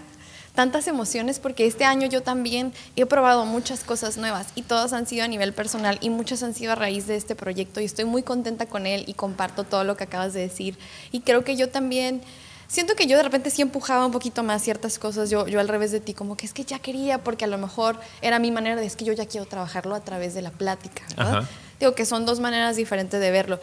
tantas 0.56 0.88
emociones 0.88 1.40
porque 1.40 1.68
este 1.68 1.86
año 1.86 2.08
yo 2.08 2.24
también 2.24 2.74
he 2.96 3.06
probado 3.06 3.46
muchas 3.46 3.84
cosas 3.84 4.18
nuevas 4.18 4.48
y 4.56 4.64
todas 4.64 4.94
han 4.94 5.06
sido 5.06 5.26
a 5.26 5.28
nivel 5.28 5.54
personal 5.54 5.98
y 6.02 6.10
muchas 6.10 6.42
han 6.42 6.54
sido 6.54 6.72
a 6.72 6.76
raíz 6.76 7.06
de 7.08 7.16
este 7.16 7.36
proyecto 7.36 7.82
y 7.82 7.86
estoy 7.86 8.06
muy 8.06 8.24
contenta 8.24 8.66
con 8.66 8.88
él 8.88 9.04
y 9.08 9.14
comparto 9.14 9.64
todo 9.64 9.84
lo 9.84 9.98
que 9.98 10.06
acabas 10.06 10.34
de 10.34 10.40
decir 10.40 10.78
y 11.12 11.20
creo 11.22 11.44
que 11.44 11.56
yo 11.56 11.70
también 11.70 12.22
siento 12.68 12.96
que 12.96 13.08
yo 13.08 13.18
de 13.18 13.24
repente 13.24 13.50
sí 13.50 13.62
empujaba 13.62 14.06
un 14.06 14.12
poquito 14.12 14.44
más 14.44 14.62
ciertas 14.62 15.00
cosas, 15.00 15.30
yo, 15.30 15.48
yo 15.48 15.60
al 15.60 15.68
revés 15.68 15.92
de 15.92 16.00
ti, 16.00 16.14
como 16.14 16.36
que 16.36 16.46
es 16.46 16.54
que 16.54 16.64
ya 16.64 16.80
quería, 16.80 17.20
porque 17.20 17.46
a 17.46 17.48
lo 17.48 17.58
mejor 17.58 18.00
era 18.22 18.40
mi 18.40 18.52
manera 18.52 18.76
de, 18.76 18.86
es 18.86 18.96
que 18.96 19.06
yo 19.06 19.14
ya 19.14 19.26
quiero 19.26 19.46
trabajarlo 19.46 19.96
a 19.96 20.00
través 20.00 20.34
de 20.34 20.42
la 20.42 20.52
plática, 20.52 21.04
¿verdad? 21.16 21.44
Digo 21.80 21.94
que 21.94 22.06
son 22.06 22.26
dos 22.26 22.40
maneras 22.40 22.76
diferentes 22.78 23.20
de 23.20 23.32
verlo. 23.32 23.60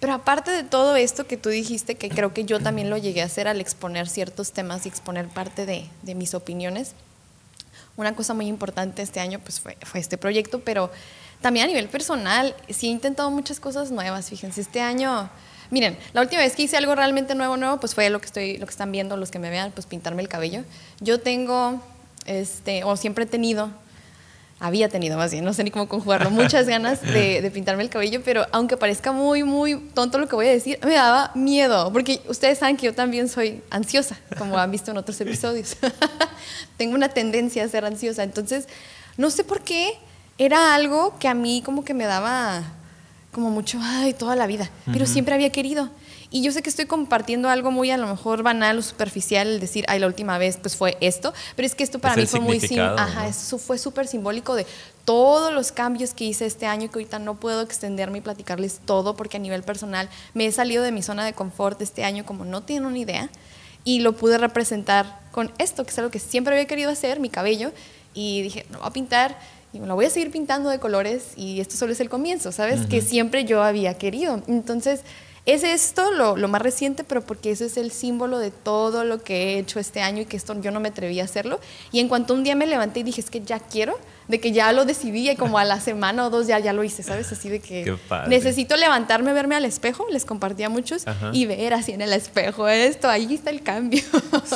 Pero 0.00 0.14
aparte 0.14 0.50
de 0.50 0.64
todo 0.64 0.96
esto 0.96 1.26
que 1.26 1.36
tú 1.36 1.50
dijiste, 1.50 1.94
que 1.94 2.08
creo 2.08 2.32
que 2.32 2.44
yo 2.44 2.58
también 2.58 2.88
lo 2.88 2.96
llegué 2.96 3.20
a 3.20 3.26
hacer 3.26 3.46
al 3.46 3.60
exponer 3.60 4.08
ciertos 4.08 4.52
temas 4.52 4.86
y 4.86 4.88
exponer 4.88 5.28
parte 5.28 5.66
de, 5.66 5.86
de 6.02 6.14
mis 6.14 6.32
opiniones, 6.34 6.94
una 7.96 8.14
cosa 8.14 8.32
muy 8.32 8.46
importante 8.46 9.02
este 9.02 9.20
año 9.20 9.40
pues 9.40 9.60
fue, 9.60 9.76
fue, 9.82 10.00
este 10.00 10.16
proyecto, 10.16 10.60
pero 10.60 10.90
también 11.42 11.64
a 11.64 11.66
nivel 11.68 11.88
personal 11.88 12.54
sí 12.70 12.86
he 12.86 12.90
intentado 12.90 13.30
muchas 13.30 13.60
cosas 13.60 13.90
nuevas, 13.90 14.30
fíjense, 14.30 14.62
este 14.62 14.80
año, 14.80 15.28
miren, 15.70 15.98
la 16.14 16.22
última 16.22 16.40
vez 16.40 16.56
que 16.56 16.62
hice 16.62 16.78
algo 16.78 16.94
realmente 16.94 17.34
nuevo, 17.34 17.58
nuevo, 17.58 17.78
pues 17.78 17.94
fue 17.94 18.08
lo 18.08 18.20
que, 18.20 18.26
estoy, 18.26 18.56
lo 18.56 18.66
que 18.66 18.70
están 18.70 18.90
viendo, 18.90 19.18
los 19.18 19.30
que 19.30 19.38
me 19.38 19.50
vean, 19.50 19.70
pues 19.72 19.86
pintarme 19.86 20.22
el 20.22 20.28
cabello. 20.28 20.64
Yo 21.00 21.20
tengo, 21.20 21.82
este, 22.24 22.84
o 22.84 22.96
siempre 22.96 23.24
he 23.24 23.26
tenido 23.26 23.70
había 24.60 24.90
tenido 24.90 25.16
más 25.16 25.32
bien, 25.32 25.44
no 25.44 25.54
sé 25.54 25.64
ni 25.64 25.70
cómo 25.70 25.88
conjugarlo, 25.88 26.30
muchas 26.30 26.66
ganas 26.68 27.00
de, 27.00 27.50
pintarme 27.52 27.82
el 27.82 27.88
cabello, 27.88 28.20
pero 28.22 28.46
aunque 28.52 28.76
parezca 28.76 29.10
muy, 29.10 29.42
muy 29.42 29.76
tonto 29.94 30.18
lo 30.18 30.28
que 30.28 30.36
voy 30.36 30.46
a 30.46 30.50
decir, 30.50 30.78
me 30.84 30.94
daba 30.94 31.32
miedo, 31.34 31.90
porque 31.92 32.20
ustedes 32.28 32.58
saben 32.58 32.76
que 32.76 32.86
yo 32.86 32.94
también 32.94 33.28
soy 33.28 33.62
ansiosa, 33.70 34.18
como 34.38 34.58
han 34.58 34.70
visto 34.70 34.90
en 34.90 34.98
otros 34.98 35.18
episodios. 35.20 35.76
Tengo 36.76 36.94
una 36.94 37.08
tendencia 37.08 37.64
a 37.64 37.68
ser 37.68 37.86
ansiosa, 37.86 38.22
entonces 38.22 38.68
no 39.16 39.30
sé 39.30 39.44
por 39.44 39.62
qué 39.62 39.94
era 40.36 40.74
algo 40.74 41.18
que 41.18 41.28
a 41.28 41.34
mí 41.34 41.62
como 41.64 41.84
que 41.84 41.94
me 41.94 42.04
daba 42.04 42.62
como 43.32 43.50
mucho, 43.50 43.78
ay, 43.82 44.12
toda 44.12 44.36
la 44.36 44.46
vida, 44.46 44.70
pero 44.92 45.06
siempre 45.06 45.34
había 45.34 45.50
querido. 45.50 45.88
Y 46.32 46.42
yo 46.42 46.52
sé 46.52 46.62
que 46.62 46.70
estoy 46.70 46.86
compartiendo 46.86 47.48
algo 47.48 47.72
muy 47.72 47.90
a 47.90 47.96
lo 47.96 48.06
mejor 48.06 48.44
banal 48.44 48.78
o 48.78 48.82
superficial, 48.82 49.48
el 49.48 49.60
decir, 49.60 49.84
ay, 49.88 49.98
la 49.98 50.06
última 50.06 50.38
vez 50.38 50.58
pues 50.58 50.76
fue 50.76 50.96
esto, 51.00 51.34
pero 51.56 51.66
es 51.66 51.74
que 51.74 51.82
esto 51.82 51.98
para 51.98 52.14
mí 52.14 52.24
fue 52.26 52.38
muy... 52.38 52.60
Ajá, 52.78 53.26
eso 53.26 53.58
fue 53.58 53.78
súper 53.78 54.06
simbólico 54.06 54.54
de 54.54 54.64
todos 55.04 55.52
los 55.52 55.72
cambios 55.72 56.14
que 56.14 56.24
hice 56.24 56.46
este 56.46 56.66
año 56.66 56.88
que 56.88 57.00
ahorita 57.00 57.18
no 57.18 57.34
puedo 57.34 57.62
extenderme 57.62 58.18
y 58.18 58.20
platicarles 58.20 58.80
todo 58.84 59.16
porque 59.16 59.38
a 59.38 59.40
nivel 59.40 59.64
personal 59.64 60.08
me 60.34 60.46
he 60.46 60.52
salido 60.52 60.84
de 60.84 60.92
mi 60.92 61.02
zona 61.02 61.24
de 61.24 61.32
confort 61.32 61.82
este 61.82 62.04
año 62.04 62.24
como 62.24 62.44
no 62.44 62.62
tienen 62.62 62.86
una 62.86 62.98
idea 62.98 63.28
y 63.82 64.00
lo 64.00 64.12
pude 64.12 64.38
representar 64.38 65.18
con 65.32 65.50
esto, 65.58 65.84
que 65.84 65.90
es 65.90 65.98
algo 65.98 66.10
que 66.12 66.20
siempre 66.20 66.54
había 66.54 66.66
querido 66.66 66.90
hacer, 66.90 67.18
mi 67.18 67.30
cabello, 67.30 67.72
y 68.14 68.42
dije, 68.42 68.66
no 68.70 68.78
voy 68.78 68.88
a 68.88 68.92
pintar 68.92 69.38
y 69.72 69.80
me 69.80 69.86
lo 69.86 69.94
voy 69.94 70.04
a 70.04 70.10
seguir 70.10 70.30
pintando 70.30 70.68
de 70.68 70.78
colores 70.78 71.32
y 71.36 71.60
esto 71.60 71.76
solo 71.76 71.92
es 71.92 72.00
el 72.00 72.08
comienzo, 72.08 72.52
¿sabes? 72.52 72.86
Que 72.86 73.02
siempre 73.02 73.44
yo 73.44 73.62
había 73.62 73.94
querido. 73.94 74.42
Entonces, 74.48 75.02
es 75.46 75.64
esto 75.64 76.12
lo, 76.12 76.36
lo, 76.36 76.48
más 76.48 76.62
reciente, 76.62 77.04
pero 77.04 77.22
porque 77.22 77.50
eso 77.50 77.64
es 77.64 77.76
el 77.76 77.90
símbolo 77.90 78.38
de 78.38 78.50
todo 78.50 79.04
lo 79.04 79.22
que 79.22 79.54
he 79.54 79.58
hecho 79.58 79.80
este 79.80 80.02
año 80.02 80.22
y 80.22 80.26
que 80.26 80.36
esto 80.36 80.60
yo 80.60 80.70
no 80.70 80.80
me 80.80 80.88
atreví 80.88 81.20
a 81.20 81.24
hacerlo. 81.24 81.60
Y 81.92 82.00
en 82.00 82.08
cuanto 82.08 82.34
un 82.34 82.44
día 82.44 82.54
me 82.54 82.66
levanté 82.66 83.00
y 83.00 83.02
dije, 83.02 83.20
es 83.20 83.30
que 83.30 83.40
ya 83.40 83.58
quiero, 83.58 83.98
de 84.28 84.38
que 84.40 84.52
ya 84.52 84.72
lo 84.72 84.84
decidí 84.84 85.30
y 85.30 85.36
como 85.36 85.58
a 85.58 85.64
la 85.64 85.80
semana 85.80 86.26
o 86.26 86.30
dos 86.30 86.46
ya, 86.46 86.58
ya 86.58 86.72
lo 86.72 86.84
hice, 86.84 87.02
¿sabes? 87.02 87.32
Así 87.32 87.48
de 87.48 87.60
que 87.60 87.96
necesito 88.28 88.76
levantarme, 88.76 89.32
verme 89.32 89.56
al 89.56 89.64
espejo, 89.64 90.06
les 90.10 90.24
compartía 90.24 90.66
a 90.66 90.70
muchos, 90.70 91.04
y 91.32 91.46
ver 91.46 91.74
así 91.74 91.92
en 91.92 92.02
el 92.02 92.12
espejo 92.12 92.68
esto, 92.68 93.08
ahí 93.08 93.34
está 93.34 93.50
el 93.50 93.62
cambio. 93.62 94.02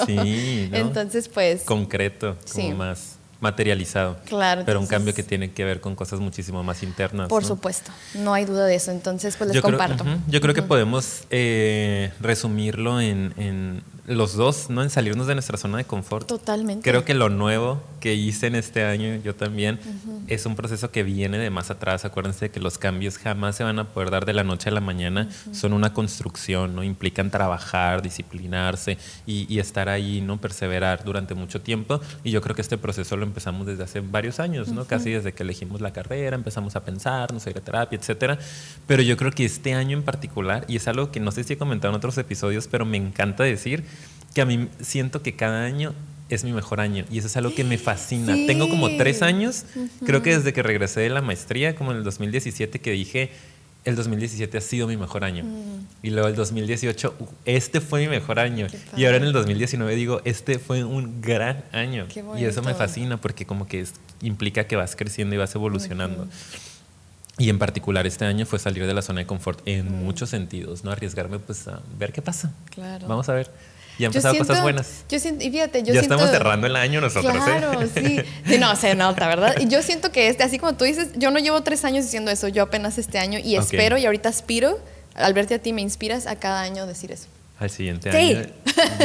Sí, 0.07 0.69
¿no? 0.71 0.77
Entonces, 0.77 1.29
pues... 1.29 1.63
Concreto, 1.63 2.37
como 2.53 2.77
más 2.77 3.14
materializado. 3.45 4.17
Claro. 4.25 4.63
Pero 4.67 4.81
un 4.81 4.87
cambio 4.87 5.15
que 5.15 5.23
tiene 5.23 5.53
que 5.53 5.65
ver 5.65 5.81
con 5.81 5.95
cosas 5.95 6.19
muchísimo 6.19 6.65
más 6.65 6.83
internas. 6.83 7.29
Por 7.29 7.45
supuesto, 7.45 7.93
no 8.15 8.35
hay 8.35 8.47
duda 8.47 8.67
de 8.67 8.75
eso. 8.75 8.91
Entonces, 8.91 9.37
pues 9.37 9.49
les 9.49 9.55
yo 9.55 9.63
comparto. 9.63 10.03
Creo, 10.03 10.19
yo 10.27 10.41
creo 10.41 10.55
que 10.55 10.63
podemos 10.63 11.25
eh, 11.31 12.13
resumirlo 12.21 13.01
en, 13.01 13.35
en, 13.37 13.83
los 14.07 14.35
dos, 14.35 14.69
¿no? 14.69 14.83
En 14.83 14.91
salirnos 14.91 15.27
de 15.27 15.35
nuestra 15.35 15.57
zona 15.57 15.79
de 15.79 15.85
confort. 15.85 16.27
Totalmente. 16.27 16.89
Creo 16.89 17.05
que 17.05 17.15
lo 17.15 17.31
nuevo 17.31 17.83
que 18.01 18.15
hice 18.15 18.49
en 18.49 18.55
este 18.55 18.85
año, 18.85 19.17
yo 19.25 19.35
también, 19.35 19.81
es 20.29 20.45
un 20.45 20.57
proceso 20.57 20.91
que 20.91 21.03
viene 21.03 21.39
de 21.39 21.49
más 21.49 21.71
atrás. 21.71 22.05
Acuérdense 22.05 22.51
que 22.51 22.61
los 22.61 22.77
cambios 22.77 23.17
jamás 23.17 23.57
se 23.57 23.65
van 23.65 23.79
a 23.79 23.89
poder 23.89 24.11
dar 24.11 24.27
de 24.27 24.35
la 24.35 24.45
noche 24.45 24.69
a 24.69 24.73
la 24.73 24.81
mañana. 24.81 25.31
Son 25.53 25.73
una 25.73 25.95
construcción, 25.95 26.75
¿no? 26.75 26.83
Implican 26.83 27.31
trabajar, 27.31 28.03
disciplinarse 28.03 28.99
y, 29.27 29.53
y, 29.53 29.59
estar 29.59 29.89
ahí, 29.89 30.21
¿no? 30.21 30.39
Perseverar 30.39 31.05
durante 31.05 31.35
mucho 31.35 31.63
tiempo. 31.63 32.01
Y 32.23 32.31
yo 32.31 32.43
creo 32.43 32.55
que 32.55 32.63
este 32.63 32.77
proceso 32.77 33.17
lo 33.17 33.25
empezamos 33.25 33.67
desde 33.67 33.85
hace 33.85 34.01
varios 34.01 34.39
años, 34.39 34.69
¿no? 34.69 34.85
Casi 34.85 35.11
desde 35.11 35.33
que 35.33 35.43
elegimos 35.43 35.81
la 35.81 35.95
carrera, 35.95 36.37
empezamos 36.37 36.77
a 36.77 36.85
pensar, 36.85 37.33
no 37.33 37.41
sé, 37.41 37.51
ir 37.51 37.59
a 37.59 37.61
terapia, 37.63 37.99
etcétera. 37.99 38.39
Pero 38.87 39.03
yo 39.03 39.17
creo 39.17 39.31
que 39.31 39.47
este 39.47 39.73
año 39.73 39.97
en 39.97 40.05
particular, 40.05 40.67
y 40.69 40.77
es 40.77 40.89
algo 40.89 41.11
que 41.11 41.21
no 41.21 41.33
sé 41.33 41.43
si 41.45 41.55
he 41.55 41.57
comentado 41.57 41.93
en 41.93 41.97
otros 41.97 42.19
episodios, 42.19 42.69
pero 42.69 42.85
me 42.85 42.99
encanta 42.99 43.45
decir, 43.45 43.85
que 44.35 44.43
a 44.43 44.45
mí 44.45 44.69
siento 44.81 45.23
que 45.23 45.35
cada 45.37 45.65
año 45.65 45.95
es 46.29 46.45
mi 46.45 46.53
mejor 46.53 46.81
año 46.81 47.05
y 47.11 47.19
eso 47.19 47.27
es 47.29 47.37
algo 47.37 47.55
que 47.55 47.65
me 47.65 47.79
fascina. 47.79 48.35
Tengo 48.47 48.69
como 48.69 48.97
tres 48.97 49.23
años, 49.23 49.65
creo 50.05 50.23
que 50.23 50.37
desde 50.37 50.53
que 50.53 50.63
regresé 50.63 51.01
de 51.01 51.11
la 51.11 51.23
maestría, 51.23 51.75
como 51.75 51.93
en 51.93 51.99
el 51.99 52.05
2017, 52.05 52.81
que 52.81 52.91
dije, 52.91 53.31
el 53.85 53.97
2017 53.97 54.57
ha 54.57 54.61
sido 54.61 54.87
mi 54.87 54.97
mejor 54.97 55.25
año. 55.25 55.45
Mm. 55.45 55.87
Y 56.03 56.11
luego 56.11 56.29
el 56.29 56.35
2018, 56.35 57.15
este 57.45 57.81
fue 57.81 58.01
mi 58.01 58.09
mejor 58.09 58.39
año. 58.39 58.67
Y 58.97 59.05
ahora 59.05 59.19
en 59.19 59.25
el 59.25 59.33
2019 59.33 59.95
digo, 59.95 60.23
este 60.25 60.59
fue 60.59 60.85
un 60.85 61.21
gran 61.21 61.65
año. 61.73 62.07
Y 62.39 62.45
eso 62.45 62.63
me 62.63 62.75
fascina 62.75 63.21
porque 63.21 63.47
como 63.47 63.67
que 63.67 63.87
implica 64.23 64.67
que 64.67 64.77
vas 64.77 64.97
creciendo 64.97 65.35
y 65.35 65.39
vas 65.39 65.55
evolucionando. 65.55 66.27
Y 67.37 67.51
en 67.51 67.59
particular 67.59 68.07
este 68.07 68.25
año 68.25 68.47
fue 68.47 68.59
salir 68.59 68.87
de 68.87 68.95
la 68.95 69.03
zona 69.03 69.21
de 69.21 69.27
confort 69.27 69.61
en 69.67 69.89
mm. 69.89 70.05
muchos 70.05 70.31
sentidos, 70.31 70.85
¿no? 70.85 70.93
Arriesgarme 70.93 71.39
pues 71.39 71.67
a 71.69 71.83
ver 71.99 72.13
qué 72.13 72.23
pasa. 72.23 72.55
Claro. 72.71 73.07
Vamos 73.09 73.29
a 73.29 73.35
ver. 73.35 73.51
Y 73.99 74.05
han 74.05 74.13
pasado 74.13 74.37
cosas 74.37 74.63
buenas. 74.63 75.05
Yo 75.09 75.19
siento, 75.21 75.45
y 75.45 75.51
fíjate, 75.51 75.83
yo 75.83 75.95
ya 75.95 76.01
siento, 76.01 76.15
estamos 76.15 76.31
cerrando 76.31 76.67
el 76.67 76.77
año 76.77 77.01
nosotros. 77.01 77.35
¿eh? 77.35 77.41
Claro, 77.45 77.81
sí. 77.95 78.21
sí. 78.47 78.59
No, 78.59 78.75
se 78.77 78.95
nota, 78.95 79.29
¿verdad? 79.29 79.55
Y 79.61 79.69
yo 79.69 79.83
siento 79.83 80.11
que 80.11 80.29
este, 80.29 80.43
así 80.43 80.59
como 80.59 80.75
tú 80.75 80.85
dices, 80.85 81.11
yo 81.15 81.31
no 81.31 81.39
llevo 81.39 81.63
tres 81.63 81.85
años 81.85 82.05
diciendo 82.05 82.31
eso, 82.31 82.49
yo 82.49 82.65
apenas 82.65 82.99
este 82.99 83.19
año 83.19 83.39
y 83.39 83.57
espero 83.57 83.97
y 83.97 84.07
ahorita 84.07 84.29
aspiro, 84.29 84.79
al 85.15 85.33
verte 85.35 85.55
a 85.55 85.59
ti 85.61 85.73
me 85.73 85.83
inspiras 85.83 86.27
a 86.27 86.37
cada 86.37 86.63
año 86.63 86.87
decir 86.87 87.13
eso. 87.13 87.27
Al 87.59 87.71
siguiente 87.71 88.11
año. 88.11 88.47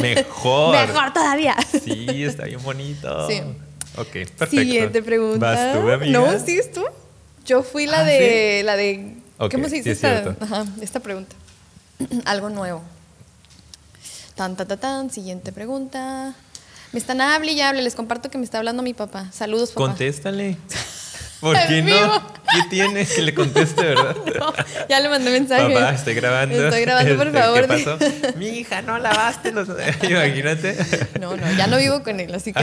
Mejor. 0.01 0.71
Mejor 0.87 1.13
todavía. 1.13 1.55
Sí, 1.83 2.23
está 2.23 2.45
bien 2.45 2.61
bonito. 2.63 3.27
Sí. 3.29 3.41
Ok, 3.95 4.11
perfecto. 4.11 4.45
Siguiente 4.47 5.03
pregunta. 5.03 5.45
¿Vas 5.53 5.73
tú, 5.73 5.91
amiga? 5.91 6.19
No, 6.19 6.39
¿sigues 6.39 6.71
tú? 6.71 6.83
Yo 7.45 7.63
fui 7.63 7.85
la 7.85 7.99
Ah, 8.01 8.03
de, 8.03 8.61
la 8.63 8.75
de, 8.75 9.15
Ok, 9.37 9.51
¿cómo 9.51 9.69
se 9.69 9.75
dice 9.75 9.95
sí, 9.95 10.05
es 10.05 10.13
esta, 10.13 10.35
ajá, 10.43 10.65
esta 10.81 10.99
pregunta? 10.99 11.35
Algo 12.25 12.49
nuevo. 12.49 12.83
Tan, 14.39 14.55
tan, 14.55 14.69
tan, 14.69 14.79
tan, 14.79 15.09
siguiente 15.11 15.51
pregunta. 15.51 16.33
Me 16.93 16.99
están 16.99 17.19
hable 17.19 17.51
y 17.51 17.59
hable, 17.59 17.81
les 17.81 17.93
comparto 17.93 18.29
que 18.29 18.37
me 18.37 18.45
está 18.45 18.59
hablando 18.59 18.81
mi 18.81 18.93
papá. 18.93 19.29
Saludos, 19.33 19.71
papá. 19.71 19.87
Contéstale. 19.87 20.55
¿Por 21.41 21.57
qué 21.67 21.81
no? 21.81 22.25
¿Qué 22.49 22.61
tiene? 22.69 23.05
Que 23.05 23.21
le 23.21 23.33
conteste, 23.33 23.81
¿verdad? 23.85 24.15
No, 24.39 24.53
ya 24.87 25.01
le 25.01 25.09
mandé 25.09 25.31
mensaje. 25.31 25.73
Papá, 25.73 25.93
estoy 25.93 26.13
grabando. 26.13 26.55
Estoy 26.55 26.81
grabando, 26.83 27.17
por 27.17 27.27
Este, 27.35 27.37
favor. 27.41 27.61
¿Qué 27.61 27.67
pasó? 27.67 28.37
Mi 28.37 28.47
hija, 28.47 28.81
no 28.81 28.97
lavaste 28.97 29.51
los. 29.51 29.67
Imagínate. 30.09 30.77
No, 31.19 31.35
no, 31.35 31.51
ya 31.57 31.67
no 31.67 31.75
vivo 31.75 32.01
con 32.01 32.21
él, 32.21 32.33
así 32.33 32.53
que 32.53 32.61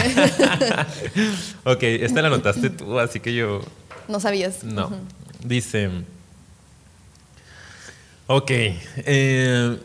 ok, 1.64 1.82
esta 1.82 2.22
la 2.22 2.30
notaste 2.30 2.70
tú, 2.70 2.98
así 2.98 3.20
que 3.20 3.34
yo. 3.34 3.60
no 4.08 4.18
sabías. 4.18 4.64
No. 4.64 4.98
Dice. 5.44 5.90
Ok. 8.28 8.50
eh, 8.50 9.78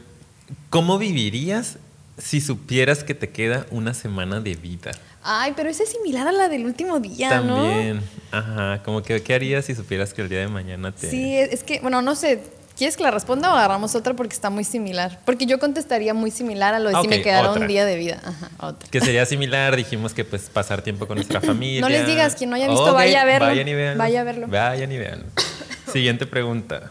¿Cómo 0.69 0.97
vivirías 0.97 1.77
si 2.21 2.41
supieras 2.41 3.03
que 3.03 3.13
te 3.15 3.29
queda 3.29 3.65
una 3.71 3.93
semana 3.93 4.39
de 4.39 4.55
vida? 4.55 4.91
Ay, 5.23 5.53
pero 5.55 5.69
esa 5.69 5.83
es 5.83 5.89
similar 5.89 6.27
a 6.27 6.31
la 6.31 6.49
del 6.49 6.65
último 6.65 6.99
día, 6.99 7.29
También. 7.29 8.01
Ajá. 8.31 8.81
Como 8.83 9.03
que, 9.03 9.21
¿qué 9.21 9.33
harías 9.35 9.65
si 9.65 9.75
supieras 9.75 10.13
que 10.13 10.21
el 10.21 10.29
día 10.29 10.39
de 10.39 10.47
mañana 10.47 10.89
¿no? 10.89 10.93
te. 10.93 11.09
Sí, 11.09 11.35
es 11.37 11.63
que, 11.63 11.79
bueno, 11.79 12.01
no 12.01 12.15
sé. 12.15 12.39
¿Quieres 12.77 12.95
que 12.97 13.03
la 13.03 13.11
responda 13.11 13.53
o 13.53 13.55
agarramos 13.55 13.93
otra 13.95 14.15
porque 14.15 14.33
está 14.33 14.49
muy 14.49 14.63
similar? 14.63 15.19
Porque 15.25 15.45
yo 15.45 15.59
contestaría 15.59 16.13
muy 16.15 16.31
similar 16.31 16.73
a 16.73 16.79
lo 16.79 16.89
de 16.89 16.95
Ah, 16.95 17.01
si 17.01 17.07
me 17.09 17.17
ok, 17.17 17.23
quedara 17.23 17.49
otra. 17.51 17.61
un 17.61 17.67
día 17.67 17.85
de 17.85 17.95
vida. 17.97 18.19
Ajá, 18.23 18.49
otra. 18.59 18.89
Que 18.89 19.01
sería 19.01 19.25
similar, 19.25 19.75
dijimos 19.75 20.13
que 20.13 20.23
pues 20.25 20.49
pasar 20.49 20.81
tiempo 20.81 21.05
con 21.05 21.17
nuestra 21.17 21.41
familia. 21.41 21.81
No 21.81 21.89
les 21.89 22.07
digas, 22.07 22.33
quien 22.35 22.49
no 22.49 22.55
haya 22.55 22.67
visto, 22.69 22.93
vaya 22.93 23.21
a 23.21 23.25
verlo. 23.25 23.47
Vayan 23.47 23.67
y 23.67 23.73
véanlo. 23.73 23.99
Vaya 23.99 24.21
a 24.21 24.23
verlo. 24.23 24.47
Vayan 24.47 24.91
y 24.91 24.97
véanlo. 24.97 25.25
Siguiente 25.91 26.25
pregunta. 26.25 26.87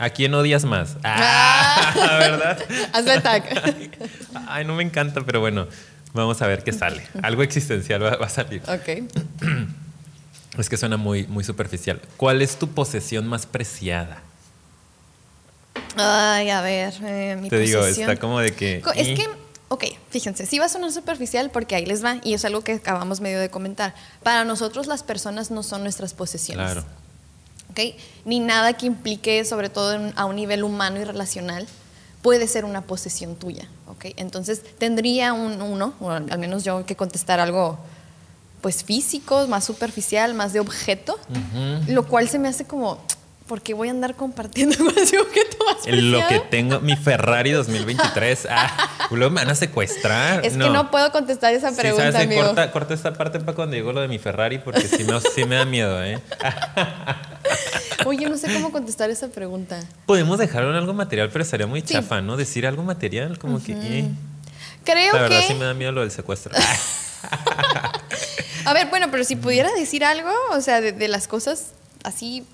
¿A 0.00 0.08
quién 0.08 0.32
odias 0.32 0.64
más? 0.64 0.96
Ah, 1.04 1.92
¿verdad? 2.18 2.58
Hazle 2.94 3.20
tag. 3.20 3.44
Ay, 4.48 4.64
no 4.64 4.74
me 4.74 4.82
encanta, 4.82 5.20
pero 5.26 5.40
bueno, 5.40 5.68
vamos 6.14 6.40
a 6.40 6.46
ver 6.46 6.64
qué 6.64 6.72
sale. 6.72 7.06
Algo 7.22 7.42
existencial 7.42 8.02
va, 8.02 8.16
va 8.16 8.26
a 8.26 8.30
salir. 8.30 8.62
ok. 8.62 9.12
Es 10.58 10.68
que 10.68 10.76
suena 10.76 10.96
muy, 10.96 11.26
muy 11.28 11.44
superficial. 11.44 12.00
¿Cuál 12.16 12.42
es 12.42 12.56
tu 12.58 12.68
posesión 12.68 13.26
más 13.28 13.46
preciada? 13.46 14.20
Ay, 15.96 16.50
a 16.50 16.60
ver, 16.60 16.92
eh, 17.02 17.36
mi 17.40 17.48
Te 17.48 17.58
digo, 17.60 17.78
posesión. 17.80 18.10
está 18.10 18.20
como 18.20 18.40
de 18.40 18.52
que. 18.52 18.82
Es 18.96 19.08
que 19.18 19.28
Ok, 19.72 19.84
fíjense, 20.10 20.46
sí 20.46 20.58
va 20.58 20.64
a 20.64 20.68
sonar 20.68 20.90
superficial 20.90 21.50
porque 21.52 21.76
ahí 21.76 21.86
les 21.86 22.04
va 22.04 22.16
y 22.24 22.34
es 22.34 22.44
algo 22.44 22.62
que 22.64 22.72
acabamos 22.72 23.20
medio 23.20 23.38
de 23.38 23.50
comentar. 23.50 23.94
Para 24.24 24.44
nosotros 24.44 24.88
las 24.88 25.04
personas 25.04 25.52
no 25.52 25.62
son 25.62 25.84
nuestras 25.84 26.12
posesiones. 26.12 26.72
Claro. 26.72 26.84
Ni 28.24 28.40
nada 28.40 28.72
que 28.74 28.86
implique, 28.86 29.44
sobre 29.44 29.68
todo 29.68 29.94
en- 29.94 30.12
a 30.16 30.24
un 30.24 30.36
nivel 30.36 30.64
humano 30.64 31.00
y 31.00 31.04
relacional, 31.04 31.66
puede 32.22 32.46
ser 32.46 32.64
una 32.64 32.82
posesión 32.82 33.36
tuya, 33.36 33.66
¿ok? 33.86 34.06
Entonces 34.16 34.62
tendría 34.78 35.32
un, 35.32 35.62
uno, 35.62 35.94
o 36.00 36.10
al 36.10 36.38
menos 36.38 36.64
yo, 36.64 36.84
que 36.84 36.96
contestar 36.96 37.40
algo 37.40 37.78
pues 38.60 38.84
físico, 38.84 39.46
más 39.48 39.64
superficial, 39.64 40.34
más 40.34 40.52
de 40.52 40.60
objeto, 40.60 41.18
lo 41.88 42.06
cual 42.06 42.28
se 42.28 42.38
me 42.38 42.46
hace 42.48 42.66
como, 42.66 42.98
¿por 43.46 43.62
qué 43.62 43.72
voy 43.72 43.88
a 43.88 43.90
andar 43.92 44.14
compartiendo 44.16 44.76
con 44.84 44.98
ese 44.98 45.18
objeto 45.18 45.56
más 45.64 45.86
Lo 45.86 46.26
que 46.28 46.40
tengo, 46.40 46.78
mi 46.80 46.94
Ferrari 46.94 47.52
2023. 47.52 48.48
Ah, 48.50 49.06
luego 49.10 49.30
me 49.30 49.40
van 49.40 49.48
a 49.50 49.54
secuestrar. 49.54 50.44
Es 50.44 50.52
que 50.52 50.58
no 50.58 50.90
puedo 50.90 51.10
contestar 51.10 51.54
esa 51.54 51.70
Sí, 51.70 51.76
pregunta, 51.76 52.12
¿sabes 52.12 52.28
qué? 52.28 52.34
amigo. 52.34 52.42
Corta, 52.48 52.70
corta 52.70 52.92
esta 52.92 53.14
parte 53.14 53.40
para 53.40 53.54
cuando 53.54 53.76
digo 53.76 53.94
lo 53.94 54.02
de 54.02 54.08
mi 54.08 54.18
Ferrari, 54.18 54.58
porque 54.58 54.82
si 54.86 55.04
no, 55.04 55.20
sí 55.22 55.46
me 55.46 55.54
da 55.56 55.64
miedo, 55.64 56.04
¿eh? 56.04 56.20
Oye, 58.06 58.28
no 58.28 58.36
sé 58.36 58.52
cómo 58.52 58.72
contestar 58.72 59.10
esa 59.10 59.28
pregunta. 59.28 59.80
Podemos 60.06 60.38
dejarlo 60.38 60.70
en 60.70 60.76
algo 60.76 60.92
material, 60.94 61.30
pero 61.32 61.42
estaría 61.44 61.66
muy 61.66 61.80
Sí. 61.82 61.88
chafa, 61.94 62.20
¿no? 62.20 62.36
Decir 62.36 62.66
algo 62.66 62.82
material, 62.82 63.38
como 63.38 63.62
que. 63.62 63.72
eh. 63.72 64.08
Creo 64.84 65.14
La 65.14 65.22
verdad 65.22 65.40
que... 65.40 65.46
sí 65.48 65.54
me 65.54 65.64
da 65.66 65.74
miedo 65.74 65.92
lo 65.92 66.00
del 66.00 66.10
secuestro. 66.10 66.52
A 68.64 68.72
ver, 68.74 68.88
bueno, 68.88 69.08
pero 69.10 69.24
si 69.24 69.36
pudiera 69.36 69.70
decir 69.72 70.04
algo, 70.04 70.30
o 70.52 70.60
sea, 70.60 70.80
de, 70.80 70.92
de 70.92 71.08
las 71.08 71.26
cosas 71.28 71.72
así. 72.04 72.44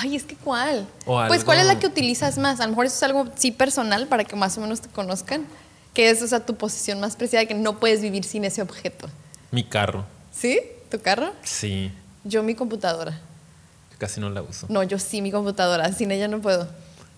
Ay, 0.00 0.16
es 0.16 0.24
que 0.24 0.34
cuál. 0.36 0.86
O 1.04 1.22
Pues 1.28 1.44
cuál 1.44 1.58
es 1.60 1.66
la 1.66 1.78
que 1.78 1.86
utilizas 1.86 2.38
más. 2.38 2.58
A 2.60 2.64
lo 2.64 2.70
mejor 2.70 2.86
eso 2.86 2.96
es 2.96 3.02
algo 3.04 3.26
sí 3.36 3.52
personal 3.52 4.06
para 4.08 4.24
que 4.24 4.34
más 4.34 4.56
o 4.58 4.60
menos 4.60 4.80
te 4.80 4.88
conozcan. 4.88 5.46
Que 5.94 6.10
es, 6.10 6.20
o 6.22 6.26
sea, 6.28 6.40
tu 6.44 6.56
posición 6.56 7.00
más 7.00 7.16
preciada 7.16 7.46
que 7.46 7.54
no 7.54 7.78
puedes 7.78 8.00
vivir 8.02 8.24
sin 8.24 8.44
ese 8.44 8.62
objeto. 8.62 9.08
mi 9.50 9.64
carro. 9.64 10.04
¿Sí? 10.32 10.60
¿Tu 10.90 11.00
carro? 11.00 11.32
Sí. 11.42 11.90
Yo 12.24 12.42
mi 12.42 12.54
computadora. 12.54 13.18
Casi 13.98 14.20
no 14.20 14.30
la 14.30 14.42
uso. 14.42 14.66
No, 14.68 14.82
yo 14.82 14.98
sí 14.98 15.22
mi 15.22 15.30
computadora. 15.30 15.92
Sin 15.92 16.10
ella 16.10 16.28
no 16.28 16.40
puedo. 16.40 16.68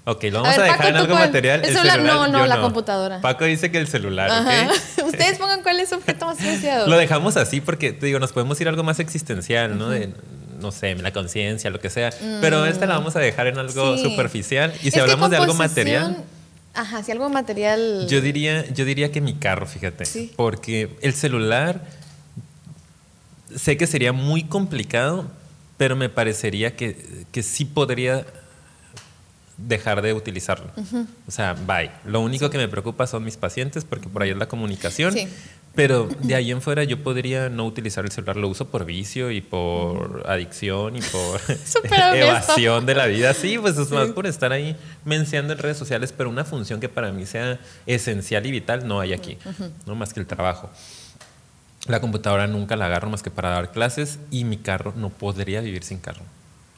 Ok, 0.05 0.25
lo 0.25 0.43
vamos 0.43 0.57
a, 0.57 0.63
ver, 0.63 0.71
dejar 0.71 0.79
Paco, 0.79 0.89
en 0.89 0.95
¿tú 0.95 1.01
algo 1.01 1.15
cuál? 1.15 1.27
material. 1.27 1.65
¿El 1.65 1.73
celular? 1.75 2.01
No, 2.01 2.29
no, 2.29 2.47
la 2.47 2.61
computadora. 2.61 3.21
Paco 3.21 3.45
dice 3.45 3.71
que 3.71 3.79
el 3.79 3.89
celular, 3.89 4.31
Ajá. 4.31 4.71
¿ok? 5.01 5.07
Ustedes 5.07 5.39
pongan 5.39 5.63
cuál 5.63 5.79
es 5.81 5.91
su 5.91 5.97
objeto 5.97 6.25
más 6.25 6.39
preciado. 6.39 6.87
Lo 6.89 6.97
dejamos 6.97 7.37
así 7.37 7.61
porque, 7.61 7.93
te 7.93 8.07
digo, 8.07 8.19
nos 8.19 8.33
podemos 8.33 8.59
ir 8.61 8.69
a 8.69 8.71
algo 8.71 8.85
más 8.85 9.01
existencial, 9.01 9.77
¿no? 9.77 9.91
De, 9.91 10.15
no 10.61 10.73
sé, 10.73 10.95
la 10.95 11.13
conciencia, 11.13 11.69
lo 11.71 11.79
que 11.81 11.91
sea. 11.91 12.11
Pero 12.41 12.65
esta 12.65 12.87
la 12.87 12.95
vamos 12.95 13.17
a 13.17 13.19
dejar 13.19 13.49
en 13.49 13.59
algo 13.59 13.97
Sí. 13.99 14.03
superficial. 14.05 14.73
Y 14.83 14.91
si 14.93 14.99
hablamos 14.99 15.29
de 15.31 15.37
algo 15.37 15.53
material, 15.55 16.25
Ajá, 16.73 17.03
si 17.03 17.13
algo 17.13 17.29
material. 17.29 18.07
yo 18.09 18.21
diría, 18.23 18.65
yo 18.73 18.87
diría 18.87 19.13
que 19.13 19.21
mi 19.21 19.35
carro, 19.35 19.67
fíjate. 19.67 20.07
Sí. 20.07 20.33
Porque 20.37 20.97
el 21.03 21.13
celular, 21.13 21.83
sé 23.55 23.77
que 23.77 23.87
sería 23.87 24.13
muy 24.13 24.45
complicado, 24.45 25.27
pero 25.79 25.97
me 25.97 26.11
parecería 26.11 26.77
que, 26.77 27.25
que 27.33 27.43
sí 27.43 27.65
podría 27.65 28.27
dejar 29.57 30.03
de 30.03 30.13
utilizarlo. 30.13 30.71
O 31.27 31.31
sea, 31.31 31.55
bye. 31.55 31.91
Lo 32.05 32.21
único 32.21 32.49
que 32.51 32.59
me 32.59 32.69
preocupa 32.69 33.07
son 33.07 33.25
mis 33.25 33.37
pacientes 33.37 33.85
porque 33.85 34.09
por 34.09 34.23
ahí 34.23 34.31
es 34.31 34.37
la 34.37 34.47
comunicación. 34.47 35.13
Sí. 35.13 35.29
Pero 35.75 36.09
de 36.23 36.35
ahí 36.35 36.51
en 36.51 36.61
fuera 36.61 36.83
yo 36.85 37.03
podría 37.03 37.49
no 37.49 37.67
utilizar 37.67 38.05
el 38.05 38.11
celular. 38.11 38.37
Lo 38.37 38.49
uso 38.49 38.69
por 38.69 38.85
vicio 38.85 39.31
y 39.31 39.41
por 39.41 40.25
adicción 40.27 40.97
y 40.97 41.01
por 41.01 41.41
evasión 42.15 42.87
de 42.87 42.95
la 42.95 43.07
vida. 43.07 43.35
Sí, 43.35 43.59
pues 43.59 43.77
es 43.79 43.91
más 43.91 44.09
por 44.11 44.27
estar 44.27 44.53
ahí 44.53 44.77
menciando 45.05 45.53
en 45.53 45.59
redes 45.59 45.77
sociales, 45.77 46.13
pero 46.17 46.31
una 46.31 46.45
función 46.45 46.81
que 46.81 46.89
para 46.89 47.13
mí 47.13 47.27
sea 47.27 47.61
esencial 47.87 48.47
y 48.47 48.51
vital 48.51 48.89
no 48.89 49.01
hay 49.01 49.13
aquí, 49.13 49.39
no 49.87 49.95
más 49.95 50.13
que 50.13 50.21
el 50.21 50.27
trabajo. 50.27 50.71
La 51.89 52.01
computadora 52.01 52.47
nunca 52.47 52.77
la 52.77 52.87
agarro 52.87 53.09
más 53.09 53.23
que 53.23 53.31
para 53.31 53.49
dar 53.49 53.73
clases 53.73 54.19
y 54.31 54.45
mi 54.45 54.59
carro 54.59 54.93
no 54.95 55.09
podría 55.09 55.63
vivir 55.63 55.83
sin 55.83 55.99
carro. 55.99 56.23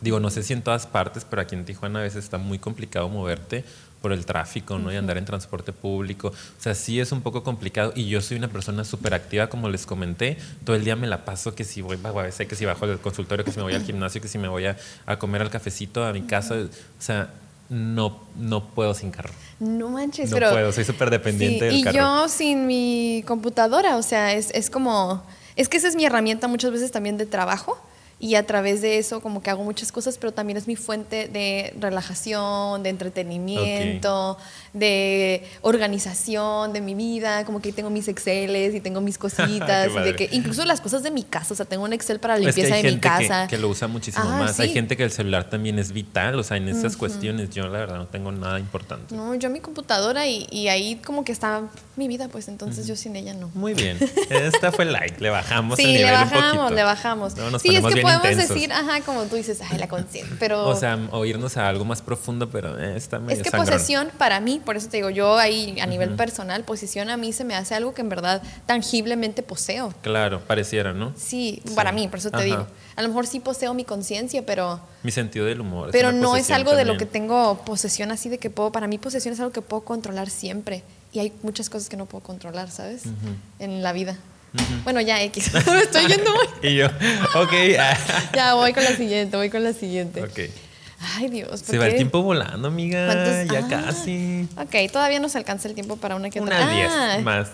Digo, 0.00 0.20
no 0.20 0.30
sé 0.30 0.44
si 0.44 0.52
en 0.52 0.62
todas 0.62 0.86
partes, 0.86 1.26
pero 1.28 1.42
aquí 1.42 1.54
en 1.54 1.64
Tijuana 1.64 1.98
a 1.98 2.02
veces 2.02 2.24
está 2.24 2.38
muy 2.38 2.58
complicado 2.58 3.08
moverte 3.08 3.64
por 4.00 4.12
el 4.12 4.24
tráfico, 4.24 4.78
¿no? 4.78 4.92
Y 4.92 4.96
andar 4.96 5.18
en 5.18 5.24
transporte 5.24 5.72
público. 5.72 6.28
O 6.28 6.62
sea, 6.62 6.74
sí 6.74 7.00
es 7.00 7.12
un 7.12 7.22
poco 7.22 7.42
complicado 7.42 7.92
y 7.94 8.08
yo 8.08 8.20
soy 8.20 8.38
una 8.38 8.48
persona 8.48 8.84
súper 8.84 9.12
activa, 9.12 9.48
como 9.48 9.68
les 9.68 9.84
comenté. 9.84 10.38
Todo 10.64 10.76
el 10.76 10.84
día 10.84 10.94
me 10.94 11.06
la 11.06 11.24
paso 11.24 11.54
que 11.54 11.64
si 11.64 11.82
voy 11.82 11.98
a 12.02 12.12
veces 12.12 12.46
que 12.46 12.54
si 12.54 12.64
bajo 12.64 12.86
del 12.86 13.00
consultorio, 13.00 13.44
que 13.44 13.50
si 13.50 13.58
me 13.58 13.64
voy 13.64 13.74
al 13.74 13.84
gimnasio, 13.84 14.22
que 14.22 14.28
si 14.28 14.38
me 14.38 14.48
voy 14.48 14.66
a, 14.66 14.76
a 15.06 15.18
comer 15.18 15.42
al 15.42 15.50
cafecito 15.50 16.04
a 16.04 16.12
mi 16.12 16.22
casa. 16.22 16.54
O 16.54 17.02
sea, 17.02 17.30
no, 17.70 18.20
no 18.36 18.64
puedo 18.68 18.92
sin 18.94 19.10
carro. 19.10 19.30
No 19.58 19.88
manches, 19.88 20.30
No 20.30 20.36
pero. 20.36 20.50
puedo, 20.50 20.72
soy 20.72 20.84
súper 20.84 21.08
dependiente 21.10 21.58
Sí, 21.60 21.64
del 21.66 21.76
y 21.76 21.82
carro. 21.84 21.96
yo 21.96 22.28
sin 22.28 22.66
mi 22.66 23.24
computadora, 23.26 23.96
o 23.96 24.02
sea, 24.02 24.34
es, 24.34 24.50
es 24.52 24.68
como. 24.70 25.22
Es 25.56 25.68
que 25.68 25.76
esa 25.78 25.88
es 25.88 25.96
mi 25.96 26.04
herramienta 26.04 26.48
muchas 26.48 26.70
veces 26.72 26.90
también 26.92 27.16
de 27.16 27.26
trabajo. 27.26 27.78
Y 28.22 28.34
a 28.34 28.46
través 28.46 28.82
de 28.82 28.98
eso, 28.98 29.20
como 29.22 29.40
que 29.42 29.48
hago 29.48 29.64
muchas 29.64 29.90
cosas, 29.92 30.18
pero 30.18 30.32
también 30.32 30.58
es 30.58 30.66
mi 30.68 30.76
fuente 30.76 31.26
de 31.28 31.74
relajación, 31.80 32.82
de 32.82 32.90
entretenimiento, 32.90 34.36
de 34.74 35.42
organización 35.62 36.72
de 36.72 36.80
mi 36.80 36.94
vida. 36.94 37.44
Como 37.44 37.60
que 37.60 37.72
tengo 37.72 37.90
mis 37.90 38.08
Exceles 38.08 38.74
y 38.74 38.80
tengo 38.80 39.00
mis 39.00 39.18
cositas. 39.18 39.92
De 39.94 40.14
que, 40.16 40.28
incluso 40.32 40.64
las 40.64 40.80
cosas 40.80 41.02
de 41.02 41.10
mi 41.10 41.22
casa. 41.22 41.54
O 41.54 41.56
sea, 41.56 41.64
tengo 41.66 41.84
un 41.84 41.92
Excel 41.92 42.20
para 42.20 42.38
la 42.38 42.48
Es 42.48 42.54
que 42.54 42.62
limpieza 42.62 42.74
hay 42.76 42.82
de 42.82 42.88
mi 42.88 42.92
gente 43.00 43.08
que- 43.08 43.28
casa. 43.28 43.46
Que, 43.48 43.58
lo 43.58 43.68
usa 43.68 43.88
muchísimo 43.88 44.24
Ah, 44.26 44.38
más. 44.40 44.60
Hay 44.60 44.72
gente 44.72 44.96
que 44.96 45.04
el 45.04 45.10
celular 45.10 45.48
también 45.48 45.78
es 45.78 45.92
vital. 45.92 46.38
O 46.38 46.42
sea, 46.42 46.56
en 46.56 46.68
esas 46.68 46.96
cuestiones 46.96 47.50
yo 47.50 47.64
la 47.68 47.78
verdad 47.80 47.96
no 47.96 48.06
tengo 48.06 48.32
nada 48.32 48.58
importante. 48.60 49.14
No, 49.14 49.34
yo 49.34 49.48
mi 49.50 49.60
computadora 49.60 50.26
y, 50.26 50.46
y 50.50 50.68
ahí 50.68 50.96
como 50.96 51.24
que 51.24 51.32
está 51.32 51.62
mi 51.96 52.08
vida, 52.08 52.28
pues 52.28 52.48
entonces 52.48 52.86
yo 52.86 52.96
sin 52.96 53.16
ella 53.16 53.34
no. 53.34 53.50
Muy 53.54 53.74
bien. 53.74 53.98
Esta 54.30 54.72
fue 54.72 54.84
like. 54.84 55.20
Le 55.20 55.30
bajamos 55.30 55.76
Sí, 55.76 55.84
el 55.84 55.92
le 55.92 55.98
nivel 55.98 56.14
un 56.14 56.20
bajamos, 56.20 56.56
poquito. 56.56 56.74
le 56.74 56.82
bajamos. 56.82 57.36
No, 57.36 57.50
nos 57.50 57.62
sí, 57.62 57.68
es 57.68 57.74
ponemos 57.80 57.90
que 57.90 57.94
bien 57.94 58.06
podemos 58.18 58.42
intensos. 58.44 58.54
decir, 58.54 58.72
ajá, 58.72 59.00
como 59.02 59.24
tú 59.24 59.36
dices, 59.36 59.60
ay, 59.70 59.78
la 59.78 59.88
conciencia, 59.88 60.36
pero 60.40 60.66
O 60.68 60.74
sea, 60.76 60.98
o 61.12 61.24
irnos 61.24 61.56
a 61.56 61.68
algo 61.68 61.84
más 61.84 62.02
profundo, 62.02 62.50
pero 62.50 62.78
eh, 62.78 62.96
está 62.96 63.18
medio 63.18 63.36
es 63.36 63.42
que 63.42 63.50
sangrón. 63.50 63.72
posesión 63.72 64.10
para 64.18 64.40
mí, 64.40 64.60
por 64.64 64.76
eso 64.76 64.88
te 64.88 64.96
digo, 64.98 65.10
yo 65.10 65.38
ahí 65.38 65.78
a 65.80 65.86
nivel 65.86 66.10
personal, 66.16 66.64
posesión 66.64 67.08
a 67.10 67.16
mí 67.16 67.32
se 67.32 67.44
me 67.44 67.54
hace 67.54 67.74
algo 67.74 67.94
que 67.94 68.00
en 68.02 68.08
verdad 68.08 68.42
tangiblemente 68.66 69.42
poseo. 69.42 69.92
Claro, 70.02 70.40
pareciera, 70.40 70.92
¿no? 70.92 71.12
Sí, 71.16 71.62
Sí. 71.66 71.74
para 71.74 71.92
mí, 71.92 72.08
por 72.08 72.18
eso 72.18 72.30
te 72.30 72.36
Ajá. 72.38 72.44
digo. 72.44 72.66
A 72.96 73.02
lo 73.02 73.08
mejor 73.08 73.26
sí 73.26 73.40
poseo 73.40 73.72
mi 73.74 73.84
conciencia, 73.84 74.44
pero, 74.44 74.80
Mi 75.02 75.10
sentido 75.10 75.46
del 75.46 75.60
humor. 75.60 75.90
pero 75.92 76.12
no 76.12 76.36
es 76.36 76.50
algo 76.50 76.74
de 76.74 76.84
lo 76.84 76.96
que 76.96 77.06
tengo 77.06 77.62
posesión 77.64 78.10
así 78.10 78.28
de 78.28 78.38
que 78.38 78.50
puedo, 78.50 78.72
para 78.72 78.86
mí 78.86 78.98
posesión 78.98 79.34
es 79.34 79.40
algo 79.40 79.52
que 79.52 79.62
puedo 79.62 79.82
controlar 79.84 80.28
siempre. 80.30 80.82
Y 81.12 81.18
hay 81.18 81.32
muchas 81.42 81.68
cosas 81.70 81.88
que 81.88 81.96
no 81.96 82.06
puedo 82.06 82.22
controlar, 82.22 82.70
¿sabes? 82.70 83.02
En 83.58 83.82
la 83.82 83.92
vida. 83.92 84.16
Bueno, 84.84 85.00
ya 85.00 85.22
X, 85.22 85.52
me 85.66 85.80
estoy 85.80 86.06
yendo 86.06 86.30
muy... 86.32 86.68
Y 86.70 86.76
yo, 86.76 86.86
ok. 86.86 87.52
ah, 87.78 87.96
Ya 88.34 88.54
voy 88.54 88.72
con 88.72 88.82
la 88.84 88.96
siguiente, 88.96 89.36
voy 89.36 89.50
con 89.50 89.62
la 89.62 89.72
siguiente. 89.72 90.22
ok. 90.22 90.38
Ay, 91.16 91.28
Dios. 91.28 91.62
¿por 91.62 91.70
Se 91.70 91.78
va 91.78 91.86
el 91.86 91.96
tiempo 91.96 92.20
volando, 92.22 92.68
amiga. 92.68 93.06
¿Cuántos? 93.06 93.52
Ya 93.54 93.64
Ah, 93.78 93.86
casi. 93.86 94.46
Ok, 94.56 94.92
todavía 94.92 95.18
nos 95.20 95.34
alcanza 95.36 95.66
el 95.68 95.74
tiempo 95.74 95.96
para 95.96 96.14
una 96.16 96.28
que 96.30 96.40
otra. 96.40 96.56
Unas 96.58 96.74
10 96.74 96.90
Ah, 96.92 97.18
más. 97.22 97.48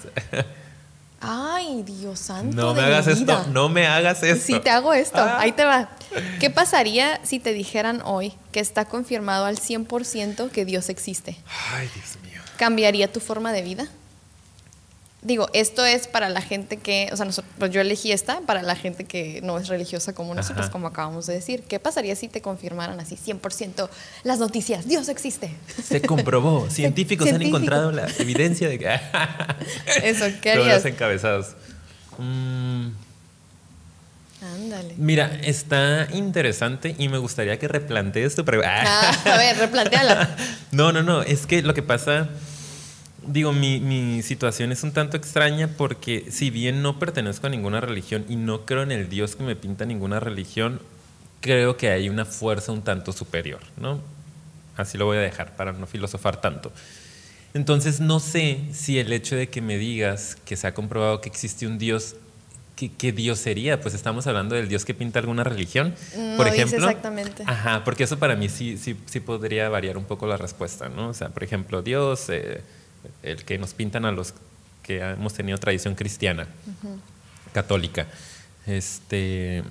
Ay, 1.21 1.83
Dios 1.83 2.19
santo. 2.19 2.55
No 2.57 2.75
me 2.75 2.81
de 2.83 2.87
mi 2.89 2.93
hagas 2.93 3.07
vida. 3.07 3.15
esto. 3.41 3.51
No 3.51 3.69
me 3.69 3.87
hagas 3.87 4.23
esto. 4.23 4.45
Sí, 4.47 4.61
te 4.61 4.71
hago 4.71 4.93
esto. 4.95 5.19
Ah. 5.19 5.39
Ahí 5.41 5.53
te 5.53 5.65
va. 5.65 5.89
¿Qué 6.41 6.51
pasaría 6.51 7.21
si 7.25 7.39
te 7.39 7.53
dijeran 7.53 8.03
hoy 8.05 8.33
que 8.53 8.61
está 8.61 8.85
confirmado 8.85 9.45
al 9.47 9.57
100% 9.59 10.51
que 10.51 10.65
Dios 10.65 10.89
existe? 10.89 11.37
Ay, 11.75 11.89
Dios 11.95 12.17
mío. 12.23 12.41
¿Cambiaría 12.59 13.11
tu 13.13 13.21
forma 13.21 13.53
de 13.53 13.63
vida? 13.63 13.87
Digo, 15.27 15.49
esto 15.55 15.85
es 15.85 16.07
para 16.07 16.29
la 16.29 16.41
gente 16.41 16.77
que, 16.77 17.09
o 17.13 17.17
sea, 17.17 17.27
nosotros, 17.27 17.53
pues 17.59 17.73
yo 17.73 17.81
elegí 17.81 18.13
esta 18.13 18.43
para 18.43 18.63
la 18.63 18.77
gente 18.77 19.03
que 19.05 19.41
no 19.43 19.59
es 19.59 19.67
religiosa 19.67 20.13
como 20.15 20.33
nosotros, 20.37 20.67
Ajá. 20.67 20.71
como 20.73 20.87
acabamos 20.87 21.27
de 21.27 21.35
decir. 21.35 21.65
¿Qué 21.69 21.81
pasaría 21.81 22.15
si 22.15 22.29
te 22.29 22.41
confirmaran 22.41 23.01
así 23.01 23.17
100% 23.17 23.89
las 24.23 24.39
noticias? 24.39 24.87
Dios 24.87 25.09
existe. 25.09 25.51
Se 25.83 26.01
comprobó. 26.01 26.71
Científicos 26.71 27.29
han 27.33 27.43
encontrado 27.43 27.91
la 27.91 28.07
evidencia 28.21 28.69
de 28.69 28.79
que. 28.79 28.87
Eso, 30.05 30.27
¿qué 30.41 30.53
Todos 30.55 30.67
harías? 30.67 30.85
los 30.85 30.93
encabezados. 30.93 31.47
Mm, 32.19 32.91
Ándale. 34.43 34.95
mira, 34.97 35.41
está 35.43 36.07
interesante 36.13 36.95
y 36.99 37.09
me 37.09 37.19
gustaría 37.19 37.59
que 37.59 37.67
replantees 37.67 38.37
tu 38.37 38.45
pregunta. 38.45 38.71
Ah, 38.87 39.33
a 39.35 39.37
ver, 39.39 39.57
replanteala. 39.59 40.37
No, 40.71 40.93
no, 40.93 41.03
no. 41.03 41.23
Es 41.23 41.47
que 41.47 41.63
lo 41.63 41.75
que 41.75 41.83
pasa. 41.83 42.29
Digo, 43.29 43.53
mi, 43.53 43.81
mi 43.81 44.23
situación 44.23 44.73
es 44.73 44.83
un 44.83 44.93
tanto 44.93 45.17
extraña 45.17 45.69
porque 45.77 46.27
si 46.31 46.51
bien 46.51 46.83
no 46.83 46.99
pertenezco 46.99 47.47
a 47.47 47.51
ninguna 47.51 47.81
religión 47.81 48.25
y 48.29 48.37
no 48.37 48.65
creo 48.65 48.83
en 48.83 48.93
el 48.93 49.09
Dios 49.09 49.37
que 49.37 49.43
me 49.43 49.57
pinta 49.57 49.85
ninguna 49.85 50.21
religión, 50.21 50.81
creo 51.41 51.77
que 51.77 51.91
hay 51.91 52.09
una 52.09 52.25
fuerza 52.25 52.73
un 52.73 52.83
tanto 52.83 53.13
superior, 53.13 53.61
¿no? 53.77 54.01
Así 54.77 54.99
lo 54.99 55.07
voy 55.07 55.17
a 55.19 55.21
dejar 55.21 55.57
para 55.57 55.73
no 55.73 55.87
filosofar 55.87 56.41
tanto. 56.41 56.73
Entonces 57.55 58.01
no 58.01 58.21
sé 58.21 58.61
si 58.73 58.99
el 58.99 59.13
hecho 59.13 59.35
de 59.37 59.49
que 59.49 59.63
me 59.63 59.79
digas 59.79 60.37
que 60.45 60.57
se 60.57 60.67
ha 60.67 60.75
comprobado 60.75 61.21
que 61.21 61.29
existe 61.29 61.67
un 61.67 61.79
Dios, 61.79 62.17
¿qué, 62.77 62.93
qué 62.93 63.13
Dios 63.13 63.39
sería? 63.39 63.81
Pues 63.81 63.95
estamos 63.95 64.27
hablando 64.27 64.55
del 64.55 64.69
Dios 64.69 64.85
que 64.85 64.93
pinta 64.93 65.19
alguna 65.19 65.43
religión, 65.43 65.95
No 66.17 66.37
por 66.37 66.47
dice 66.51 66.57
ejemplo. 66.65 66.87
exactamente. 66.87 67.45
Ajá, 67.47 67.83
porque 67.85 68.05
eso 68.05 68.19
para 68.19 68.37
mí 68.37 68.49
sí, 68.51 68.77
sí, 68.77 68.97
sí 69.07 69.21
podría 69.21 69.69
variar 69.71 69.97
un 69.97 70.05
poco 70.05 70.27
la 70.27 70.37
respuesta, 70.37 70.89
¿no? 70.91 71.09
O 71.09 71.15
sea, 71.15 71.31
por 71.31 71.43
ejemplo, 71.45 71.81
Dios, 71.81 72.27
eh, 72.29 72.61
el 73.23 73.45
que 73.45 73.59
nos 73.59 73.75
pintan 73.75 74.05
a 74.05 74.13
los 74.13 74.35
que 74.83 75.01
hemos 75.01 75.35
tenido 75.35 75.59
tradición 75.59 75.95
cristiana, 75.95 76.47
católica. 77.53 78.07
Este, 78.67 79.63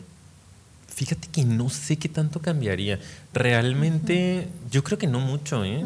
fíjate 0.87 1.27
que 1.29 1.43
no 1.43 1.69
sé 1.69 1.97
qué 1.97 2.09
tanto 2.09 2.41
cambiaría. 2.41 2.99
Realmente, 3.33 4.47
yo 4.71 4.83
creo 4.83 4.97
que 4.97 5.07
no 5.07 5.19
mucho, 5.19 5.63
¿eh? 5.63 5.85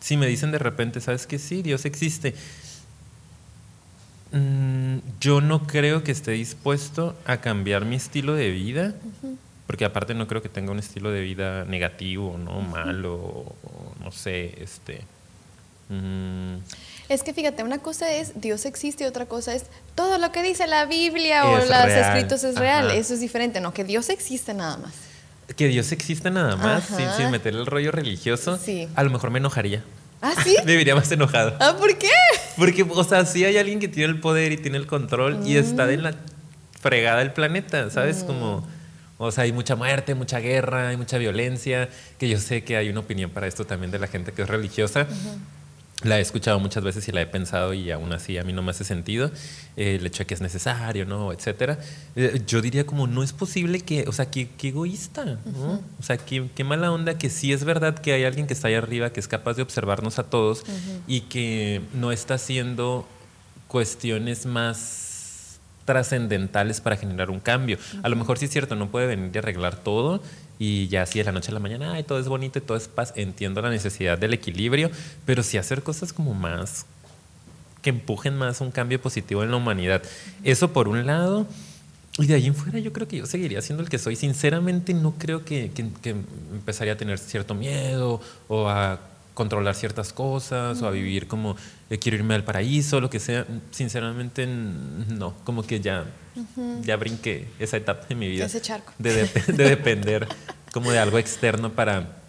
Si 0.00 0.16
me 0.18 0.26
dicen 0.26 0.50
de 0.52 0.58
repente, 0.58 1.00
¿sabes 1.00 1.26
qué? 1.26 1.38
Sí, 1.38 1.62
Dios 1.62 1.86
existe. 1.86 2.34
Mm, 4.32 4.98
yo 5.20 5.40
no 5.40 5.66
creo 5.66 6.02
que 6.02 6.12
esté 6.12 6.32
dispuesto 6.32 7.16
a 7.24 7.38
cambiar 7.38 7.84
mi 7.84 7.96
estilo 7.96 8.34
de 8.34 8.50
vida, 8.50 8.94
porque 9.66 9.84
aparte 9.84 10.12
no 10.12 10.26
creo 10.26 10.42
que 10.42 10.48
tenga 10.48 10.72
un 10.72 10.78
estilo 10.78 11.10
de 11.10 11.22
vida 11.22 11.64
negativo, 11.64 12.36
¿no? 12.36 12.60
Malo, 12.60 13.54
no 14.02 14.12
sé, 14.12 14.62
este... 14.62 15.02
Mm. 15.88 16.58
Es 17.08 17.22
que 17.22 17.34
fíjate, 17.34 17.62
una 17.62 17.78
cosa 17.78 18.10
es 18.10 18.40
Dios 18.40 18.64
existe 18.64 19.04
y 19.04 19.06
otra 19.06 19.26
cosa 19.26 19.54
es 19.54 19.66
todo 19.94 20.18
lo 20.18 20.32
que 20.32 20.42
dice 20.42 20.66
la 20.66 20.86
Biblia 20.86 21.46
o 21.46 21.56
los 21.58 21.70
escritos 21.70 22.44
es 22.44 22.56
real. 22.56 22.90
Eso 22.90 23.14
es 23.14 23.20
diferente, 23.20 23.60
no, 23.60 23.74
que 23.74 23.84
Dios 23.84 24.08
existe 24.08 24.54
nada 24.54 24.78
más. 24.78 24.92
Que 25.56 25.68
Dios 25.68 25.92
existe 25.92 26.30
nada 26.30 26.56
más, 26.56 26.84
sin, 26.86 27.06
sin, 27.18 27.30
meter 27.30 27.54
el 27.54 27.66
rollo 27.66 27.92
religioso, 27.92 28.56
sí. 28.56 28.88
a 28.94 29.02
lo 29.02 29.10
mejor 29.10 29.30
me 29.30 29.38
enojaría. 29.38 29.84
¿Ah, 30.22 30.32
sí? 30.42 30.56
me 30.64 30.76
vería 30.76 30.94
más 30.94 31.12
enojado. 31.12 31.54
¿Ah, 31.60 31.76
por 31.78 31.98
qué? 31.98 32.08
Porque, 32.56 32.82
o 32.82 33.04
sea, 33.04 33.26
sí 33.26 33.44
hay 33.44 33.58
alguien 33.58 33.78
que 33.78 33.88
tiene 33.88 34.10
el 34.10 34.20
poder 34.20 34.52
y 34.52 34.56
tiene 34.56 34.78
el 34.78 34.86
control 34.86 35.46
y 35.46 35.58
está 35.58 35.92
en 35.92 36.02
la 36.02 36.14
fregada 36.80 37.18
del 37.18 37.32
planeta, 37.32 37.90
¿sabes? 37.90 38.22
Mm. 38.22 38.26
Como, 38.26 38.66
o 39.18 39.30
sea, 39.30 39.44
hay 39.44 39.52
mucha 39.52 39.76
muerte, 39.76 40.14
mucha 40.14 40.38
guerra, 40.38 40.88
hay 40.88 40.96
mucha 40.96 41.18
violencia, 41.18 41.90
que 42.18 42.30
yo 42.30 42.38
sé 42.38 42.64
que 42.64 42.78
hay 42.78 42.88
una 42.88 43.00
opinión 43.00 43.30
para 43.30 43.46
esto 43.46 43.66
también 43.66 43.90
de 43.90 43.98
la 43.98 44.06
gente 44.06 44.32
que 44.32 44.42
es 44.42 44.48
religiosa 44.48 45.06
la 46.02 46.18
he 46.18 46.20
escuchado 46.20 46.58
muchas 46.60 46.84
veces 46.84 47.06
y 47.08 47.12
la 47.12 47.22
he 47.22 47.26
pensado 47.26 47.72
y 47.72 47.90
aún 47.90 48.12
así 48.12 48.36
a 48.36 48.44
mí 48.44 48.52
no 48.52 48.62
me 48.62 48.72
hace 48.72 48.84
sentido 48.84 49.30
eh, 49.76 49.96
el 49.98 50.06
hecho 50.06 50.18
de 50.18 50.26
que 50.26 50.34
es 50.34 50.40
necesario, 50.40 51.06
¿no? 51.06 51.32
Etcétera. 51.32 51.78
Eh, 52.16 52.42
yo 52.46 52.60
diría 52.60 52.84
como, 52.84 53.06
no 53.06 53.22
es 53.22 53.32
posible 53.32 53.80
que, 53.80 54.04
o 54.06 54.12
sea, 54.12 54.30
qué, 54.30 54.50
egoísta, 54.62 55.24
¿no? 55.24 55.80
O 55.98 56.02
sea, 56.02 56.16
qué, 56.18 56.48
qué, 56.54 56.64
mala 56.64 56.92
onda 56.92 57.16
que 57.16 57.30
sí 57.30 57.52
es 57.52 57.64
verdad 57.64 57.98
que 57.98 58.12
hay 58.12 58.24
alguien 58.24 58.46
que 58.46 58.54
está 58.54 58.68
ahí 58.68 58.74
arriba, 58.74 59.10
que 59.10 59.20
es 59.20 59.28
capaz 59.28 59.54
de 59.54 59.62
observarnos 59.62 60.18
a 60.18 60.24
todos 60.24 60.64
y 61.06 61.22
que 61.22 61.80
no 61.94 62.12
está 62.12 62.34
haciendo 62.34 63.06
cuestiones 63.68 64.46
más 64.46 65.03
trascendentales 65.84 66.80
para 66.80 66.96
generar 66.96 67.30
un 67.30 67.40
cambio. 67.40 67.78
A 68.02 68.08
lo 68.08 68.16
mejor 68.16 68.38
sí 68.38 68.46
es 68.46 68.50
cierto, 68.50 68.74
no 68.76 68.90
puede 68.90 69.06
venir 69.06 69.30
y 69.34 69.38
arreglar 69.38 69.76
todo, 69.76 70.22
y 70.58 70.88
ya 70.88 71.02
así 71.02 71.18
de 71.18 71.24
la 71.24 71.32
noche 71.32 71.50
a 71.50 71.54
la 71.54 71.60
mañana, 71.60 71.92
ay, 71.94 72.04
todo 72.04 72.18
es 72.18 72.28
bonito 72.28 72.58
y 72.58 72.62
todo 72.62 72.76
es 72.76 72.88
paz. 72.88 73.12
Entiendo 73.16 73.60
la 73.62 73.70
necesidad 73.70 74.18
del 74.18 74.32
equilibrio, 74.32 74.90
pero 75.26 75.42
sí 75.42 75.58
hacer 75.58 75.82
cosas 75.82 76.12
como 76.12 76.34
más 76.34 76.86
que 77.84 77.90
empujen 77.90 78.34
más 78.34 78.62
un 78.62 78.70
cambio 78.70 79.00
positivo 79.00 79.42
en 79.42 79.50
la 79.50 79.58
humanidad. 79.58 80.02
Eso 80.42 80.72
por 80.72 80.88
un 80.88 81.04
lado. 81.06 81.46
Y 82.16 82.26
de 82.26 82.34
ahí 82.34 82.46
en 82.46 82.54
fuera 82.54 82.78
yo 82.78 82.92
creo 82.92 83.06
que 83.06 83.18
yo 83.18 83.26
seguiría 83.26 83.60
siendo 83.60 83.82
el 83.82 83.90
que 83.90 83.98
soy. 83.98 84.16
Sinceramente 84.16 84.94
no 84.94 85.14
creo 85.18 85.44
que, 85.44 85.70
que 85.70 86.16
empezaría 86.52 86.94
a 86.94 86.96
tener 86.96 87.18
cierto 87.18 87.54
miedo 87.54 88.22
o 88.48 88.68
a 88.70 89.00
controlar 89.34 89.74
ciertas 89.74 90.12
cosas 90.12 90.80
o 90.80 90.86
a 90.86 90.90
vivir 90.90 91.26
como 91.26 91.56
eh, 91.90 91.98
quiero 91.98 92.16
irme 92.16 92.34
al 92.34 92.44
paraíso, 92.44 93.00
lo 93.00 93.10
que 93.10 93.20
sea. 93.20 93.46
Sinceramente, 93.70 94.46
no, 94.46 95.34
como 95.44 95.62
que 95.64 95.80
ya, 95.80 96.06
ya 96.82 96.96
brinqué 96.96 97.48
esa 97.58 97.76
etapa 97.76 98.06
de 98.06 98.14
mi 98.14 98.28
vida. 98.28 98.46
Ese 98.46 98.60
charco. 98.60 98.92
De, 98.98 99.28
depender 99.46 100.28
como 100.72 100.90
de 100.90 100.98
algo 100.98 101.18
externo 101.18 101.72
para 101.72 102.22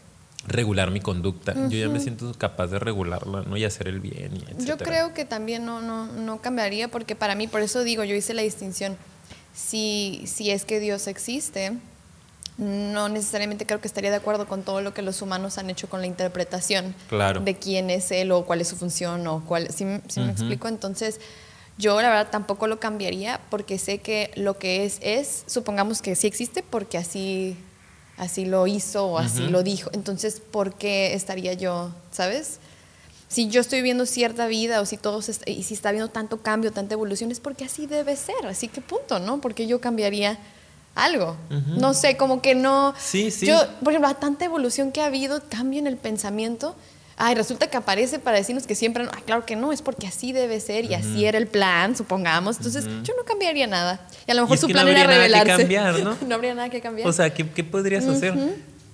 regular 0.47 0.91
mi 0.91 0.99
conducta. 0.99 1.53
Yo 1.69 1.77
ya 1.77 1.89
me 1.89 1.99
siento 1.99 2.33
capaz 2.37 2.67
de 2.67 2.79
regularla, 2.79 3.43
¿no? 3.47 3.57
Y 3.57 3.65
hacer 3.65 3.87
el 3.87 3.99
bien. 3.99 4.31
Y 4.59 4.65
yo 4.65 4.77
creo 4.77 5.13
que 5.13 5.25
también 5.25 5.65
no, 5.65 5.81
no, 5.81 6.07
no 6.07 6.41
cambiaría 6.41 6.87
porque 6.87 7.15
para 7.15 7.35
mí, 7.35 7.47
por 7.47 7.61
eso 7.61 7.83
digo, 7.83 8.03
yo 8.03 8.15
hice 8.15 8.33
la 8.33 8.41
distinción. 8.41 8.97
Si, 9.53 10.23
si 10.25 10.51
es 10.51 10.65
que 10.65 10.79
Dios 10.79 11.07
existe, 11.07 11.77
no 12.57 13.09
necesariamente 13.09 13.65
creo 13.65 13.81
que 13.81 13.87
estaría 13.87 14.11
de 14.11 14.17
acuerdo 14.17 14.47
con 14.47 14.63
todo 14.63 14.81
lo 14.81 14.93
que 14.93 15.01
los 15.01 15.21
humanos 15.21 15.57
han 15.57 15.69
hecho 15.69 15.89
con 15.89 15.99
la 15.99 16.07
interpretación 16.07 16.95
de 17.43 17.55
quién 17.55 17.89
es 17.89 18.11
él 18.11 18.31
o 18.31 18.45
cuál 18.45 18.61
es 18.61 18.69
su 18.69 18.77
función 18.77 19.27
o 19.27 19.43
cuál, 19.45 19.71
si, 19.71 19.83
me 19.83 19.97
explico, 19.97 20.67
entonces 20.67 21.19
yo 21.77 22.01
la 22.01 22.07
verdad 22.07 22.29
tampoco 22.31 22.67
lo 22.67 22.79
cambiaría 22.79 23.41
porque 23.49 23.77
sé 23.77 23.97
que 23.97 24.31
lo 24.35 24.57
que 24.57 24.85
es 24.85 24.99
es, 25.01 25.43
supongamos 25.47 26.01
que 26.01 26.15
sí 26.15 26.27
existe 26.27 26.63
porque 26.63 26.97
así 26.97 27.57
así 28.17 28.45
lo 28.45 28.65
hizo 28.65 29.07
o 29.07 29.17
así 29.17 29.47
lo 29.49 29.61
dijo, 29.61 29.89
entonces 29.93 30.39
¿por 30.39 30.75
qué 30.75 31.13
estaría 31.13 31.53
yo, 31.53 31.91
sabes? 32.11 32.59
Si 33.27 33.49
yo 33.49 33.59
estoy 33.59 33.81
viendo 33.81 34.05
cierta 34.05 34.47
vida 34.47 34.79
o 34.79 34.85
si 34.85 34.95
todos 34.95 35.29
y 35.45 35.63
si 35.63 35.73
está 35.73 35.91
viendo 35.91 36.09
tanto 36.09 36.41
cambio, 36.41 36.71
tanta 36.71 36.93
evolución 36.93 37.31
es 37.31 37.41
porque 37.41 37.65
así 37.65 37.85
debe 37.85 38.15
ser, 38.15 38.45
así 38.45 38.69
que 38.69 38.79
punto, 38.79 39.19
¿no? 39.19 39.41
Porque 39.41 39.67
yo 39.67 39.81
cambiaría 39.81 40.39
algo. 40.95 41.37
No 41.77 41.93
sé, 41.93 42.17
como 42.17 42.41
que 42.41 42.55
no. 42.55 42.93
Sí, 42.97 43.29
sí. 43.29 43.45
Yo, 43.45 43.59
por 43.83 43.93
ejemplo, 43.93 44.09
la 44.09 44.15
tanta 44.15 44.45
evolución 44.45 44.91
que 44.91 45.01
ha 45.01 45.05
habido, 45.05 45.43
cambio 45.49 45.79
en 45.79 45.87
el 45.87 45.97
pensamiento. 45.97 46.75
Ay, 47.17 47.33
resulta 47.33 47.67
que 47.67 47.77
aparece 47.77 48.19
para 48.19 48.37
decirnos 48.37 48.67
que 48.67 48.75
siempre. 48.75 49.07
Ah, 49.09 49.19
claro 49.25 49.45
que 49.45 49.55
no, 49.55 49.71
es 49.71 49.81
porque 49.81 50.07
así 50.07 50.33
debe 50.33 50.59
ser 50.59 50.85
y 50.85 50.95
así 50.95 51.25
era 51.25 51.37
el 51.37 51.47
plan, 51.47 51.95
supongamos. 51.95 52.57
Entonces, 52.57 52.85
yo 53.03 53.13
no 53.15 53.23
cambiaría 53.23 53.67
nada. 53.67 54.05
Y 54.27 54.31
a 54.31 54.33
lo 54.33 54.41
mejor 54.41 54.57
su 54.57 54.67
plan 54.67 54.85
no 54.85 54.91
era 54.91 55.05
revelarse. 55.05 55.47
Nada 55.47 55.57
que 55.57 55.63
cambiar, 55.63 55.99
¿no? 56.03 56.17
no 56.27 56.35
habría 56.35 56.55
nada 56.55 56.69
que 56.69 56.81
cambiar. 56.81 57.07
O 57.07 57.13
sea, 57.13 57.33
¿qué, 57.33 57.47
qué 57.49 57.63
podrías 57.63 58.05
hacer? 58.05 58.33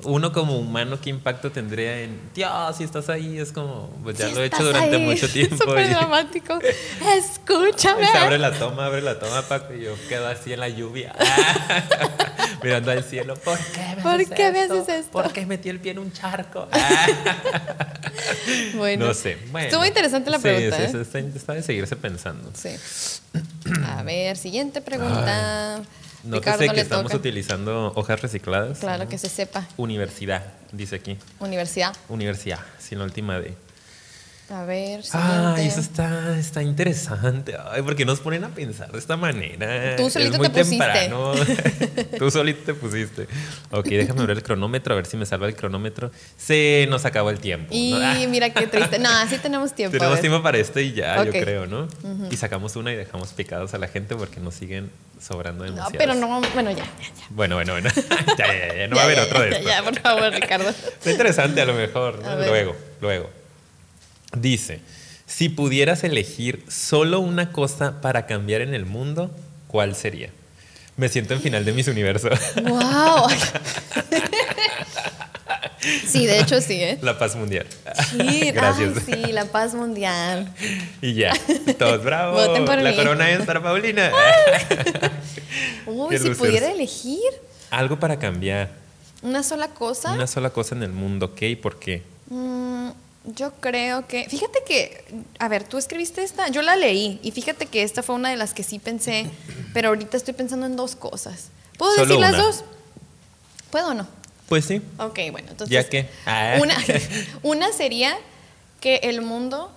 Uno 0.03 0.31
como 0.31 0.57
humano, 0.57 0.99
¿qué 1.01 1.09
impacto 1.09 1.51
tendría 1.51 2.01
en, 2.01 2.19
Dios, 2.33 2.77
si 2.77 2.83
estás 2.83 3.09
ahí? 3.09 3.37
Es 3.37 3.51
como, 3.51 3.89
pues 4.03 4.17
ya 4.17 4.27
lo 4.29 4.41
he 4.41 4.45
hecho 4.45 4.63
durante 4.63 4.97
mucho 4.97 5.27
tiempo. 5.31 5.57
Súper 5.57 5.89
dramático. 5.89 6.59
Escúchame. 7.17 8.07
Se 8.07 8.17
abre 8.17 8.37
la 8.37 8.51
toma, 8.51 8.85
abre 8.85 9.01
la 9.01 9.19
toma, 9.19 9.41
Paco, 9.43 9.73
y 9.73 9.83
yo 9.83 9.95
quedo 10.07 10.27
así 10.27 10.53
en 10.53 10.59
la 10.59 10.69
lluvia, 10.69 11.15
mirando 12.63 12.91
al 12.91 13.03
cielo. 13.03 13.35
¿Por 13.35 13.57
qué 13.57 13.95
me, 13.95 14.01
¿Por 14.01 14.11
haces, 14.13 14.29
qué 14.29 14.47
esto? 14.47 14.73
me 14.73 14.79
haces 14.81 14.95
esto? 14.99 15.11
¿Por 15.11 15.31
qué 15.31 15.45
metí 15.45 15.69
el 15.69 15.79
pie 15.79 15.91
en 15.91 15.99
un 15.99 16.11
charco? 16.11 16.67
bueno. 18.75 19.07
No 19.07 19.13
sé. 19.13 19.37
Bueno, 19.51 19.67
Estuvo 19.67 19.85
interesante 19.85 20.29
la 20.29 20.39
pregunta. 20.39 20.77
Sí, 20.77 20.83
¿eh? 20.83 20.89
sí, 20.91 20.97
está, 20.97 21.19
está, 21.19 21.53
de 21.53 21.63
seguirse 21.63 21.95
pensando. 21.95 22.51
Sí. 22.53 22.69
A 23.85 24.03
ver, 24.03 24.37
siguiente 24.37 24.81
pregunta. 24.81 25.77
Ay. 25.77 25.83
No 26.23 26.41
sé 26.41 26.69
que 26.69 26.81
estamos 26.81 27.13
utilizando 27.13 27.93
hojas 27.95 28.21
recicladas. 28.21 28.79
Claro, 28.79 29.07
que 29.07 29.17
se 29.17 29.29
sepa. 29.29 29.67
Universidad, 29.77 30.43
dice 30.71 30.97
aquí. 30.97 31.17
Universidad. 31.39 31.95
Universidad, 32.09 32.59
sin 32.79 32.99
la 32.99 33.05
última 33.05 33.39
D. 33.39 33.53
A 34.51 34.65
ver, 34.65 35.01
Ah, 35.13 35.55
eso 35.59 35.79
está, 35.79 36.37
está 36.37 36.61
interesante. 36.61 37.55
Ay, 37.71 37.81
porque 37.83 38.03
nos 38.03 38.19
ponen 38.19 38.43
a 38.43 38.49
pensar 38.49 38.91
de 38.91 38.99
esta 38.99 39.15
manera. 39.15 39.95
Tú 39.95 40.09
solito 40.09 40.33
es 40.33 40.39
muy 40.39 40.49
te 40.49 40.65
temprano. 40.65 41.33
Tú 42.19 42.29
solito 42.29 42.59
te 42.65 42.73
pusiste. 42.73 43.27
Ok, 43.71 43.85
déjame 43.85 44.25
ver 44.25 44.37
el 44.37 44.43
cronómetro, 44.43 44.93
a 44.93 44.97
ver 44.97 45.05
si 45.05 45.15
me 45.15 45.25
salva 45.25 45.47
el 45.47 45.55
cronómetro. 45.55 46.11
Se 46.37 46.85
nos 46.89 47.05
acabó 47.05 47.29
el 47.29 47.39
tiempo. 47.39 47.69
Y 47.71 47.93
mira 48.29 48.49
qué 48.49 48.67
triste. 48.67 48.99
No, 48.99 49.09
sí 49.29 49.37
tenemos 49.37 49.73
tiempo. 49.73 49.97
Tenemos 49.97 50.19
tiempo 50.19 50.43
para 50.43 50.57
esto 50.57 50.81
y 50.81 50.91
ya, 50.91 51.23
yo 51.23 51.31
creo, 51.31 51.65
¿no? 51.65 51.87
Y 52.29 52.35
sacamos 52.35 52.75
una 52.75 52.91
y 52.91 52.97
dejamos 52.97 53.29
picados 53.29 53.73
a 53.73 53.77
la 53.77 53.87
gente 53.87 54.15
porque 54.17 54.41
nos 54.41 54.55
siguen 54.55 54.91
sobrando 55.21 55.63
demasiado. 55.63 55.91
No, 55.91 55.97
pero 55.97 56.13
no, 56.13 56.41
bueno, 56.53 56.71
ya, 56.71 56.77
ya, 56.77 56.83
ya. 56.83 57.25
Bueno, 57.29 57.55
bueno, 57.55 57.71
bueno. 57.71 57.89
ya, 58.37 58.47
ya, 58.47 58.75
ya, 58.75 58.87
no 58.89 58.97
va 58.97 59.03
a 59.03 59.05
haber 59.05 59.19
otro 59.19 59.39
de 59.39 59.49
esto. 59.49 59.63
Ya, 59.63 59.77
ya, 59.77 59.83
por 59.83 59.97
favor, 59.97 60.33
Ricardo. 60.33 60.67
Está 60.69 61.11
interesante 61.11 61.61
a 61.61 61.65
lo 61.65 61.73
mejor, 61.73 62.19
¿no? 62.21 62.35
Luego, 62.35 62.75
luego. 62.99 63.40
Dice, 64.33 64.81
si 65.25 65.49
pudieras 65.49 66.03
elegir 66.03 66.63
solo 66.67 67.19
una 67.19 67.51
cosa 67.51 68.01
para 68.01 68.25
cambiar 68.25 68.61
en 68.61 68.73
el 68.73 68.85
mundo, 68.85 69.31
¿cuál 69.67 69.95
sería? 69.95 70.29
Me 70.97 71.09
siento 71.09 71.33
en 71.33 71.41
final 71.41 71.65
de 71.65 71.73
mis 71.73 71.87
universos. 71.87 72.39
¡Wow! 72.63 73.27
Sí, 76.05 76.25
de 76.25 76.39
hecho 76.39 76.61
sí, 76.61 76.81
¿eh? 76.81 76.99
La 77.01 77.17
paz 77.17 77.35
mundial. 77.35 77.65
Sí, 78.11 78.51
Gracias. 78.53 78.97
Ay, 79.07 79.23
sí, 79.25 79.31
la 79.31 79.45
paz 79.45 79.73
mundial. 79.73 80.53
Y 81.01 81.13
ya, 81.13 81.33
todos 81.79 82.03
bravos. 82.03 82.47
Voten 82.47 82.65
por 82.65 82.79
la 82.79 82.91
mí. 82.91 82.95
corona 82.95 83.31
es 83.31 83.45
para 83.45 83.63
Paulina. 83.63 84.11
Uy, 85.87 86.17
si 86.17 86.29
pudiera 86.31 86.71
elegir. 86.71 87.19
Algo 87.71 87.99
para 87.99 88.19
cambiar. 88.19 88.69
¿Una 89.21 89.43
sola 89.43 89.69
cosa? 89.69 90.13
Una 90.13 90.27
sola 90.27 90.51
cosa 90.51 90.75
en 90.75 90.83
el 90.83 90.91
mundo, 90.91 91.33
¿qué 91.35 91.49
y 91.49 91.55
por 91.55 91.79
qué? 91.79 92.03
Mm, 92.29 92.89
yo 93.23 93.51
creo 93.59 94.07
que, 94.07 94.27
fíjate 94.29 94.59
que, 94.65 95.05
a 95.37 95.47
ver, 95.47 95.63
tú 95.63 95.77
escribiste 95.77 96.23
esta, 96.23 96.47
yo 96.49 96.61
la 96.61 96.75
leí 96.75 97.19
y 97.21 97.31
fíjate 97.31 97.67
que 97.67 97.83
esta 97.83 98.01
fue 98.01 98.15
una 98.15 98.29
de 98.29 98.35
las 98.35 98.53
que 98.53 98.63
sí 98.63 98.79
pensé, 98.79 99.29
pero 99.73 99.89
ahorita 99.89 100.17
estoy 100.17 100.33
pensando 100.33 100.65
en 100.65 100.75
dos 100.75 100.95
cosas. 100.95 101.49
¿Puedo 101.77 101.93
Solo 101.93 102.05
decir 102.07 102.19
las 102.19 102.37
dos? 102.37 102.63
¿Puedo 103.69 103.89
o 103.89 103.93
no? 103.93 104.07
Pues 104.47 104.65
sí. 104.65 104.81
Ok, 104.97 105.19
bueno, 105.31 105.49
entonces. 105.51 105.69
¿Ya 105.69 105.87
qué? 105.87 106.09
Ah. 106.25 106.57
Una, 106.61 106.75
una 107.43 107.71
sería 107.71 108.17
que 108.79 108.97
el 109.03 109.21
mundo 109.21 109.71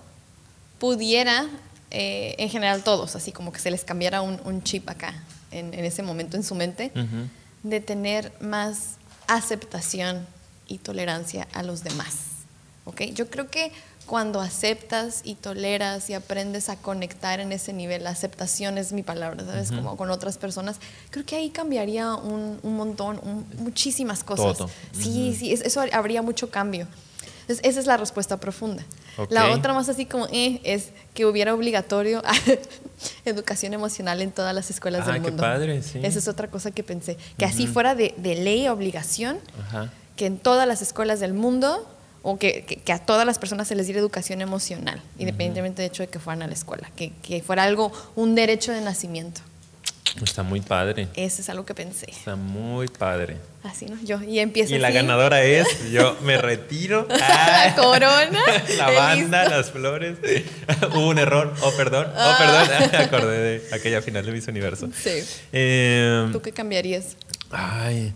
pudiera, 0.79 1.47
eh, 1.91 2.35
en 2.39 2.49
general 2.49 2.83
todos, 2.83 3.15
así 3.15 3.31
como 3.31 3.53
que 3.53 3.61
se 3.61 3.71
les 3.71 3.85
cambiara 3.85 4.23
un, 4.23 4.41
un 4.45 4.63
chip 4.63 4.89
acá, 4.89 5.23
en, 5.51 5.75
en, 5.75 5.85
ese 5.85 6.03
momento 6.03 6.37
en 6.37 6.43
su 6.43 6.55
mente, 6.55 6.91
de 7.63 7.81
tener 7.81 8.33
más 8.41 8.97
aceptación 9.27 10.27
y 10.67 10.79
tolerancia 10.79 11.47
a 11.53 11.63
los 11.63 11.85
demás. 11.85 12.34
¿Ok? 12.85 13.03
Yo 13.15 13.29
creo 13.29 13.49
que 13.49 13.73
cuando 14.07 14.41
aceptas 14.41 15.23
y 15.25 15.35
toleras 15.35 16.11
y 16.11 16.15
aprendes 16.15 16.69
a 16.69 16.77
conectar 16.77 17.41
en 17.41 17.53
ese 17.53 17.73
nivel, 17.73 18.05
la 18.05 18.11
aceptación 18.11 18.77
es 18.77 18.93
mi 18.93 19.03
palabra, 19.03 19.45
¿sabes? 19.45 19.71
Como 19.73 19.97
con 19.97 20.11
otras 20.11 20.37
personas, 20.37 20.77
creo 21.11 21.25
que 21.25 21.37
ahí 21.37 21.51
cambiaría 21.51 22.15
un, 22.15 22.59
un 22.63 22.77
montón, 22.77 23.21
muchísimas 23.59 24.23
cosas. 24.23 24.71
Sí, 24.93 25.35
sí, 25.39 25.53
eso 25.53 25.83
habría 25.93 26.23
mucho 26.23 26.51
cambio. 26.51 26.87
Entonces, 27.43 27.65
esa 27.65 27.81
es 27.81 27.87
la 27.87 27.99
respuesta 27.99 28.39
profunda. 28.39 28.83
La 29.29 29.51
otra 29.51 29.75
más 29.75 29.89
así 29.91 30.07
como, 30.07 30.27
eh, 30.33 30.61
es 30.65 30.89
que 31.13 31.27
hubiera 31.27 31.55
obligatorio 31.55 32.23
educación 33.27 33.75
emocional 33.75 34.23
en 34.23 34.33
todas 34.33 34.55
las 34.55 34.71
escuelas 34.71 35.07
del 35.07 35.21
mundo. 35.21 35.37
Qué 35.37 35.43
padre, 35.43 35.83
sí. 35.83 36.01
Esa 36.03 36.19
es 36.19 36.29
otra 36.29 36.49
cosa 36.49 36.71
que 36.71 36.83
pensé. 36.83 37.19
Que 37.39 37.45
así 37.45 37.67
fuera 37.67 37.95
de, 37.95 38.15
de 38.17 38.35
ley, 38.35 38.67
obligación, 38.69 39.39
que 40.17 40.27
en 40.27 40.39
todas 40.39 40.67
las 40.67 40.81
escuelas 40.81 41.21
del 41.21 41.35
mundo 41.35 41.87
o 42.25 42.39
que, 42.39 42.65
que, 42.65 42.93
a 42.93 42.99
todas 42.99 43.27
las 43.27 43.39
personas 43.39 43.69
se 43.69 43.75
les 43.75 43.87
diera 43.87 44.01
educación 44.01 44.41
emocional, 44.41 45.01
independientemente 45.19 45.83
del 45.83 45.91
hecho 45.91 46.03
de 46.03 46.09
que 46.09 46.19
fueran 46.19 46.43
a 46.43 46.47
la 46.47 46.55
escuela, 46.55 46.91
que, 46.97 47.13
que, 47.23 47.43
fuera 47.43 47.65
algo, 47.65 47.93
un 48.17 48.35
derecho 48.35 48.73
de 48.73 48.81
nacimiento. 48.81 49.43
Está 50.23 50.43
muy 50.43 50.61
padre. 50.61 51.09
Eso 51.17 51.43
es 51.43 51.51
algo 51.51 51.67
que 51.67 51.75
pensé. 51.75 52.11
Está 52.11 52.35
muy 52.35 52.89
padre. 52.89 53.37
Así, 53.63 53.87
¿no? 53.87 53.97
Yo, 54.05 54.23
y 54.23 54.39
empiezo 54.39 54.75
Y 54.75 54.79
la 54.79 54.91
ganadora 54.91 55.43
es, 55.43 55.67
yo 55.91 56.17
me 56.23 56.39
retiro. 56.41 57.07
la 57.11 57.75
corona. 57.77 58.41
la 58.79 58.91
banda, 58.91 59.49
las 59.49 59.71
flores. 59.71 60.17
Hubo 60.95 61.09
un 61.09 61.19
error. 61.19 61.53
Oh, 61.63 61.73
perdón. 61.73 62.07
Oh, 62.07 62.17
ah. 62.17 62.37
perdón. 62.39 62.91
Me 62.93 62.99
acordé 62.99 63.39
de 63.39 63.75
aquella 63.75 64.01
final 64.01 64.25
de 64.25 64.33
Miss 64.33 64.49
Universo. 64.49 64.89
Sí. 64.97 65.25
Eh, 65.53 66.29
¿Tú 66.33 66.41
qué 66.41 66.53
cambiarías? 66.53 67.17
Ay. 67.51 68.15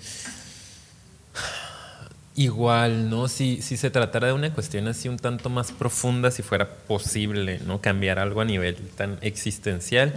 Igual, 2.38 3.10
¿no? 3.10 3.26
Si, 3.26 3.62
si 3.62 3.76
se 3.76 3.90
tratara 3.90 4.28
de 4.28 4.32
una 4.32 4.54
cuestión 4.54 4.86
así 4.86 5.08
un 5.08 5.18
tanto 5.18 5.50
más 5.50 5.72
profunda, 5.72 6.30
si 6.30 6.44
fuera 6.44 6.70
posible, 6.70 7.58
¿no? 7.66 7.80
Cambiar 7.80 8.20
algo 8.20 8.40
a 8.40 8.44
nivel 8.44 8.76
tan 8.96 9.18
existencial, 9.22 10.14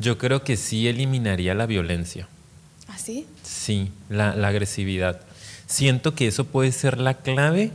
yo 0.00 0.18
creo 0.18 0.42
que 0.42 0.56
sí 0.56 0.88
eliminaría 0.88 1.54
la 1.54 1.66
violencia. 1.66 2.26
¿Ah, 2.88 2.98
sí? 2.98 3.24
Sí, 3.44 3.92
la, 4.08 4.34
la 4.34 4.48
agresividad. 4.48 5.20
Siento 5.68 6.16
que 6.16 6.26
eso 6.26 6.44
puede 6.44 6.72
ser 6.72 6.98
la 6.98 7.14
clave 7.14 7.70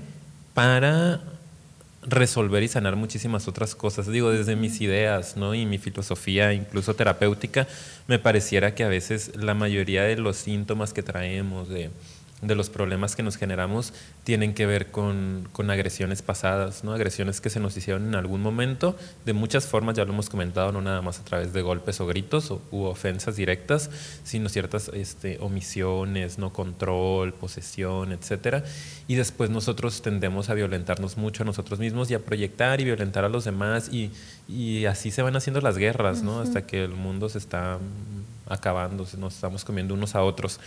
para 0.53 1.21
resolver 2.01 2.63
y 2.63 2.67
sanar 2.67 2.97
muchísimas 2.97 3.47
otras 3.47 3.75
cosas. 3.75 4.07
Digo, 4.07 4.29
desde 4.29 4.57
mis 4.57 4.81
ideas, 4.81 5.37
¿no? 5.37 5.55
Y 5.55 5.65
mi 5.65 5.77
filosofía, 5.77 6.51
incluso 6.51 6.95
terapéutica, 6.95 7.65
me 8.07 8.19
pareciera 8.19 8.75
que 8.75 8.83
a 8.83 8.89
veces 8.89 9.31
la 9.37 9.53
mayoría 9.53 10.03
de 10.03 10.17
los 10.17 10.35
síntomas 10.35 10.91
que 10.91 11.01
traemos 11.01 11.69
de 11.69 11.91
de 12.41 12.53
los 12.53 12.69
problemas 12.69 13.15
que 13.15 13.23
nos 13.23 13.37
generamos 13.37 13.93
tienen 14.23 14.53
que 14.53 14.65
ver 14.65 14.91
con, 14.91 15.47
con, 15.53 15.69
agresiones 15.69 16.21
pasadas, 16.21 16.83
¿no? 16.83 16.93
agresiones 16.93 17.39
que 17.39 17.49
se 17.49 17.59
nos 17.59 17.77
hicieron 17.77 18.07
en 18.07 18.15
algún 18.15 18.41
momento, 18.41 18.97
de 19.25 19.33
muchas 19.33 19.65
formas, 19.67 19.95
ya 19.95 20.03
lo 20.03 20.11
hemos 20.11 20.29
comentado, 20.29 20.71
no 20.71 20.81
nada 20.81 21.01
más 21.01 21.19
a 21.19 21.23
través 21.23 21.53
de 21.53 21.61
golpes 21.61 21.99
o 22.01 22.07
gritos 22.07 22.51
o, 22.51 22.61
u 22.71 22.83
ofensas 22.83 23.37
directas, 23.37 23.89
sino 24.23 24.49
ciertas 24.49 24.89
este, 24.93 25.37
omisiones, 25.39 26.37
no 26.37 26.51
control, 26.51 27.33
posesión, 27.33 28.11
etc. 28.11 28.65
Y 29.07 29.15
después 29.15 29.49
nosotros 29.49 30.01
tendemos 30.01 30.49
a 30.49 30.53
violentarnos 30.55 31.17
mucho 31.17 31.43
a 31.43 31.45
nosotros 31.45 31.79
mismos 31.79 32.11
y 32.11 32.15
a 32.15 32.19
proyectar 32.19 32.81
y 32.81 32.83
violentar 32.83 33.23
a 33.23 33.29
los 33.29 33.45
demás 33.45 33.89
y, 33.91 34.11
y 34.47 34.85
así 34.85 35.09
se 35.09 35.21
van 35.21 35.35
haciendo 35.35 35.61
las 35.61 35.77
guerras, 35.77 36.21
¿no? 36.21 36.41
hasta 36.41 36.67
que 36.67 36.83
el 36.83 36.91
mundo 36.91 37.29
se 37.29 37.37
está 37.37 37.79
acabando, 38.47 39.07
nos 39.17 39.35
estamos 39.35 39.63
comiendo 39.63 39.93
unos 39.93 40.15
a 40.15 40.21
otros 40.21 40.59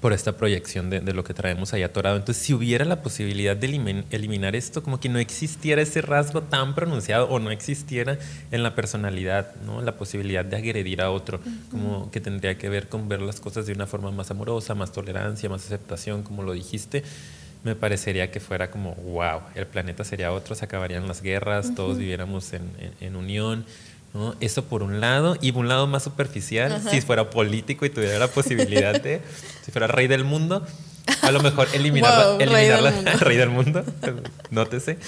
por 0.00 0.12
esta 0.12 0.36
proyección 0.36 0.90
de, 0.90 1.00
lo 1.12 1.22
que 1.22 1.34
traemos 1.34 1.74
ahí 1.74 1.82
atorado. 1.82 2.16
Entonces, 2.16 2.42
si 2.42 2.54
hubiera 2.54 2.84
la 2.84 3.02
posibilidad 3.02 3.56
de 3.56 4.04
eliminar 4.10 4.56
esto, 4.56 4.82
como 4.82 4.98
que 4.98 5.08
no 5.08 5.18
existiera 5.18 5.82
ese 5.82 6.00
rasgo 6.00 6.42
tan 6.42 6.74
pronunciado 6.74 7.28
o 7.28 7.38
no 7.38 7.50
existiera 7.50 8.18
en 8.50 8.62
la 8.62 8.74
personalidad, 8.74 9.54
¿no? 9.66 9.82
la 9.82 9.96
posibilidad 9.96 10.44
de 10.44 10.56
agredir 10.56 11.02
a 11.02 11.10
otro, 11.10 11.40
como 11.70 12.10
que 12.10 12.20
tendría 12.20 12.56
que 12.56 12.68
ver 12.68 12.88
con 12.88 13.08
ver 13.08 13.20
las 13.20 13.40
cosas 13.40 13.66
de 13.66 13.74
una 13.74 13.86
forma 13.86 14.10
más 14.10 14.30
amorosa, 14.30 14.74
más 14.74 14.92
tolerancia, 14.92 15.48
más 15.48 15.66
aceptación, 15.66 16.22
como 16.22 16.42
lo 16.42 16.52
dijiste, 16.52 17.02
me 17.62 17.76
parecería 17.76 18.30
que 18.30 18.40
fuera 18.40 18.70
como, 18.70 18.94
wow, 18.94 19.40
el 19.54 19.66
planeta 19.66 20.04
sería 20.04 20.32
otro, 20.32 20.54
se 20.54 20.64
acabarían 20.64 21.06
las 21.06 21.22
guerras, 21.22 21.74
todos 21.76 21.98
viviéramos 21.98 22.52
en, 22.54 22.72
en 23.00 23.14
unión 23.14 23.64
eso 24.40 24.64
por 24.64 24.82
un 24.82 25.00
lado, 25.00 25.36
y 25.40 25.52
por 25.52 25.62
un 25.62 25.68
lado 25.68 25.86
más 25.86 26.02
superficial, 26.02 26.82
si 26.90 27.00
fuera 27.00 27.30
político 27.30 27.86
y 27.86 27.90
tuviera 27.90 28.18
la 28.18 28.28
posibilidad 28.28 29.00
de, 29.00 29.22
si 29.64 29.70
fuera 29.72 29.86
rey 29.86 30.06
del 30.06 30.24
mundo, 30.24 30.66
a 31.22 31.30
lo 31.30 31.40
mejor 31.40 31.68
eliminar, 31.72 32.38
rey, 33.20 33.36
del 33.36 33.50
mundo. 33.50 33.84
nótese, 34.50 34.98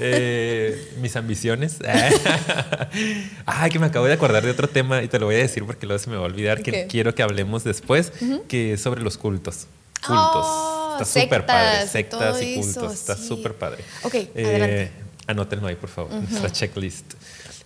eh, 0.00 0.92
mis 1.00 1.16
ambiciones. 1.16 1.78
Ay, 3.46 3.70
que 3.70 3.78
me 3.78 3.86
acabo 3.86 4.06
de 4.06 4.12
acordar 4.12 4.44
de 4.44 4.50
otro 4.50 4.68
tema 4.68 5.02
y 5.02 5.08
te 5.08 5.18
lo 5.18 5.26
voy 5.26 5.36
a 5.36 5.38
decir 5.38 5.64
porque 5.64 5.86
luego 5.86 5.98
se 5.98 6.10
me 6.10 6.16
va 6.16 6.22
a 6.22 6.26
olvidar 6.26 6.62
que 6.62 6.86
quiero 6.86 7.14
que 7.14 7.22
hablemos 7.22 7.64
después, 7.64 8.12
que 8.48 8.74
es 8.74 8.80
sobre 8.80 9.02
los 9.02 9.18
cultos. 9.18 9.66
Cultos. 10.06 10.46
Oh, 10.46 10.98
Está 11.00 11.20
súper 11.20 11.46
padre. 11.46 11.86
Sectas 11.86 12.42
y 12.42 12.54
cultos. 12.56 12.92
Está 12.92 13.16
súper 13.16 13.54
padre. 13.54 13.84
Ok, 14.02 14.14
eh, 14.14 14.90
Anótenlo 15.26 15.68
ahí, 15.68 15.76
por 15.76 15.88
favor, 15.88 16.12
nuestra 16.12 16.50
checklist. 16.50 17.14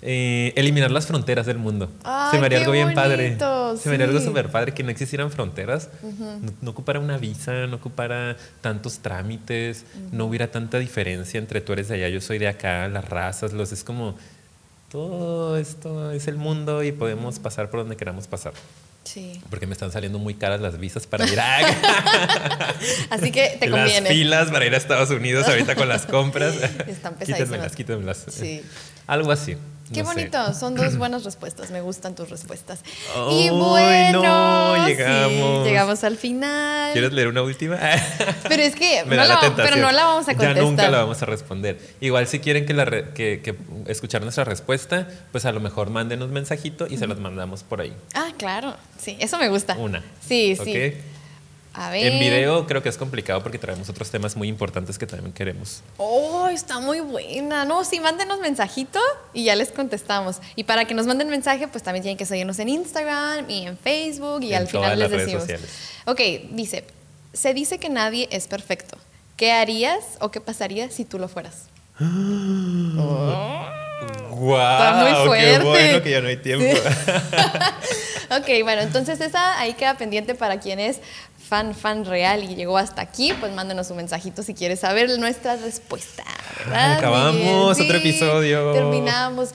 Eh, 0.02 0.52
eliminar 0.56 0.90
las 0.90 1.06
fronteras 1.06 1.46
del 1.46 1.58
mundo. 1.58 1.90
se 2.30 2.38
me 2.38 2.46
haría 2.46 2.58
algo 2.58 2.72
bien 2.72 2.94
padre. 2.94 3.36
Se 3.78 3.88
me 3.88 3.94
haría 3.94 4.06
algo 4.06 4.20
súper 4.20 4.50
padre 4.50 4.74
que 4.74 4.82
no 4.82 4.90
existieran 4.90 5.30
fronteras. 5.30 5.90
no, 6.60 6.70
ocupara 6.70 7.00
una 7.00 7.18
visa, 7.18 7.66
no 7.66 7.76
ocupara 7.76 8.36
tantos 8.60 8.98
trámites, 8.98 9.84
no 10.12 10.26
hubiera 10.26 10.50
tanta 10.50 10.78
diferencia 10.78 11.38
entre 11.38 11.60
tú 11.60 11.72
eres 11.72 11.88
de 11.88 11.96
allá, 11.96 12.08
yo 12.08 12.20
soy 12.20 12.38
de 12.38 12.48
acá, 12.48 12.88
las 12.88 13.08
razas, 13.08 13.52
los 13.52 13.72
es 13.72 13.84
como 13.84 14.16
todo 14.90 15.56
esto 15.56 16.12
es 16.12 16.28
el 16.28 16.36
mundo 16.36 16.82
y 16.82 16.92
podemos 16.92 17.38
pasar 17.38 17.70
por 17.70 17.80
donde 17.80 17.96
queramos 17.96 18.26
pasar. 18.28 18.52
Sí. 19.04 19.40
Porque 19.50 19.66
me 19.66 19.72
están 19.72 19.92
saliendo 19.92 20.18
muy 20.18 20.34
caras 20.34 20.60
las 20.60 20.78
visas 20.78 21.06
para 21.06 21.26
ir 21.26 21.38
a... 21.38 21.58
Así 23.10 23.30
que 23.30 23.56
te 23.60 23.70
conviene. 23.70 24.00
Las 24.00 24.08
filas 24.08 24.50
para 24.50 24.66
ir 24.66 24.74
a 24.74 24.76
Estados 24.76 25.10
Unidos 25.10 25.46
ahorita 25.46 25.76
con 25.76 25.88
las 25.88 26.06
compras. 26.06 26.54
Están 26.86 27.14
pesadísimas. 27.18 27.72
Quítamelas, 27.74 27.76
quítamelas. 27.76 28.24
Sí. 28.30 28.62
Algo 29.06 29.30
así. 29.30 29.56
Qué 29.92 30.02
bonito, 30.02 30.52
son 30.54 30.74
dos 30.74 30.96
buenas 30.96 31.24
respuestas, 31.24 31.70
me 31.70 31.80
gustan 31.80 32.14
tus 32.14 32.30
respuestas. 32.30 32.80
y 33.30 33.50
bueno, 33.50 34.22
no, 34.22 34.86
llegamos. 34.86 35.66
llegamos 35.66 36.04
al 36.04 36.16
final. 36.16 36.92
¿Quieres 36.92 37.12
leer 37.12 37.28
una 37.28 37.42
última? 37.42 37.78
pero 38.48 38.62
es 38.62 38.74
que 38.74 39.04
no 39.06 39.14
la, 39.14 39.52
pero 39.56 39.76
no 39.76 39.92
la 39.92 40.04
vamos 40.04 40.28
a 40.28 40.32
contestar. 40.32 40.56
Ya 40.56 40.62
nunca 40.62 40.90
la 40.90 40.98
vamos 40.98 41.22
a 41.22 41.26
responder. 41.26 41.78
Igual 42.00 42.26
si 42.26 42.40
quieren 42.40 42.66
que, 42.66 42.74
la 42.74 42.86
que, 42.86 43.56
escuchar 43.86 44.22
nuestra 44.22 44.44
respuesta, 44.44 45.08
pues 45.32 45.44
a 45.44 45.52
lo 45.52 45.60
mejor 45.60 45.90
mándenos 45.90 46.30
mensajito 46.30 46.86
y 46.88 46.96
se 46.96 47.06
las 47.06 47.18
mandamos 47.18 47.62
por 47.62 47.80
ahí. 47.80 47.94
Ah, 48.14 48.30
claro, 48.36 48.76
sí, 48.98 49.16
eso 49.20 49.38
me 49.38 49.48
gusta. 49.48 49.76
Una. 49.78 50.02
Sí, 50.26 50.56
sí. 50.56 50.94
En 51.92 52.18
video 52.18 52.66
creo 52.66 52.82
que 52.82 52.88
es 52.88 52.96
complicado 52.96 53.42
porque 53.42 53.58
traemos 53.58 53.88
otros 53.88 54.10
temas 54.10 54.36
muy 54.36 54.48
importantes 54.48 54.98
que 54.98 55.06
también 55.06 55.32
queremos. 55.32 55.82
Oh, 55.98 56.48
está 56.48 56.80
muy 56.80 57.00
buena. 57.00 57.64
No, 57.64 57.84
sí, 57.84 58.00
mándenos 58.00 58.40
mensajito 58.40 58.98
y 59.34 59.44
ya 59.44 59.56
les 59.56 59.72
contestamos. 59.72 60.38
Y 60.54 60.64
para 60.64 60.86
que 60.86 60.94
nos 60.94 61.06
manden 61.06 61.28
mensaje, 61.28 61.68
pues 61.68 61.84
también 61.84 62.02
tienen 62.02 62.16
que 62.16 62.24
seguirnos 62.24 62.58
en 62.58 62.68
Instagram 62.68 63.48
y 63.50 63.66
en 63.66 63.76
Facebook 63.76 64.42
y 64.42 64.54
al 64.54 64.66
final 64.66 64.98
les 64.98 65.10
decimos. 65.10 65.44
Ok, 66.06 66.20
dice, 66.50 66.84
se 67.32 67.52
dice 67.52 67.78
que 67.78 67.88
nadie 67.88 68.28
es 68.30 68.46
perfecto. 68.46 68.96
¿Qué 69.36 69.52
harías 69.52 70.02
o 70.20 70.30
qué 70.30 70.40
pasaría 70.40 70.90
si 70.90 71.04
tú 71.04 71.18
lo 71.18 71.28
fueras? 71.28 71.68
oh. 72.00 73.66
Está 74.36 74.94
muy 75.02 75.26
fuerte. 75.26 75.58
Qué 75.58 75.64
bueno 75.64 76.02
que 76.02 76.10
ya 76.10 76.20
no 76.20 76.28
hay 76.28 76.36
tiempo. 76.36 76.66
ok, 78.30 78.62
bueno, 78.62 78.82
entonces 78.82 79.20
esa 79.20 79.58
ahí 79.58 79.72
queda 79.74 79.96
pendiente 79.96 80.34
para 80.34 80.60
quien 80.60 80.78
es 80.78 81.00
fan, 81.46 81.74
fan 81.74 82.04
real 82.04 82.42
y 82.44 82.54
llegó 82.54 82.78
hasta 82.78 83.02
aquí, 83.02 83.32
pues 83.38 83.52
mándenos 83.52 83.90
un 83.90 83.98
mensajito 83.98 84.42
si 84.42 84.54
quieres 84.54 84.80
saber 84.80 85.18
nuestra 85.18 85.56
respuesta. 85.56 86.24
Acabamos 86.72 87.78
otro 87.78 87.96
episodio. 87.96 88.72
Terminamos. 88.72 89.50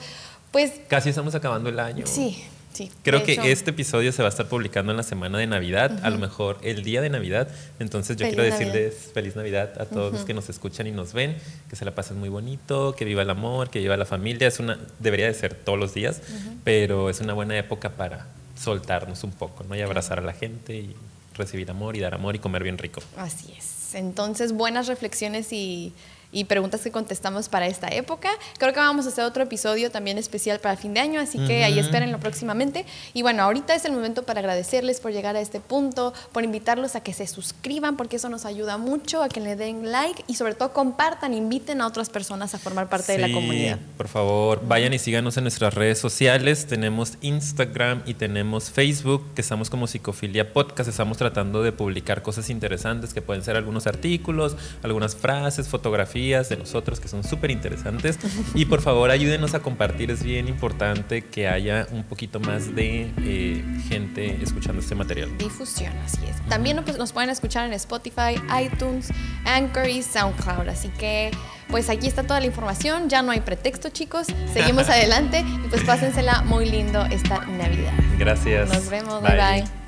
Pues. 0.50 0.72
Casi 0.88 1.10
estamos 1.10 1.34
acabando 1.34 1.68
el 1.68 1.78
año. 1.78 2.06
Sí. 2.06 2.44
Sí, 2.72 2.90
Creo 3.02 3.22
que 3.22 3.52
este 3.52 3.68
episodio 3.68 4.12
se 4.12 4.22
va 4.22 4.28
a 4.28 4.30
estar 4.30 4.48
publicando 4.48 4.92
en 4.92 4.96
la 4.96 5.02
semana 5.02 5.36
de 5.36 5.46
Navidad, 5.46 6.00
a 6.02 6.08
lo 6.08 6.16
mejor 6.16 6.56
el 6.62 6.82
día 6.82 7.02
de 7.02 7.10
Navidad. 7.10 7.48
Entonces 7.78 8.16
yo 8.16 8.26
quiero 8.26 8.42
decirles 8.42 9.10
feliz 9.12 9.36
Navidad 9.36 9.78
a 9.78 9.84
todos 9.84 10.10
los 10.10 10.24
que 10.24 10.32
nos 10.32 10.48
escuchan 10.48 10.86
y 10.86 10.90
nos 10.90 11.12
ven, 11.12 11.36
que 11.68 11.76
se 11.76 11.84
la 11.84 11.94
pasen 11.94 12.18
muy 12.18 12.30
bonito, 12.30 12.94
que 12.96 13.04
viva 13.04 13.20
el 13.20 13.28
amor, 13.28 13.68
que 13.68 13.78
viva 13.78 13.94
la 13.98 14.06
familia. 14.06 14.48
Es 14.48 14.58
una, 14.58 14.78
debería 15.00 15.26
de 15.26 15.34
ser 15.34 15.52
todos 15.52 15.78
los 15.78 15.92
días, 15.92 16.22
pero 16.64 17.10
es 17.10 17.20
una 17.20 17.34
buena 17.34 17.58
época 17.58 17.90
para 17.90 18.28
soltarnos 18.58 19.22
un 19.22 19.32
poco, 19.32 19.64
¿no? 19.64 19.76
Y 19.76 19.82
abrazar 19.82 20.20
a 20.20 20.22
la 20.22 20.32
gente 20.32 20.74
y 20.74 20.96
recibir 21.34 21.70
amor 21.70 21.96
y 21.96 22.00
dar 22.00 22.14
amor 22.14 22.36
y 22.36 22.38
comer 22.38 22.62
bien 22.62 22.78
rico. 22.78 23.02
Así 23.16 23.54
es. 23.56 23.94
Entonces, 23.94 24.52
buenas 24.52 24.86
reflexiones 24.86 25.52
y 25.52 25.92
y 26.32 26.44
preguntas 26.44 26.80
que 26.80 26.90
contestamos 26.90 27.48
para 27.48 27.66
esta 27.66 27.88
época. 27.88 28.30
Creo 28.58 28.72
que 28.72 28.80
vamos 28.80 29.04
a 29.04 29.10
hacer 29.10 29.24
otro 29.24 29.42
episodio 29.42 29.90
también 29.90 30.16
especial 30.16 30.58
para 30.58 30.76
fin 30.76 30.94
de 30.94 31.00
año, 31.00 31.20
así 31.20 31.38
que 31.46 31.62
ahí 31.62 31.78
espérenlo 31.78 32.18
próximamente. 32.18 32.86
Y 33.12 33.20
bueno, 33.22 33.42
ahorita 33.42 33.74
es 33.74 33.84
el 33.84 33.92
momento 33.92 34.22
para 34.22 34.40
agradecerles 34.40 35.00
por 35.00 35.12
llegar 35.12 35.36
a 35.36 35.40
este 35.40 35.60
punto, 35.60 36.14
por 36.32 36.42
invitarlos 36.42 36.96
a 36.96 37.02
que 37.02 37.12
se 37.12 37.26
suscriban, 37.26 37.96
porque 37.96 38.16
eso 38.16 38.30
nos 38.30 38.46
ayuda 38.46 38.78
mucho, 38.78 39.22
a 39.22 39.28
que 39.28 39.40
le 39.40 39.56
den 39.56 39.92
like 39.92 40.24
y 40.26 40.34
sobre 40.34 40.54
todo 40.54 40.72
compartan, 40.72 41.34
inviten 41.34 41.82
a 41.82 41.86
otras 41.86 42.08
personas 42.08 42.54
a 42.54 42.58
formar 42.58 42.88
parte 42.88 43.12
de 43.12 43.18
la 43.18 43.32
comunidad. 43.32 43.78
Por 43.98 44.08
favor, 44.08 44.62
vayan 44.66 44.94
y 44.94 44.98
síganos 44.98 45.36
en 45.36 45.44
nuestras 45.44 45.74
redes 45.74 45.98
sociales. 45.98 46.66
Tenemos 46.66 47.18
Instagram 47.20 48.02
y 48.06 48.14
tenemos 48.14 48.70
Facebook, 48.70 49.34
que 49.34 49.42
estamos 49.42 49.68
como 49.68 49.86
Psicofilia 49.86 50.54
Podcast. 50.54 50.88
Estamos 50.88 51.18
tratando 51.18 51.62
de 51.62 51.72
publicar 51.72 52.22
cosas 52.22 52.48
interesantes 52.48 53.12
que 53.12 53.20
pueden 53.20 53.44
ser 53.44 53.56
algunos 53.56 53.86
artículos, 53.86 54.56
algunas 54.82 55.14
frases, 55.14 55.68
fotografías 55.68 56.21
de 56.22 56.56
nosotros 56.56 57.00
que 57.00 57.08
son 57.08 57.24
súper 57.24 57.50
interesantes. 57.50 58.18
Y 58.54 58.66
por 58.66 58.80
favor 58.80 59.10
ayúdenos 59.10 59.54
a 59.54 59.60
compartir, 59.60 60.10
es 60.10 60.22
bien 60.22 60.48
importante 60.48 61.22
que 61.22 61.48
haya 61.48 61.86
un 61.90 62.04
poquito 62.04 62.40
más 62.40 62.74
de 62.74 63.10
eh, 63.18 63.64
gente 63.88 64.38
escuchando 64.42 64.80
este 64.80 64.94
material. 64.94 65.36
Difusión, 65.38 65.92
así 66.04 66.20
es. 66.28 66.40
También 66.48 66.82
nos 66.98 67.12
pueden 67.12 67.30
escuchar 67.30 67.66
en 67.66 67.72
Spotify, 67.72 68.40
iTunes, 68.62 69.08
Anchor 69.44 69.88
y 69.88 70.02
SoundCloud. 70.02 70.68
Así 70.68 70.88
que 70.88 71.30
pues 71.68 71.88
aquí 71.88 72.06
está 72.06 72.22
toda 72.22 72.38
la 72.38 72.46
información, 72.46 73.08
ya 73.08 73.22
no 73.22 73.32
hay 73.32 73.40
pretexto 73.40 73.88
chicos, 73.88 74.26
seguimos 74.52 74.88
adelante 74.90 75.40
y 75.64 75.68
pues 75.68 75.82
pásensela 75.84 76.42
muy 76.42 76.68
lindo 76.68 77.04
esta 77.06 77.46
Navidad. 77.46 77.92
Gracias. 78.18 78.68
Nos 78.68 78.88
vemos, 78.90 79.22
bye. 79.22 79.36
bye. 79.36 79.81